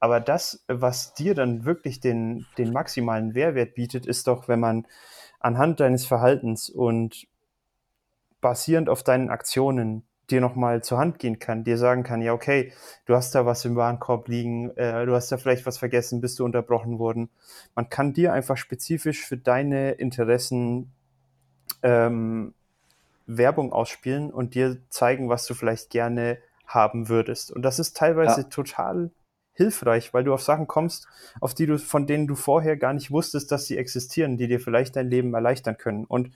Aber 0.00 0.18
das, 0.20 0.64
was 0.66 1.14
dir 1.14 1.34
dann 1.34 1.64
wirklich 1.64 2.00
den, 2.00 2.46
den 2.58 2.72
maximalen 2.72 3.32
Mehrwert 3.32 3.74
bietet, 3.74 4.06
ist 4.06 4.26
doch, 4.26 4.48
wenn 4.48 4.60
man 4.60 4.86
anhand 5.38 5.80
deines 5.80 6.06
Verhaltens 6.06 6.68
und 6.68 7.26
basierend 8.40 8.88
auf 8.88 9.02
deinen 9.02 9.30
Aktionen 9.30 10.06
dir 10.30 10.40
nochmal 10.40 10.82
zur 10.82 10.98
Hand 10.98 11.18
gehen 11.18 11.38
kann, 11.38 11.64
dir 11.64 11.76
sagen 11.76 12.02
kann, 12.02 12.22
ja, 12.22 12.32
okay, 12.32 12.72
du 13.04 13.14
hast 13.14 13.34
da 13.34 13.46
was 13.46 13.64
im 13.64 13.76
Warenkorb 13.76 14.28
liegen, 14.28 14.70
äh, 14.76 15.04
du 15.04 15.14
hast 15.14 15.30
da 15.30 15.36
vielleicht 15.36 15.66
was 15.66 15.78
vergessen, 15.78 16.20
bist 16.20 16.38
du 16.38 16.44
unterbrochen 16.44 16.98
worden. 16.98 17.30
Man 17.74 17.90
kann 17.90 18.12
dir 18.12 18.32
einfach 18.32 18.56
spezifisch 18.56 19.24
für 19.24 19.36
deine 19.36 19.92
Interessen 19.92 20.92
ähm, 21.82 22.54
Werbung 23.26 23.72
ausspielen 23.72 24.30
und 24.30 24.54
dir 24.54 24.78
zeigen, 24.88 25.28
was 25.28 25.46
du 25.46 25.54
vielleicht 25.54 25.90
gerne 25.90 26.38
haben 26.66 27.08
würdest. 27.08 27.50
Und 27.50 27.62
das 27.62 27.78
ist 27.78 27.96
teilweise 27.96 28.42
ja. 28.42 28.46
total 28.48 29.10
hilfreich, 29.52 30.14
weil 30.14 30.24
du 30.24 30.32
auf 30.32 30.42
Sachen 30.42 30.66
kommst, 30.66 31.06
auf 31.40 31.54
die 31.54 31.66
du, 31.66 31.78
von 31.78 32.06
denen 32.06 32.26
du 32.26 32.34
vorher 32.34 32.76
gar 32.76 32.92
nicht 32.92 33.10
wusstest, 33.10 33.52
dass 33.52 33.66
sie 33.66 33.76
existieren, 33.76 34.38
die 34.38 34.48
dir 34.48 34.60
vielleicht 34.60 34.96
dein 34.96 35.10
Leben 35.10 35.34
erleichtern 35.34 35.76
können. 35.76 36.04
Und 36.04 36.30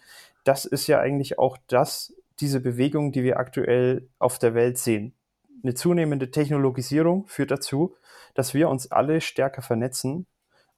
das 0.44 0.64
ist 0.64 0.86
ja 0.86 1.00
eigentlich 1.00 1.38
auch 1.38 1.56
das, 1.68 2.14
diese 2.40 2.60
Bewegung, 2.60 3.12
die 3.12 3.22
wir 3.22 3.38
aktuell 3.38 4.06
auf 4.18 4.38
der 4.38 4.54
Welt 4.54 4.78
sehen. 4.78 5.14
Eine 5.62 5.74
zunehmende 5.74 6.30
Technologisierung 6.30 7.26
führt 7.26 7.50
dazu, 7.50 7.96
dass 8.34 8.52
wir 8.52 8.68
uns 8.68 8.90
alle 8.92 9.20
stärker 9.20 9.62
vernetzen 9.62 10.26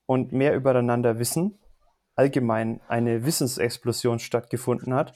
und 0.07 0.31
mehr 0.33 0.55
übereinander 0.55 1.19
wissen. 1.19 1.59
Allgemein 2.17 2.81
eine 2.89 3.25
Wissensexplosion 3.25 4.19
stattgefunden 4.19 4.95
hat. 4.95 5.15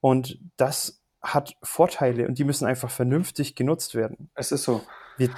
Und 0.00 0.38
das 0.56 1.02
hat 1.22 1.56
Vorteile 1.62 2.28
und 2.28 2.38
die 2.38 2.44
müssen 2.44 2.66
einfach 2.66 2.90
vernünftig 2.90 3.54
genutzt 3.54 3.94
werden. 3.94 4.30
Es 4.34 4.52
ist 4.52 4.64
so. 4.64 4.82
Wir, 5.16 5.30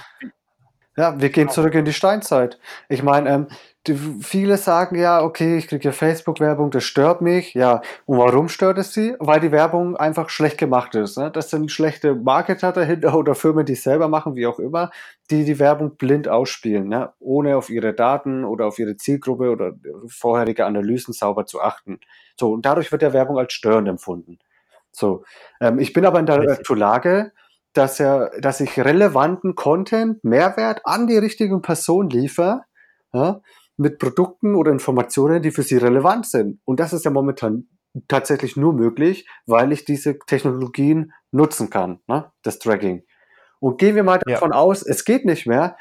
ja, 0.97 1.21
wir 1.21 1.29
gehen 1.29 1.49
zurück 1.49 1.75
in 1.75 1.85
die 1.85 1.93
Steinzeit. 1.93 2.57
Ich 2.89 3.03
meine, 3.03 3.29
ähm, 3.29 3.47
die, 3.85 3.95
viele 3.95 4.57
sagen 4.57 4.97
ja, 4.97 5.21
okay, 5.21 5.57
ich 5.57 5.67
kriege 5.67 5.85
ja 5.85 5.91
Facebook-Werbung, 5.91 6.71
das 6.71 6.83
stört 6.85 7.21
mich. 7.21 7.53
Ja, 7.53 7.81
und 8.05 8.17
warum 8.17 8.49
stört 8.49 8.79
es 8.79 8.93
sie? 8.93 9.15
Weil 9.19 9.39
die 9.39 9.51
Werbung 9.51 9.95
einfach 9.95 10.29
schlecht 10.29 10.57
gemacht 10.57 10.95
ist. 10.95 11.17
Ne? 11.17 11.29
Das 11.29 11.51
sind 11.51 11.71
schlechte 11.71 12.15
Marketer 12.15 12.71
dahinter 12.71 13.15
oder 13.17 13.35
Firmen, 13.35 13.65
die 13.65 13.73
es 13.73 13.83
selber 13.83 14.07
machen, 14.07 14.35
wie 14.35 14.47
auch 14.47 14.57
immer, 14.57 14.89
die 15.29 15.45
die 15.45 15.59
Werbung 15.59 15.97
blind 15.97 16.27
ausspielen, 16.27 16.87
ne? 16.87 17.13
ohne 17.19 17.57
auf 17.57 17.69
ihre 17.69 17.93
Daten 17.93 18.43
oder 18.43 18.65
auf 18.65 18.79
ihre 18.79 18.97
Zielgruppe 18.97 19.51
oder 19.51 19.73
vorherige 20.07 20.65
Analysen 20.65 21.13
sauber 21.13 21.45
zu 21.45 21.61
achten. 21.61 21.99
So, 22.39 22.51
und 22.51 22.65
dadurch 22.65 22.91
wird 22.91 23.03
der 23.03 23.13
Werbung 23.13 23.37
als 23.37 23.53
störend 23.53 23.87
empfunden. 23.87 24.39
So, 24.91 25.23
ähm, 25.61 25.77
ich 25.77 25.93
bin 25.93 26.05
aber 26.07 26.19
in 26.19 26.25
der 26.25 26.39
Richtig. 26.39 26.75
Lage, 26.75 27.31
dass 27.77 27.99
er, 27.99 28.31
dass 28.39 28.59
ich 28.59 28.79
relevanten 28.79 29.55
Content, 29.55 30.23
Mehrwert 30.23 30.81
an 30.85 31.07
die 31.07 31.17
richtigen 31.17 31.61
Person 31.61 32.09
liefere, 32.09 32.63
ja, 33.13 33.41
mit 33.77 33.99
Produkten 33.99 34.55
oder 34.55 34.71
Informationen, 34.71 35.41
die 35.41 35.51
für 35.51 35.61
sie 35.61 35.77
relevant 35.77 36.25
sind. 36.25 36.59
Und 36.65 36.79
das 36.79 36.93
ist 36.93 37.05
ja 37.05 37.11
momentan 37.11 37.67
tatsächlich 38.07 38.57
nur 38.57 38.73
möglich, 38.73 39.27
weil 39.45 39.71
ich 39.71 39.85
diese 39.85 40.17
Technologien 40.19 41.13
nutzen 41.31 41.69
kann, 41.69 41.99
ne, 42.07 42.31
das 42.41 42.59
Tracking. 42.59 43.03
Und 43.59 43.77
gehen 43.77 43.95
wir 43.95 44.03
mal 44.03 44.19
davon 44.19 44.51
ja. 44.51 44.57
aus, 44.57 44.81
es 44.81 45.05
geht 45.05 45.25
nicht 45.25 45.45
mehr, 45.45 45.77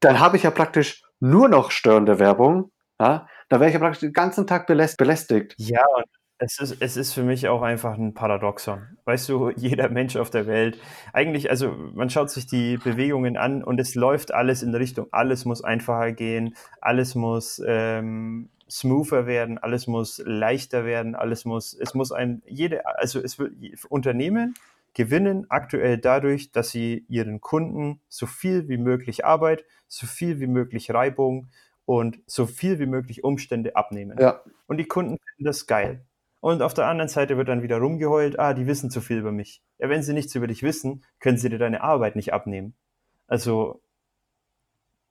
dann 0.00 0.20
habe 0.20 0.36
ich 0.36 0.42
ja 0.42 0.50
praktisch 0.50 1.02
nur 1.20 1.48
noch 1.48 1.70
störende 1.70 2.18
Werbung. 2.18 2.70
Ja, 3.00 3.26
da 3.48 3.60
wäre 3.60 3.68
ich 3.68 3.74
ja 3.74 3.80
praktisch 3.80 4.00
den 4.00 4.12
ganzen 4.12 4.46
Tag 4.46 4.66
belästigt. 4.66 5.54
Ja, 5.56 5.84
und 5.96 6.04
es 6.38 6.58
ist, 6.60 6.76
es 6.80 6.96
ist 6.96 7.12
für 7.12 7.22
mich 7.22 7.48
auch 7.48 7.62
einfach 7.62 7.98
ein 7.98 8.14
Paradoxon. 8.14 8.96
Weißt 9.04 9.28
du, 9.28 9.50
jeder 9.56 9.88
Mensch 9.88 10.16
auf 10.16 10.30
der 10.30 10.46
Welt, 10.46 10.78
eigentlich, 11.12 11.50
also 11.50 11.70
man 11.94 12.10
schaut 12.10 12.30
sich 12.30 12.46
die 12.46 12.78
Bewegungen 12.78 13.36
an 13.36 13.62
und 13.62 13.80
es 13.80 13.94
läuft 13.94 14.32
alles 14.32 14.62
in 14.62 14.74
Richtung, 14.74 15.06
alles 15.10 15.44
muss 15.44 15.62
einfacher 15.62 16.12
gehen, 16.12 16.54
alles 16.80 17.14
muss 17.14 17.62
ähm, 17.66 18.50
smoother 18.70 19.26
werden, 19.26 19.58
alles 19.58 19.86
muss 19.86 20.22
leichter 20.24 20.84
werden, 20.84 21.14
alles 21.14 21.44
muss, 21.44 21.74
es 21.74 21.94
muss 21.94 22.12
ein, 22.12 22.42
jede, 22.46 22.86
also 22.86 23.20
es 23.20 23.38
wird, 23.38 23.52
Unternehmen 23.88 24.54
gewinnen 24.94 25.46
aktuell 25.48 25.98
dadurch, 25.98 26.52
dass 26.52 26.70
sie 26.70 27.04
ihren 27.08 27.40
Kunden 27.40 28.00
so 28.08 28.26
viel 28.26 28.68
wie 28.68 28.78
möglich 28.78 29.24
Arbeit, 29.24 29.64
so 29.86 30.06
viel 30.06 30.40
wie 30.40 30.46
möglich 30.46 30.92
Reibung 30.92 31.48
und 31.84 32.18
so 32.26 32.46
viel 32.46 32.78
wie 32.78 32.86
möglich 32.86 33.24
Umstände 33.24 33.76
abnehmen. 33.76 34.18
Ja. 34.20 34.42
Und 34.66 34.76
die 34.76 34.84
Kunden 34.84 35.16
finden 35.18 35.44
das 35.44 35.66
geil. 35.66 36.04
Und 36.40 36.62
auf 36.62 36.74
der 36.74 36.86
anderen 36.86 37.08
Seite 37.08 37.36
wird 37.36 37.48
dann 37.48 37.62
wieder 37.62 37.78
rumgeheult, 37.78 38.38
ah, 38.38 38.54
die 38.54 38.66
wissen 38.66 38.90
zu 38.90 39.00
viel 39.00 39.18
über 39.18 39.32
mich. 39.32 39.62
Ja, 39.78 39.88
wenn 39.88 40.02
sie 40.02 40.12
nichts 40.12 40.34
über 40.34 40.46
dich 40.46 40.62
wissen, 40.62 41.04
können 41.20 41.36
sie 41.38 41.48
dir 41.48 41.58
deine 41.58 41.82
Arbeit 41.82 42.14
nicht 42.14 42.32
abnehmen. 42.32 42.74
Also, 43.26 43.82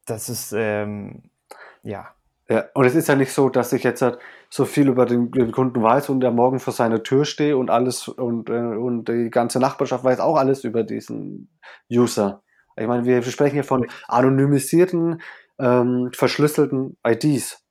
das 0.05 0.30
ist, 0.30 0.53
ähm, 0.55 1.30
ja. 1.84 2.13
Ja, 2.49 2.63
und 2.73 2.86
es 2.86 2.95
ist 2.95 3.09
ja 3.09 3.15
nicht 3.15 3.34
so, 3.34 3.49
dass 3.49 3.73
ich 3.73 3.84
jetzt 3.84 4.01
halt 4.01 4.19
so 4.49 4.63
viel 4.63 4.88
über 4.88 5.05
den, 5.05 5.32
den, 5.32 5.51
Kunden 5.51 5.84
weiß 5.84 6.07
und 6.07 6.21
der 6.21 6.32
morgen 6.32 6.59
vor 6.61 6.71
seiner 6.71 7.03
Tür 7.03 7.25
stehe 7.25 7.57
und 7.57 7.69
alles 7.69 8.07
und, 8.07 8.49
äh, 8.49 8.53
und 8.53 9.09
die 9.09 9.30
ganze 9.30 9.59
Nachbarschaft 9.59 10.05
weiß 10.05 10.21
auch 10.21 10.38
alles 10.38 10.63
über 10.63 10.84
diesen 10.84 11.49
User. 11.91 12.41
Ich 12.78 12.88
meine, 12.88 13.03
wir 13.03 13.21
sprechen 13.23 13.55
hier 13.55 13.65
von 13.65 13.86
anonymisierten, 14.07 15.21
ähm, 15.59 16.11
verschlüsselten 16.13 16.95
IDs. 17.05 17.66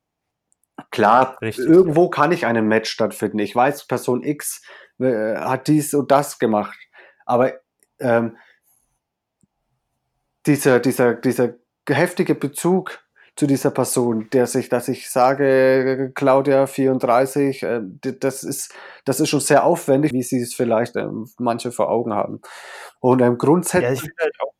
Klar, 0.91 1.37
Richtig. 1.41 1.65
irgendwo 1.65 2.09
kann 2.09 2.31
ich 2.31 2.45
einen 2.45 2.67
Match 2.67 2.89
stattfinden. 2.89 3.39
Ich 3.39 3.55
weiß, 3.55 3.87
Person 3.87 4.23
X 4.23 4.61
äh, 4.99 5.35
hat 5.35 5.67
dies 5.67 5.93
und 5.93 6.11
das 6.11 6.39
gemacht. 6.39 6.77
Aber 7.25 7.53
ähm, 7.99 8.37
dieser, 10.45 10.79
dieser, 10.79 11.15
dieser 11.15 11.55
heftige 11.87 12.35
Bezug 12.35 12.99
zu 13.35 13.45
dieser 13.45 13.69
Person, 13.69 14.29
der 14.31 14.47
sich, 14.47 14.67
dass 14.67 14.87
ich 14.87 15.09
sage, 15.09 16.11
Claudia 16.15 16.65
34, 16.65 17.63
äh, 17.63 17.81
das 18.01 18.43
ist, 18.43 18.73
das 19.05 19.19
ist 19.19 19.29
schon 19.29 19.41
sehr 19.41 19.63
aufwendig, 19.63 20.11
wie 20.11 20.23
sie 20.23 20.41
es 20.41 20.55
vielleicht 20.55 20.95
ähm, 20.95 21.29
manche 21.37 21.71
vor 21.71 21.89
Augen 21.89 22.13
haben. 22.13 22.41
Und 22.99 23.21
ähm, 23.21 23.37
grundsätzlich. 23.37 24.01
Ja, 24.01 24.09
ich 24.09 24.11
halt 24.19 24.35
auch, 24.39 24.53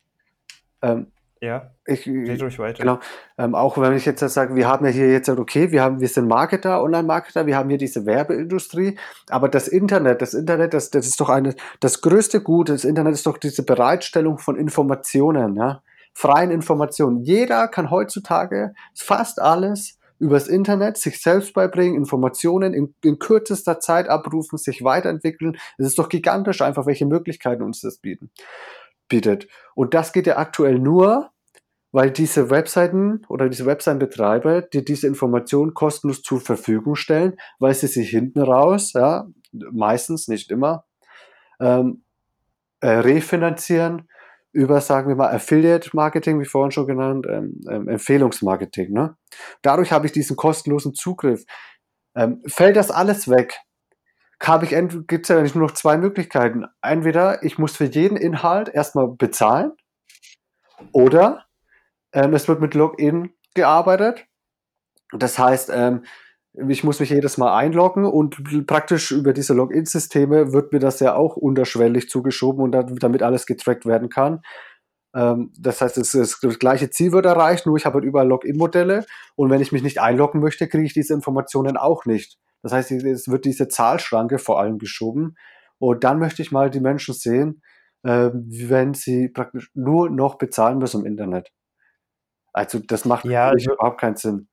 ähm, 0.82 1.12
ja. 1.40 1.70
Ich, 1.86 2.04
Geht 2.04 2.42
ruhig 2.42 2.58
weiter. 2.58 2.82
Genau. 2.82 2.98
Ähm, 3.38 3.54
auch 3.54 3.78
wenn 3.78 3.94
ich 3.94 4.04
jetzt 4.04 4.20
sage, 4.20 4.54
wir 4.54 4.68
haben 4.68 4.84
ja 4.84 4.90
hier 4.90 5.10
jetzt, 5.10 5.28
okay, 5.28 5.70
wir 5.70 5.82
haben, 5.82 6.00
wir 6.00 6.08
sind 6.08 6.28
Marketer, 6.28 6.82
Online-Marketer, 6.82 7.46
wir 7.46 7.56
haben 7.56 7.68
hier 7.68 7.78
diese 7.78 8.06
Werbeindustrie, 8.06 8.98
aber 9.28 9.48
das 9.48 9.68
Internet, 9.68 10.22
das 10.22 10.34
Internet, 10.34 10.74
das, 10.74 10.90
das 10.90 11.06
ist 11.06 11.20
doch 11.20 11.28
eine, 11.28 11.54
das 11.80 12.00
größte 12.00 12.42
Gut, 12.42 12.68
das 12.68 12.84
Internet 12.84 13.14
ist 13.14 13.26
doch 13.26 13.38
diese 13.38 13.64
Bereitstellung 13.64 14.38
von 14.38 14.56
Informationen, 14.56 15.56
ja, 15.56 15.82
freien 16.12 16.50
Informationen. 16.50 17.22
Jeder 17.22 17.68
kann 17.68 17.90
heutzutage 17.90 18.74
fast 18.94 19.40
alles 19.40 19.98
übers 20.18 20.48
Internet 20.48 20.96
sich 20.96 21.22
selbst 21.22 21.54
beibringen, 21.54 21.94
Informationen 21.94 22.74
in, 22.74 22.94
in 23.04 23.20
kürzester 23.20 23.78
Zeit 23.78 24.08
abrufen, 24.08 24.58
sich 24.58 24.82
weiterentwickeln. 24.82 25.56
Es 25.78 25.86
ist 25.86 25.98
doch 25.98 26.08
gigantisch 26.08 26.60
einfach, 26.60 26.86
welche 26.86 27.06
Möglichkeiten 27.06 27.62
uns 27.62 27.80
das 27.80 27.98
bieten 27.98 28.30
bietet. 29.08 29.48
Und 29.74 29.94
das 29.94 30.12
geht 30.12 30.26
ja 30.26 30.36
aktuell 30.36 30.78
nur, 30.78 31.30
weil 31.92 32.10
diese 32.10 32.50
Webseiten 32.50 33.24
oder 33.28 33.48
diese 33.48 33.66
Webseitenbetreiber 33.66 34.62
dir 34.62 34.84
diese 34.84 35.06
Informationen 35.06 35.74
kostenlos 35.74 36.22
zur 36.22 36.40
Verfügung 36.40 36.94
stellen, 36.96 37.36
weil 37.58 37.74
sie 37.74 37.86
sich 37.86 38.10
hinten 38.10 38.42
raus, 38.42 38.92
ja, 38.92 39.26
meistens, 39.52 40.28
nicht 40.28 40.50
immer, 40.50 40.84
ähm, 41.60 42.02
äh, 42.80 42.88
refinanzieren 42.88 44.08
über, 44.52 44.80
sagen 44.80 45.08
wir 45.08 45.16
mal, 45.16 45.34
Affiliate 45.34 45.90
Marketing, 45.92 46.40
wie 46.40 46.44
vorhin 46.44 46.70
schon 46.70 46.86
genannt, 46.86 47.26
ähm, 47.28 47.60
ähm, 47.70 47.88
Empfehlungsmarketing. 47.88 48.92
Ne? 48.92 49.16
Dadurch 49.62 49.92
habe 49.92 50.06
ich 50.06 50.12
diesen 50.12 50.36
kostenlosen 50.36 50.94
Zugriff. 50.94 51.44
Ähm, 52.14 52.42
fällt 52.46 52.76
das 52.76 52.90
alles 52.90 53.28
weg, 53.28 53.58
habe 54.40 54.64
ich 54.64 54.70
gibt 55.06 55.24
es 55.24 55.28
ja 55.28 55.42
nicht 55.42 55.54
nur 55.54 55.66
noch 55.66 55.74
zwei 55.74 55.96
Möglichkeiten. 55.96 56.66
Entweder 56.80 57.42
ich 57.42 57.58
muss 57.58 57.76
für 57.76 57.84
jeden 57.84 58.16
Inhalt 58.16 58.68
erstmal 58.68 59.08
bezahlen 59.08 59.72
oder 60.92 61.46
ähm, 62.12 62.34
es 62.34 62.48
wird 62.48 62.60
mit 62.60 62.74
Login 62.74 63.34
gearbeitet. 63.54 64.26
Das 65.12 65.38
heißt, 65.38 65.70
ähm, 65.74 66.04
ich 66.68 66.82
muss 66.84 67.00
mich 67.00 67.10
jedes 67.10 67.38
Mal 67.38 67.56
einloggen 67.56 68.04
und 68.04 68.66
praktisch 68.66 69.10
über 69.10 69.32
diese 69.32 69.54
Login-Systeme 69.54 70.52
wird 70.52 70.72
mir 70.72 70.80
das 70.80 71.00
ja 71.00 71.14
auch 71.14 71.36
unterschwellig 71.36 72.08
zugeschoben 72.08 72.62
und 72.62 72.72
damit 72.72 73.22
alles 73.22 73.46
getrackt 73.46 73.86
werden 73.86 74.08
kann. 74.08 74.42
Ähm, 75.14 75.52
das 75.58 75.80
heißt, 75.80 75.98
es, 75.98 76.14
es, 76.14 76.40
das 76.40 76.58
gleiche 76.58 76.90
Ziel 76.90 77.12
wird 77.12 77.26
erreicht, 77.26 77.66
nur 77.66 77.76
ich 77.76 77.86
habe 77.86 77.94
halt 77.94 78.04
überall 78.04 78.28
Login-Modelle 78.28 79.04
und 79.36 79.50
wenn 79.50 79.60
ich 79.60 79.72
mich 79.72 79.82
nicht 79.82 80.00
einloggen 80.00 80.40
möchte, 80.40 80.68
kriege 80.68 80.84
ich 80.84 80.94
diese 80.94 81.14
Informationen 81.14 81.76
auch 81.76 82.04
nicht. 82.06 82.38
Das 82.62 82.72
heißt, 82.72 82.90
es 82.90 83.28
wird 83.28 83.44
diese 83.44 83.68
Zahlschranke 83.68 84.38
vor 84.38 84.60
allem 84.60 84.78
geschoben. 84.78 85.36
Und 85.78 86.04
dann 86.04 86.18
möchte 86.18 86.42
ich 86.42 86.50
mal 86.50 86.70
die 86.70 86.80
Menschen 86.80 87.14
sehen, 87.14 87.62
äh, 88.02 88.30
wenn 88.32 88.94
sie 88.94 89.28
praktisch 89.28 89.70
nur 89.74 90.10
noch 90.10 90.36
bezahlen 90.36 90.78
müssen 90.78 91.00
im 91.02 91.06
Internet. 91.06 91.50
Also 92.52 92.80
das 92.80 93.04
macht 93.04 93.24
ja, 93.24 93.48
also, 93.48 93.72
überhaupt 93.72 94.00
keinen 94.00 94.16
Sinn. 94.16 94.48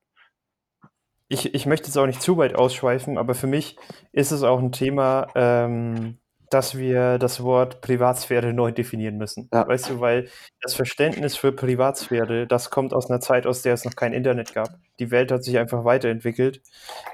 Ich, 1.28 1.54
ich 1.54 1.66
möchte 1.66 1.88
jetzt 1.88 1.96
auch 1.96 2.06
nicht 2.06 2.22
zu 2.22 2.36
weit 2.36 2.54
ausschweifen, 2.54 3.18
aber 3.18 3.34
für 3.34 3.48
mich 3.48 3.76
ist 4.12 4.30
es 4.30 4.44
auch 4.44 4.60
ein 4.60 4.70
Thema, 4.70 5.26
ähm, 5.34 6.18
dass 6.50 6.76
wir 6.76 7.18
das 7.18 7.42
Wort 7.42 7.80
Privatsphäre 7.80 8.52
neu 8.52 8.72
definieren 8.72 9.16
müssen. 9.16 9.48
Ja. 9.52 9.66
Weißt 9.66 9.90
du, 9.90 10.00
weil 10.00 10.28
das 10.60 10.74
Verständnis 10.74 11.36
für 11.36 11.52
Privatsphäre, 11.52 12.46
das 12.46 12.70
kommt 12.70 12.94
aus 12.94 13.10
einer 13.10 13.20
Zeit, 13.20 13.46
aus 13.46 13.62
der 13.62 13.74
es 13.74 13.84
noch 13.84 13.96
kein 13.96 14.12
Internet 14.12 14.54
gab. 14.54 14.70
Die 14.98 15.10
Welt 15.10 15.32
hat 15.32 15.44
sich 15.44 15.58
einfach 15.58 15.84
weiterentwickelt. 15.84 16.62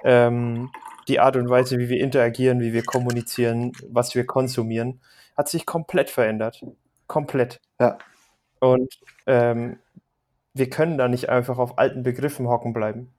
Ähm, 0.04 0.70
die 1.08 1.20
Art 1.20 1.36
und 1.36 1.48
Weise, 1.48 1.78
wie 1.78 1.88
wir 1.88 2.00
interagieren, 2.00 2.60
wie 2.60 2.72
wir 2.72 2.84
kommunizieren, 2.84 3.72
was 3.88 4.14
wir 4.14 4.26
konsumieren, 4.26 5.00
hat 5.36 5.48
sich 5.48 5.66
komplett 5.66 6.10
verändert. 6.10 6.64
Komplett. 7.06 7.60
Ja. 7.80 7.98
Und 8.60 9.00
ähm, 9.26 9.78
wir 10.54 10.70
können 10.70 10.98
da 10.98 11.08
nicht 11.08 11.28
einfach 11.28 11.58
auf 11.58 11.78
alten 11.78 12.02
Begriffen 12.02 12.46
hocken 12.48 12.72
bleiben. 12.72 13.12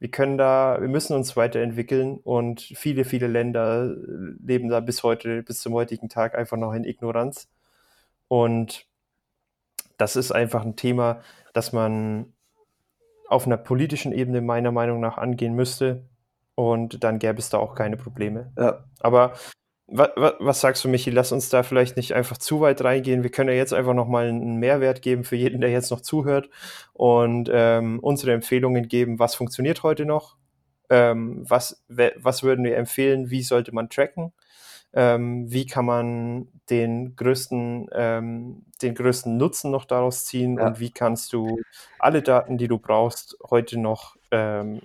Wir 0.00 0.10
können 0.10 0.38
da, 0.38 0.78
wir 0.80 0.88
müssen 0.88 1.14
uns 1.14 1.36
weiterentwickeln 1.36 2.18
und 2.18 2.60
viele, 2.60 3.04
viele 3.04 3.26
Länder 3.26 3.94
leben 4.44 4.68
da 4.68 4.80
bis 4.80 5.02
heute, 5.02 5.42
bis 5.42 5.60
zum 5.60 5.72
heutigen 5.72 6.08
Tag 6.08 6.36
einfach 6.36 6.56
noch 6.56 6.72
in 6.72 6.84
Ignoranz. 6.84 7.48
Und 8.28 8.86
das 9.96 10.14
ist 10.14 10.30
einfach 10.30 10.64
ein 10.64 10.76
Thema, 10.76 11.20
das 11.52 11.72
man 11.72 12.32
auf 13.28 13.46
einer 13.46 13.56
politischen 13.56 14.12
Ebene 14.12 14.40
meiner 14.40 14.72
Meinung 14.72 15.00
nach 15.00 15.18
angehen 15.18 15.54
müsste. 15.54 16.04
Und 16.54 17.04
dann 17.04 17.18
gäbe 17.18 17.38
es 17.38 17.50
da 17.50 17.58
auch 17.58 17.74
keine 17.74 17.96
Probleme. 17.96 18.52
Ja. 18.56 18.84
Aber 19.00 19.34
was, 19.90 20.10
was, 20.38 20.60
sagst 20.60 20.84
du, 20.84 20.88
Michi? 20.88 21.10
Lass 21.10 21.32
uns 21.32 21.48
da 21.48 21.62
vielleicht 21.62 21.96
nicht 21.96 22.12
einfach 22.14 22.36
zu 22.36 22.60
weit 22.60 22.84
reingehen. 22.84 23.22
Wir 23.22 23.30
können 23.30 23.48
ja 23.48 23.54
jetzt 23.54 23.72
einfach 23.72 23.94
nochmal 23.94 24.28
einen 24.28 24.56
Mehrwert 24.56 25.00
geben 25.00 25.24
für 25.24 25.36
jeden, 25.36 25.62
der 25.62 25.70
jetzt 25.70 25.90
noch 25.90 26.02
zuhört 26.02 26.50
und 26.92 27.50
ähm, 27.52 27.98
unsere 28.00 28.32
Empfehlungen 28.32 28.86
geben. 28.88 29.18
Was 29.18 29.34
funktioniert 29.34 29.82
heute 29.82 30.04
noch? 30.04 30.36
Ähm, 30.90 31.42
was, 31.48 31.84
was 31.88 32.42
würden 32.42 32.64
wir 32.64 32.76
empfehlen? 32.76 33.30
Wie 33.30 33.42
sollte 33.42 33.74
man 33.74 33.88
tracken? 33.88 34.32
Ähm, 34.92 35.50
wie 35.50 35.66
kann 35.66 35.86
man 35.86 36.48
den 36.70 37.16
größten, 37.16 37.88
ähm, 37.92 38.66
den 38.82 38.94
größten 38.94 39.36
Nutzen 39.36 39.70
noch 39.70 39.86
daraus 39.86 40.26
ziehen? 40.26 40.58
Ja. 40.58 40.66
Und 40.66 40.80
wie 40.80 40.90
kannst 40.90 41.32
du 41.32 41.60
alle 41.98 42.22
Daten, 42.22 42.58
die 42.58 42.68
du 42.68 42.78
brauchst, 42.78 43.38
heute 43.50 43.78
noch 43.78 44.16
ähm, 44.30 44.82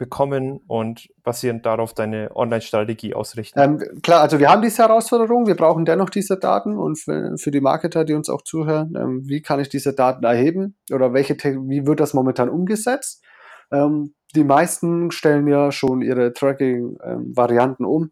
bekommen 0.00 0.60
und 0.66 1.10
basierend 1.24 1.66
darauf 1.66 1.92
deine 1.92 2.34
Online-Strategie 2.34 3.12
ausrichten? 3.12 3.60
Ähm, 3.60 4.00
klar, 4.02 4.22
also 4.22 4.38
wir 4.38 4.48
haben 4.48 4.62
diese 4.62 4.82
Herausforderung, 4.82 5.46
wir 5.46 5.56
brauchen 5.56 5.84
dennoch 5.84 6.08
diese 6.08 6.38
Daten 6.38 6.78
und 6.78 6.98
für, 6.98 7.36
für 7.36 7.50
die 7.50 7.60
Marketer, 7.60 8.06
die 8.06 8.14
uns 8.14 8.30
auch 8.30 8.40
zuhören, 8.40 8.94
ähm, 8.96 9.28
wie 9.28 9.42
kann 9.42 9.60
ich 9.60 9.68
diese 9.68 9.92
Daten 9.92 10.24
erheben 10.24 10.78
oder 10.90 11.12
welche, 11.12 11.34
wie 11.34 11.86
wird 11.86 12.00
das 12.00 12.14
momentan 12.14 12.48
umgesetzt? 12.48 13.22
Ähm, 13.70 14.14
die 14.34 14.42
meisten 14.42 15.10
stellen 15.10 15.46
ja 15.46 15.70
schon 15.70 16.00
ihre 16.00 16.32
Tracking-Varianten 16.32 17.84
um, 17.84 18.10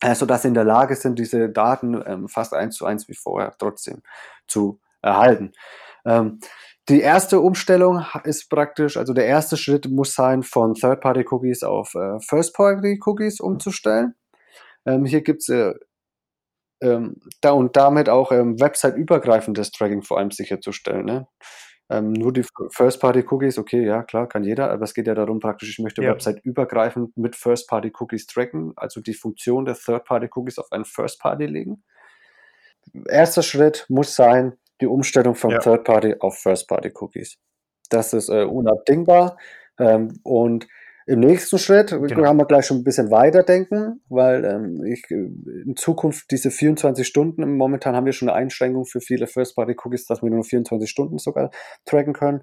äh, 0.00 0.14
sodass 0.14 0.42
sie 0.42 0.48
in 0.48 0.54
der 0.54 0.62
Lage 0.62 0.94
sind, 0.94 1.18
diese 1.18 1.48
Daten 1.48 2.00
ähm, 2.06 2.28
fast 2.28 2.54
eins 2.54 2.76
zu 2.76 2.86
eins 2.86 3.08
wie 3.08 3.16
vorher 3.16 3.52
trotzdem 3.58 4.02
zu 4.46 4.80
erhalten. 5.02 5.50
Die 6.88 7.00
erste 7.00 7.40
Umstellung 7.40 8.04
ist 8.24 8.48
praktisch, 8.48 8.96
also 8.96 9.12
der 9.12 9.26
erste 9.26 9.56
Schritt 9.56 9.88
muss 9.88 10.14
sein, 10.14 10.42
von 10.42 10.74
Third-Party-Cookies 10.74 11.62
auf 11.62 11.94
äh, 11.94 12.18
First-Party-Cookies 12.20 13.40
umzustellen. 13.40 14.14
Ähm, 14.86 15.04
hier 15.04 15.22
gibt 15.22 15.42
es 15.42 15.48
äh, 15.50 15.74
ähm, 16.80 17.16
da 17.40 17.52
und 17.52 17.76
damit 17.76 18.08
auch 18.08 18.32
ähm, 18.32 18.58
website-übergreifendes 18.58 19.70
Tracking 19.70 20.02
vor 20.02 20.18
allem 20.18 20.30
sicherzustellen. 20.30 21.04
Ne? 21.04 21.28
Ähm, 21.90 22.12
nur 22.12 22.32
die 22.32 22.44
First-Party-Cookies, 22.70 23.58
okay, 23.58 23.84
ja, 23.84 24.02
klar, 24.02 24.28
kann 24.28 24.44
jeder, 24.44 24.70
aber 24.70 24.84
es 24.84 24.94
geht 24.94 25.06
ja 25.06 25.14
darum, 25.14 25.40
praktisch, 25.40 25.70
ich 25.70 25.80
möchte 25.80 26.02
ja. 26.02 26.12
Website-übergreifend 26.12 27.16
mit 27.16 27.36
First-Party-Cookies 27.36 28.26
tracken, 28.26 28.72
also 28.76 29.00
die 29.00 29.14
Funktion 29.14 29.64
der 29.64 29.74
Third-Party-Cookies 29.74 30.58
auf 30.58 30.70
einen 30.70 30.84
First-Party 30.84 31.46
legen. 31.46 31.82
Erster 33.08 33.42
Schritt 33.42 33.86
muss 33.88 34.14
sein, 34.14 34.56
die 34.80 34.86
Umstellung 34.86 35.34
von 35.34 35.50
ja. 35.50 35.58
Third-Party 35.58 36.16
auf 36.20 36.38
First-Party-Cookies. 36.38 37.36
Das 37.90 38.12
ist 38.12 38.28
äh, 38.28 38.44
unabdingbar. 38.44 39.36
Ähm, 39.78 40.20
und 40.22 40.66
im 41.06 41.20
nächsten 41.20 41.58
Schritt 41.58 41.88
genau. 41.90 42.26
haben 42.26 42.38
wir 42.38 42.44
gleich 42.44 42.66
schon 42.66 42.78
ein 42.78 42.84
bisschen 42.84 43.10
weiterdenken, 43.10 44.00
weil 44.08 44.44
ähm, 44.44 44.84
ich 44.84 45.10
äh, 45.10 45.14
in 45.66 45.74
Zukunft 45.76 46.30
diese 46.30 46.50
24 46.50 47.06
Stunden, 47.06 47.56
momentan 47.56 47.96
haben 47.96 48.06
wir 48.06 48.12
schon 48.12 48.28
eine 48.28 48.38
Einschränkung 48.38 48.84
für 48.84 49.00
viele 49.00 49.26
First-Party-Cookies, 49.26 50.06
dass 50.06 50.22
wir 50.22 50.30
nur 50.30 50.44
24 50.44 50.88
Stunden 50.88 51.18
sogar 51.18 51.50
tracken 51.84 52.12
können. 52.12 52.42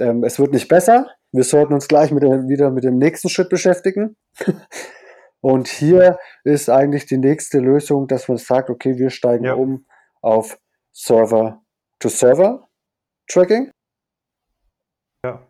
Ähm, 0.00 0.24
es 0.24 0.38
wird 0.38 0.52
nicht 0.52 0.68
besser. 0.68 1.08
Wir 1.32 1.44
sollten 1.44 1.74
uns 1.74 1.88
gleich 1.88 2.10
mit 2.10 2.22
der, 2.22 2.48
wieder 2.48 2.70
mit 2.70 2.84
dem 2.84 2.96
nächsten 2.96 3.28
Schritt 3.28 3.50
beschäftigen. 3.50 4.16
Und 5.40 5.68
hier 5.68 6.18
ist 6.44 6.70
eigentlich 6.70 7.06
die 7.06 7.18
nächste 7.18 7.58
Lösung, 7.58 8.08
dass 8.08 8.28
man 8.28 8.38
sagt, 8.38 8.70
okay, 8.70 8.96
wir 8.96 9.10
steigen 9.10 9.44
ja. 9.44 9.54
um 9.54 9.84
auf 10.22 10.58
Server 10.92 11.62
To-Server-Tracking? 12.00 13.70
Ja. 15.24 15.46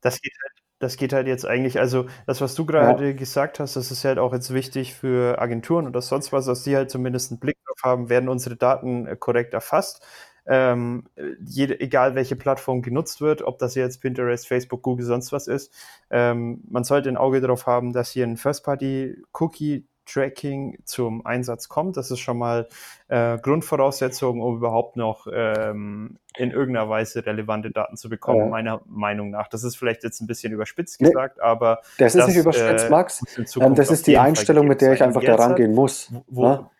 Das 0.00 0.20
geht 0.20 0.32
halt 0.42 0.60
das 0.80 0.96
geht 0.96 1.12
halt 1.12 1.26
jetzt 1.26 1.46
eigentlich, 1.46 1.78
also 1.78 2.06
das, 2.26 2.40
was 2.40 2.54
du 2.54 2.64
gerade 2.66 3.08
ja. 3.08 3.12
gesagt 3.12 3.60
hast, 3.60 3.76
das 3.76 3.90
ist 3.90 4.04
halt 4.04 4.18
auch 4.18 4.32
jetzt 4.32 4.52
wichtig 4.52 4.94
für 4.94 5.38
Agenturen 5.38 5.86
oder 5.86 6.00
sonst 6.00 6.32
was, 6.32 6.46
dass 6.46 6.64
die 6.64 6.74
halt 6.74 6.90
zumindest 6.90 7.30
einen 7.30 7.38
Blick 7.38 7.58
drauf 7.66 7.80
haben, 7.84 8.08
werden 8.08 8.30
unsere 8.30 8.56
Daten 8.56 9.06
äh, 9.06 9.14
korrekt 9.14 9.52
erfasst. 9.54 10.02
Ähm, 10.46 11.04
jede, 11.44 11.78
egal 11.80 12.14
welche 12.14 12.34
Plattform 12.34 12.80
genutzt 12.80 13.20
wird, 13.20 13.42
ob 13.42 13.58
das 13.58 13.74
jetzt 13.74 14.00
Pinterest, 14.00 14.48
Facebook, 14.48 14.82
Google, 14.82 15.04
sonst 15.04 15.32
was 15.32 15.48
ist, 15.48 15.72
ähm, 16.08 16.62
man 16.70 16.82
sollte 16.82 17.10
ein 17.10 17.18
Auge 17.18 17.42
darauf 17.42 17.66
haben, 17.66 17.92
dass 17.92 18.10
hier 18.10 18.26
ein 18.26 18.38
First-Party-Cookie 18.38 19.86
Tracking 20.10 20.78
zum 20.84 21.24
Einsatz 21.24 21.68
kommt. 21.68 21.96
Das 21.96 22.10
ist 22.10 22.20
schon 22.20 22.38
mal 22.38 22.68
äh, 23.08 23.38
Grundvoraussetzung, 23.38 24.40
um 24.40 24.56
überhaupt 24.56 24.96
noch 24.96 25.26
ähm, 25.32 26.18
in 26.36 26.50
irgendeiner 26.50 26.88
Weise 26.88 27.24
relevante 27.24 27.70
Daten 27.70 27.96
zu 27.96 28.08
bekommen, 28.08 28.40
ja. 28.40 28.46
meiner 28.46 28.80
Meinung 28.86 29.30
nach. 29.30 29.48
Das 29.48 29.64
ist 29.64 29.76
vielleicht 29.76 30.04
jetzt 30.04 30.20
ein 30.20 30.26
bisschen 30.26 30.52
überspitzt 30.52 30.98
gesagt, 30.98 31.36
nee, 31.36 31.42
aber. 31.42 31.80
Das 31.98 32.14
ist 32.14 32.20
das, 32.20 32.28
nicht 32.28 32.38
überspitzt, 32.38 32.86
äh, 32.86 32.90
Max. 32.90 33.22
Ähm, 33.60 33.74
das 33.74 33.90
ist 33.90 34.06
die 34.06 34.18
Einstellung, 34.18 34.66
mit 34.66 34.80
der 34.80 34.92
ich 34.94 35.02
einfach 35.02 35.22
da 35.22 35.36
rangehen 35.36 35.74
muss. 35.74 36.12
Wo, 36.26 36.48
ne? 36.48 36.70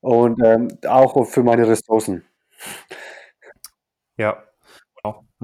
Und 0.00 0.42
ähm, 0.44 0.68
auch 0.86 1.24
für 1.24 1.42
meine 1.42 1.66
Ressourcen. 1.66 2.24
Ja, 4.16 4.44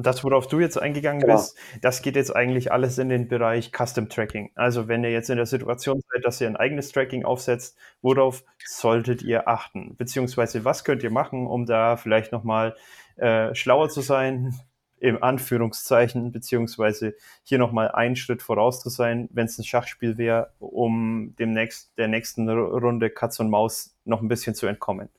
und 0.00 0.06
das, 0.06 0.24
worauf 0.24 0.46
du 0.46 0.60
jetzt 0.60 0.80
eingegangen 0.80 1.20
genau. 1.20 1.34
bist, 1.34 1.58
das 1.82 2.00
geht 2.00 2.16
jetzt 2.16 2.34
eigentlich 2.34 2.72
alles 2.72 2.96
in 2.96 3.10
den 3.10 3.28
Bereich 3.28 3.70
Custom 3.70 4.08
Tracking. 4.08 4.50
Also 4.54 4.88
wenn 4.88 5.04
ihr 5.04 5.10
jetzt 5.10 5.28
in 5.28 5.36
der 5.36 5.44
Situation 5.44 6.00
seid, 6.10 6.24
dass 6.24 6.40
ihr 6.40 6.46
ein 6.46 6.56
eigenes 6.56 6.90
Tracking 6.90 7.26
aufsetzt, 7.26 7.76
worauf 8.00 8.42
solltet 8.64 9.20
ihr 9.20 9.46
achten? 9.46 9.96
Beziehungsweise 9.98 10.64
was 10.64 10.84
könnt 10.84 11.02
ihr 11.02 11.10
machen, 11.10 11.46
um 11.46 11.66
da 11.66 11.98
vielleicht 11.98 12.32
nochmal 12.32 12.74
äh, 13.16 13.54
schlauer 13.54 13.90
zu 13.90 14.00
sein, 14.00 14.54
im 15.00 15.22
Anführungszeichen, 15.22 16.32
beziehungsweise 16.32 17.14
hier 17.42 17.58
nochmal 17.58 17.90
einen 17.90 18.16
Schritt 18.16 18.40
voraus 18.40 18.80
zu 18.80 18.88
sein, 18.88 19.28
wenn 19.32 19.44
es 19.44 19.58
ein 19.58 19.64
Schachspiel 19.64 20.16
wäre, 20.16 20.54
um 20.60 21.34
demnächst 21.38 21.92
der 21.98 22.08
nächsten 22.08 22.48
Runde 22.48 23.10
Katz 23.10 23.38
und 23.38 23.50
Maus 23.50 23.94
noch 24.06 24.22
ein 24.22 24.28
bisschen 24.28 24.54
zu 24.54 24.66
entkommen. 24.66 25.10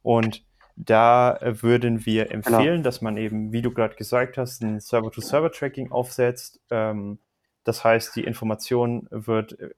Und 0.00 0.42
da 0.76 1.36
äh, 1.38 1.62
würden 1.62 2.04
wir 2.04 2.26
genau. 2.26 2.36
empfehlen, 2.36 2.76
genau. 2.76 2.84
dass 2.84 3.00
man 3.00 3.16
eben, 3.16 3.52
wie 3.52 3.62
du 3.62 3.72
gerade 3.72 3.96
gesagt 3.96 4.36
hast, 4.36 4.62
ein 4.62 4.78
Server-to-Server-Tracking 4.78 5.90
aufsetzt. 5.90 6.60
Ähm, 6.70 7.18
das 7.64 7.82
heißt, 7.82 8.14
die 8.14 8.24
Information 8.24 9.08
wird 9.10 9.58
äh, 9.58 9.70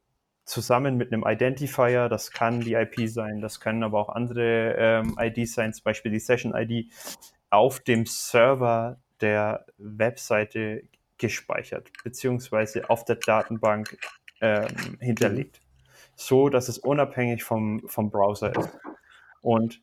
zusammen 0.44 0.96
mit 0.96 1.12
einem 1.12 1.24
Identifier, 1.26 2.08
das 2.08 2.32
kann 2.32 2.60
die 2.60 2.74
IP 2.74 3.08
sein, 3.08 3.40
das 3.40 3.60
können 3.60 3.82
aber 3.82 4.00
auch 4.00 4.08
andere 4.08 4.74
ähm, 4.76 5.16
IDs 5.20 5.54
sein, 5.54 5.72
zum 5.72 5.84
Beispiel 5.84 6.10
die 6.10 6.18
Session-ID, 6.18 6.90
auf 7.50 7.80
dem 7.80 8.06
Server 8.06 8.98
der 9.20 9.66
Webseite 9.78 10.82
gespeichert, 11.18 11.90
beziehungsweise 12.02 12.88
auf 12.90 13.04
der 13.04 13.16
Datenbank 13.16 13.98
ähm, 14.40 14.96
hinterlegt. 15.00 15.60
So, 16.14 16.48
dass 16.48 16.68
es 16.68 16.78
unabhängig 16.78 17.44
vom, 17.44 17.82
vom 17.86 18.10
Browser 18.10 18.56
ist. 18.56 18.78
Und 19.40 19.80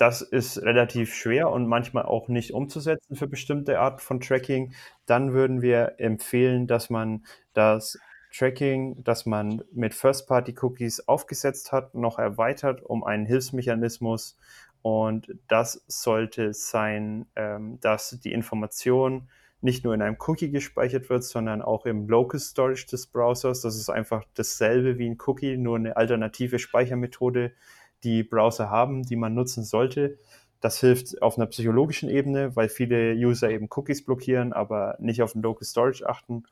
das 0.00 0.22
ist 0.22 0.62
relativ 0.62 1.14
schwer 1.14 1.50
und 1.50 1.66
manchmal 1.66 2.04
auch 2.06 2.28
nicht 2.28 2.54
umzusetzen 2.54 3.16
für 3.16 3.26
bestimmte 3.26 3.80
Art 3.80 4.00
von 4.00 4.18
Tracking. 4.18 4.72
Dann 5.04 5.34
würden 5.34 5.60
wir 5.60 5.96
empfehlen, 5.98 6.66
dass 6.66 6.88
man 6.88 7.26
das 7.52 7.98
Tracking, 8.34 9.04
das 9.04 9.26
man 9.26 9.62
mit 9.72 9.92
First-Party-Cookies 9.92 11.06
aufgesetzt 11.06 11.70
hat, 11.70 11.94
noch 11.94 12.18
erweitert 12.18 12.82
um 12.82 13.04
einen 13.04 13.26
Hilfsmechanismus. 13.26 14.38
Und 14.80 15.34
das 15.48 15.84
sollte 15.86 16.54
sein, 16.54 17.26
ähm, 17.36 17.78
dass 17.80 18.18
die 18.24 18.32
Information 18.32 19.28
nicht 19.60 19.84
nur 19.84 19.92
in 19.92 20.00
einem 20.00 20.16
Cookie 20.26 20.50
gespeichert 20.50 21.10
wird, 21.10 21.24
sondern 21.24 21.60
auch 21.60 21.84
im 21.84 22.08
Local 22.08 22.40
Storage 22.40 22.86
des 22.86 23.06
Browsers. 23.06 23.60
Das 23.60 23.76
ist 23.76 23.90
einfach 23.90 24.24
dasselbe 24.32 24.96
wie 24.96 25.10
ein 25.10 25.18
Cookie, 25.26 25.58
nur 25.58 25.76
eine 25.76 25.98
alternative 25.98 26.58
Speichermethode 26.58 27.52
die 28.04 28.22
Browser 28.22 28.70
haben, 28.70 29.02
die 29.02 29.16
man 29.16 29.34
nutzen 29.34 29.64
sollte. 29.64 30.18
Das 30.60 30.78
hilft 30.80 31.22
auf 31.22 31.38
einer 31.38 31.46
psychologischen 31.46 32.10
Ebene, 32.10 32.54
weil 32.54 32.68
viele 32.68 33.14
User 33.14 33.50
eben 33.50 33.68
Cookies 33.70 34.04
blockieren, 34.04 34.52
aber 34.52 34.96
nicht 34.98 35.22
auf 35.22 35.32
den 35.32 35.42
Local 35.42 35.64
Storage 35.64 36.08
achten. 36.08 36.44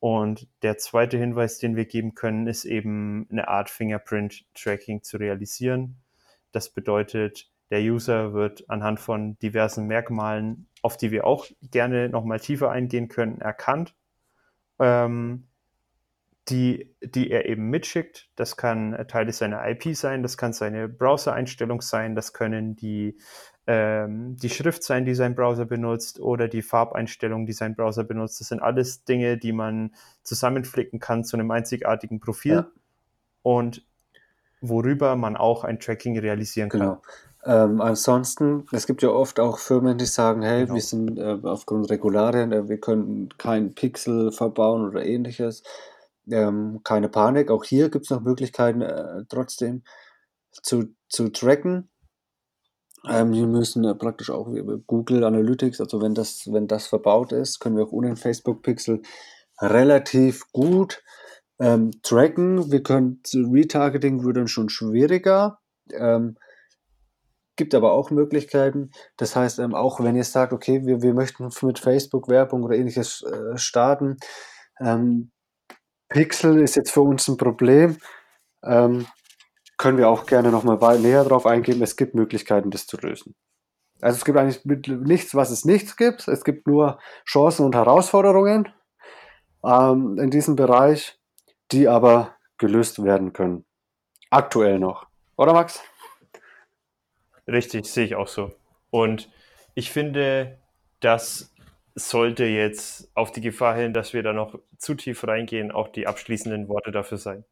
Und 0.00 0.48
der 0.62 0.78
zweite 0.78 1.16
Hinweis, 1.16 1.58
den 1.58 1.76
wir 1.76 1.84
geben 1.84 2.16
können, 2.16 2.48
ist 2.48 2.64
eben 2.64 3.28
eine 3.30 3.46
Art 3.46 3.70
Fingerprint-Tracking 3.70 5.04
zu 5.04 5.16
realisieren. 5.16 5.96
Das 6.50 6.70
bedeutet, 6.70 7.52
der 7.70 7.80
User 7.80 8.34
wird 8.34 8.68
anhand 8.68 8.98
von 8.98 9.38
diversen 9.38 9.86
Merkmalen, 9.86 10.66
auf 10.82 10.96
die 10.96 11.12
wir 11.12 11.24
auch 11.24 11.46
gerne 11.62 12.08
nochmal 12.08 12.40
tiefer 12.40 12.70
eingehen 12.70 13.08
können, 13.08 13.40
erkannt. 13.40 13.94
Ähm, 14.80 15.44
die, 16.48 16.94
die 17.00 17.30
er 17.30 17.46
eben 17.46 17.70
mitschickt. 17.70 18.28
Das 18.36 18.56
kann 18.56 18.96
Teile 19.08 19.32
seiner 19.32 19.66
IP 19.68 19.94
sein, 19.94 20.22
das 20.22 20.36
kann 20.36 20.52
seine 20.52 20.88
Browser-Einstellung 20.88 21.82
sein, 21.82 22.14
das 22.14 22.32
können 22.32 22.74
die, 22.74 23.16
ähm, 23.66 24.36
die 24.36 24.50
Schrift 24.50 24.82
sein, 24.82 25.04
die 25.04 25.14
sein 25.14 25.34
Browser 25.34 25.66
benutzt 25.66 26.18
oder 26.18 26.48
die 26.48 26.62
Farbeinstellung, 26.62 27.46
die 27.46 27.52
sein 27.52 27.76
Browser 27.76 28.04
benutzt. 28.04 28.40
Das 28.40 28.48
sind 28.48 28.60
alles 28.60 29.04
Dinge, 29.04 29.38
die 29.38 29.52
man 29.52 29.94
zusammenflicken 30.24 30.98
kann 30.98 31.24
zu 31.24 31.36
einem 31.36 31.50
einzigartigen 31.50 32.18
Profil 32.18 32.52
ja. 32.54 32.66
und 33.42 33.86
worüber 34.60 35.16
man 35.16 35.36
auch 35.36 35.64
ein 35.64 35.78
Tracking 35.78 36.18
realisieren 36.18 36.68
kann. 36.68 36.80
Genau. 36.80 37.02
Ähm, 37.44 37.80
ansonsten, 37.80 38.66
es 38.70 38.86
gibt 38.86 39.02
ja 39.02 39.08
oft 39.08 39.40
auch 39.40 39.58
Firmen, 39.58 39.98
die 39.98 40.06
sagen, 40.06 40.42
hey, 40.42 40.62
genau. 40.62 40.74
wir 40.74 40.80
sind 40.80 41.18
äh, 41.18 41.38
aufgrund 41.42 41.90
Regularien, 41.90 42.52
äh, 42.52 42.68
wir 42.68 42.78
können 42.78 43.30
keinen 43.36 43.74
Pixel 43.74 44.30
verbauen 44.30 44.88
oder 44.88 45.04
ähnliches. 45.04 45.64
Ähm, 46.30 46.80
keine 46.84 47.08
Panik, 47.08 47.50
auch 47.50 47.64
hier 47.64 47.90
gibt 47.90 48.04
es 48.04 48.10
noch 48.10 48.20
Möglichkeiten 48.20 48.80
äh, 48.80 49.24
trotzdem 49.28 49.82
zu, 50.50 50.94
zu 51.08 51.30
tracken. 51.30 51.90
Ähm, 53.08 53.32
wir 53.32 53.46
müssen 53.46 53.84
äh, 53.84 53.94
praktisch 53.94 54.30
auch 54.30 54.46
über 54.48 54.78
Google 54.78 55.24
Analytics, 55.24 55.80
also 55.80 56.00
wenn 56.00 56.14
das, 56.14 56.46
wenn 56.52 56.68
das 56.68 56.86
verbaut 56.86 57.32
ist, 57.32 57.58
können 57.58 57.76
wir 57.76 57.84
auch 57.84 57.92
ohne 57.92 58.14
Facebook 58.16 58.62
Pixel 58.62 59.02
relativ 59.60 60.50
gut 60.52 61.02
ähm, 61.58 61.90
tracken. 62.02 62.70
Wir 62.70 62.82
können 62.82 63.20
Retargeting 63.34 64.22
würde 64.22 64.46
schon 64.46 64.68
schwieriger. 64.68 65.58
Ähm, 65.92 66.36
gibt 67.56 67.74
aber 67.74 67.92
auch 67.92 68.10
Möglichkeiten. 68.10 68.90
Das 69.16 69.36
heißt, 69.36 69.58
ähm, 69.58 69.74
auch 69.74 70.00
wenn 70.00 70.16
ihr 70.16 70.24
sagt, 70.24 70.52
okay, 70.52 70.86
wir, 70.86 71.02
wir 71.02 71.14
möchten 71.14 71.48
mit 71.62 71.78
Facebook 71.78 72.28
Werbung 72.28 72.62
oder 72.62 72.76
ähnliches 72.76 73.22
äh, 73.22 73.58
starten, 73.58 74.16
ähm, 74.80 75.31
Pixel 76.12 76.60
ist 76.60 76.76
jetzt 76.76 76.90
für 76.90 77.00
uns 77.00 77.26
ein 77.28 77.36
Problem. 77.36 77.98
Ähm, 78.62 79.06
können 79.76 79.98
wir 79.98 80.08
auch 80.08 80.26
gerne 80.26 80.50
nochmal 80.50 80.98
näher 81.00 81.24
drauf 81.24 81.46
eingehen. 81.46 81.82
Es 81.82 81.96
gibt 81.96 82.14
Möglichkeiten, 82.14 82.70
das 82.70 82.86
zu 82.86 82.96
lösen. 82.98 83.34
Also 84.00 84.16
es 84.16 84.24
gibt 84.24 84.38
eigentlich 84.38 84.64
nichts, 84.86 85.34
was 85.34 85.50
es 85.50 85.64
nicht 85.64 85.96
gibt. 85.96 86.28
Es 86.28 86.44
gibt 86.44 86.66
nur 86.66 86.98
Chancen 87.24 87.64
und 87.64 87.74
Herausforderungen 87.74 88.68
ähm, 89.64 90.18
in 90.18 90.30
diesem 90.30 90.56
Bereich, 90.56 91.18
die 91.70 91.88
aber 91.88 92.36
gelöst 92.58 93.02
werden 93.02 93.32
können. 93.32 93.64
Aktuell 94.30 94.78
noch. 94.78 95.06
Oder 95.36 95.52
Max? 95.52 95.80
Richtig, 97.48 97.86
sehe 97.86 98.04
ich 98.04 98.14
auch 98.14 98.28
so. 98.28 98.52
Und 98.90 99.30
ich 99.74 99.90
finde, 99.90 100.58
das 101.00 101.51
sollte 101.94 102.44
jetzt 102.44 103.10
auf 103.14 103.32
die 103.32 103.40
Gefahr 103.40 103.76
hin, 103.76 103.92
dass 103.94 104.12
wir 104.14 104.22
da 104.22 104.32
noch 104.32 104.58
zu 104.78 104.94
tief 104.94 105.26
reingehen, 105.26 105.70
auch 105.72 105.88
die 105.88 106.06
abschließenden 106.06 106.68
Worte 106.68 106.90
dafür 106.92 107.18
sein. 107.18 107.44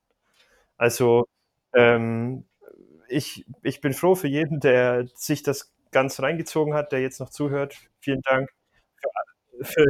Also 0.79 1.27
ähm, 1.75 2.45
ich, 3.09 3.47
ich 3.63 3.81
bin 3.81 3.93
froh 3.95 4.15
für 4.15 4.29
jeden, 4.29 4.61
der 4.61 5.07
sich 5.15 5.43
das 5.43 5.73
ganz 5.93 6.21
reingezogen 6.21 6.75
hat, 6.75 6.93
der 6.93 7.01
jetzt 7.03 7.21
noch 7.21 7.31
zuhört. 7.31 7.77
Vielen 8.01 8.23
Dank. 8.23 8.51
Für, 9.61 9.65
für, 9.65 9.87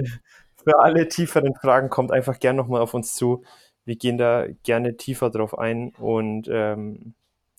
für 0.64 0.78
alle 0.80 1.08
tieferen 1.08 1.54
Fragen 1.54 1.90
kommt 1.90 2.12
einfach 2.12 2.38
gern 2.40 2.56
nochmal 2.56 2.80
auf 2.82 2.94
uns 2.94 3.14
zu. 3.14 3.44
Wir 3.84 3.96
gehen 3.96 4.18
da 4.18 4.46
gerne 4.64 4.96
tiefer 4.96 5.30
drauf 5.30 5.58
ein 5.58 5.90
und 5.96 6.48
ähm, 6.50 7.14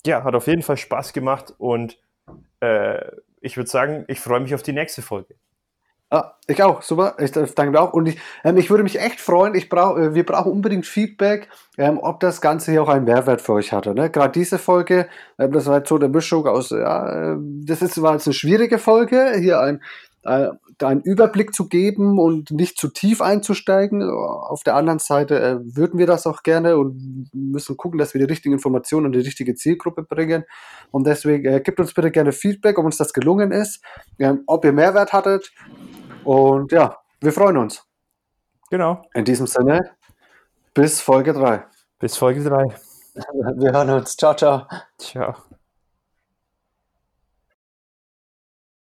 ja, 0.05 0.23
hat 0.23 0.35
auf 0.35 0.47
jeden 0.47 0.61
Fall 0.63 0.77
Spaß 0.77 1.13
gemacht 1.13 1.53
und 1.57 1.99
äh, 2.61 3.01
ich 3.41 3.57
würde 3.57 3.69
sagen, 3.69 4.05
ich 4.07 4.19
freue 4.19 4.39
mich 4.39 4.55
auf 4.55 4.63
die 4.63 4.73
nächste 4.73 5.01
Folge. 5.01 5.35
Ah, 6.13 6.33
ich 6.45 6.61
auch, 6.61 6.81
super. 6.81 7.15
Ich 7.19 7.31
danke 7.31 7.79
auch. 7.79 7.93
Und 7.93 8.05
ich, 8.05 8.19
ähm, 8.43 8.57
ich 8.57 8.69
würde 8.69 8.83
mich 8.83 8.99
echt 8.99 9.21
freuen, 9.21 9.55
ich 9.55 9.69
brauch, 9.69 9.97
äh, 9.97 10.13
wir 10.13 10.25
brauchen 10.25 10.51
unbedingt 10.51 10.85
Feedback, 10.85 11.47
ähm, 11.77 11.99
ob 12.01 12.19
das 12.19 12.41
Ganze 12.41 12.71
hier 12.71 12.83
auch 12.83 12.89
einen 12.89 13.05
Mehrwert 13.05 13.41
für 13.41 13.53
euch 13.53 13.71
hatte. 13.71 13.95
Ne? 13.95 14.09
Gerade 14.09 14.33
diese 14.33 14.59
Folge, 14.59 15.07
ähm, 15.39 15.53
das 15.53 15.67
war 15.67 15.77
jetzt 15.77 15.87
so 15.87 15.95
eine 15.95 16.09
Mischung 16.09 16.45
aus, 16.47 16.71
ja, 16.71 17.31
äh, 17.31 17.37
das 17.65 17.81
ist, 17.81 18.01
war 18.01 18.11
jetzt 18.11 18.27
eine 18.27 18.33
schwierige 18.33 18.77
Folge, 18.77 19.35
hier 19.39 19.61
ein, 19.61 19.81
äh, 20.23 20.49
einen 20.83 20.99
Überblick 20.99 21.53
zu 21.53 21.69
geben 21.69 22.19
und 22.19 22.51
nicht 22.51 22.77
zu 22.77 22.89
tief 22.89 23.21
einzusteigen. 23.21 24.03
Auf 24.03 24.63
der 24.63 24.75
anderen 24.75 24.99
Seite 24.99 25.39
äh, 25.39 25.59
würden 25.61 25.97
wir 25.97 26.07
das 26.07 26.27
auch 26.27 26.43
gerne 26.43 26.77
und 26.77 27.29
müssen 27.31 27.77
gucken, 27.77 27.99
dass 27.99 28.13
wir 28.13 28.19
die 28.19 28.29
richtigen 28.29 28.55
Informationen 28.55 29.05
an 29.05 29.11
die 29.13 29.19
richtige 29.19 29.55
Zielgruppe 29.55 30.03
bringen. 30.03 30.43
Und 30.91 31.07
deswegen 31.07 31.45
äh, 31.45 31.61
gebt 31.61 31.79
uns 31.79 31.93
bitte 31.93 32.11
gerne 32.11 32.33
Feedback, 32.33 32.77
ob 32.77 32.83
uns 32.83 32.97
das 32.97 33.13
gelungen 33.13 33.53
ist, 33.53 33.81
ähm, 34.19 34.43
ob 34.45 34.65
ihr 34.65 34.73
Mehrwert 34.73 35.13
hattet 35.13 35.53
und 36.23 36.71
ja, 36.71 36.97
wir 37.19 37.31
freuen 37.31 37.57
uns. 37.57 37.83
Genau. 38.69 39.01
In 39.13 39.25
diesem 39.25 39.47
Sinne, 39.47 39.91
bis 40.73 41.01
Folge 41.01 41.33
3. 41.33 41.65
Bis 41.99 42.17
Folge 42.17 42.43
3. 42.43 42.65
Wir 43.55 43.71
hören 43.71 43.89
uns. 43.89 44.15
Ciao, 44.15 44.33
ciao. 44.33 44.65
Ciao. 44.97 45.35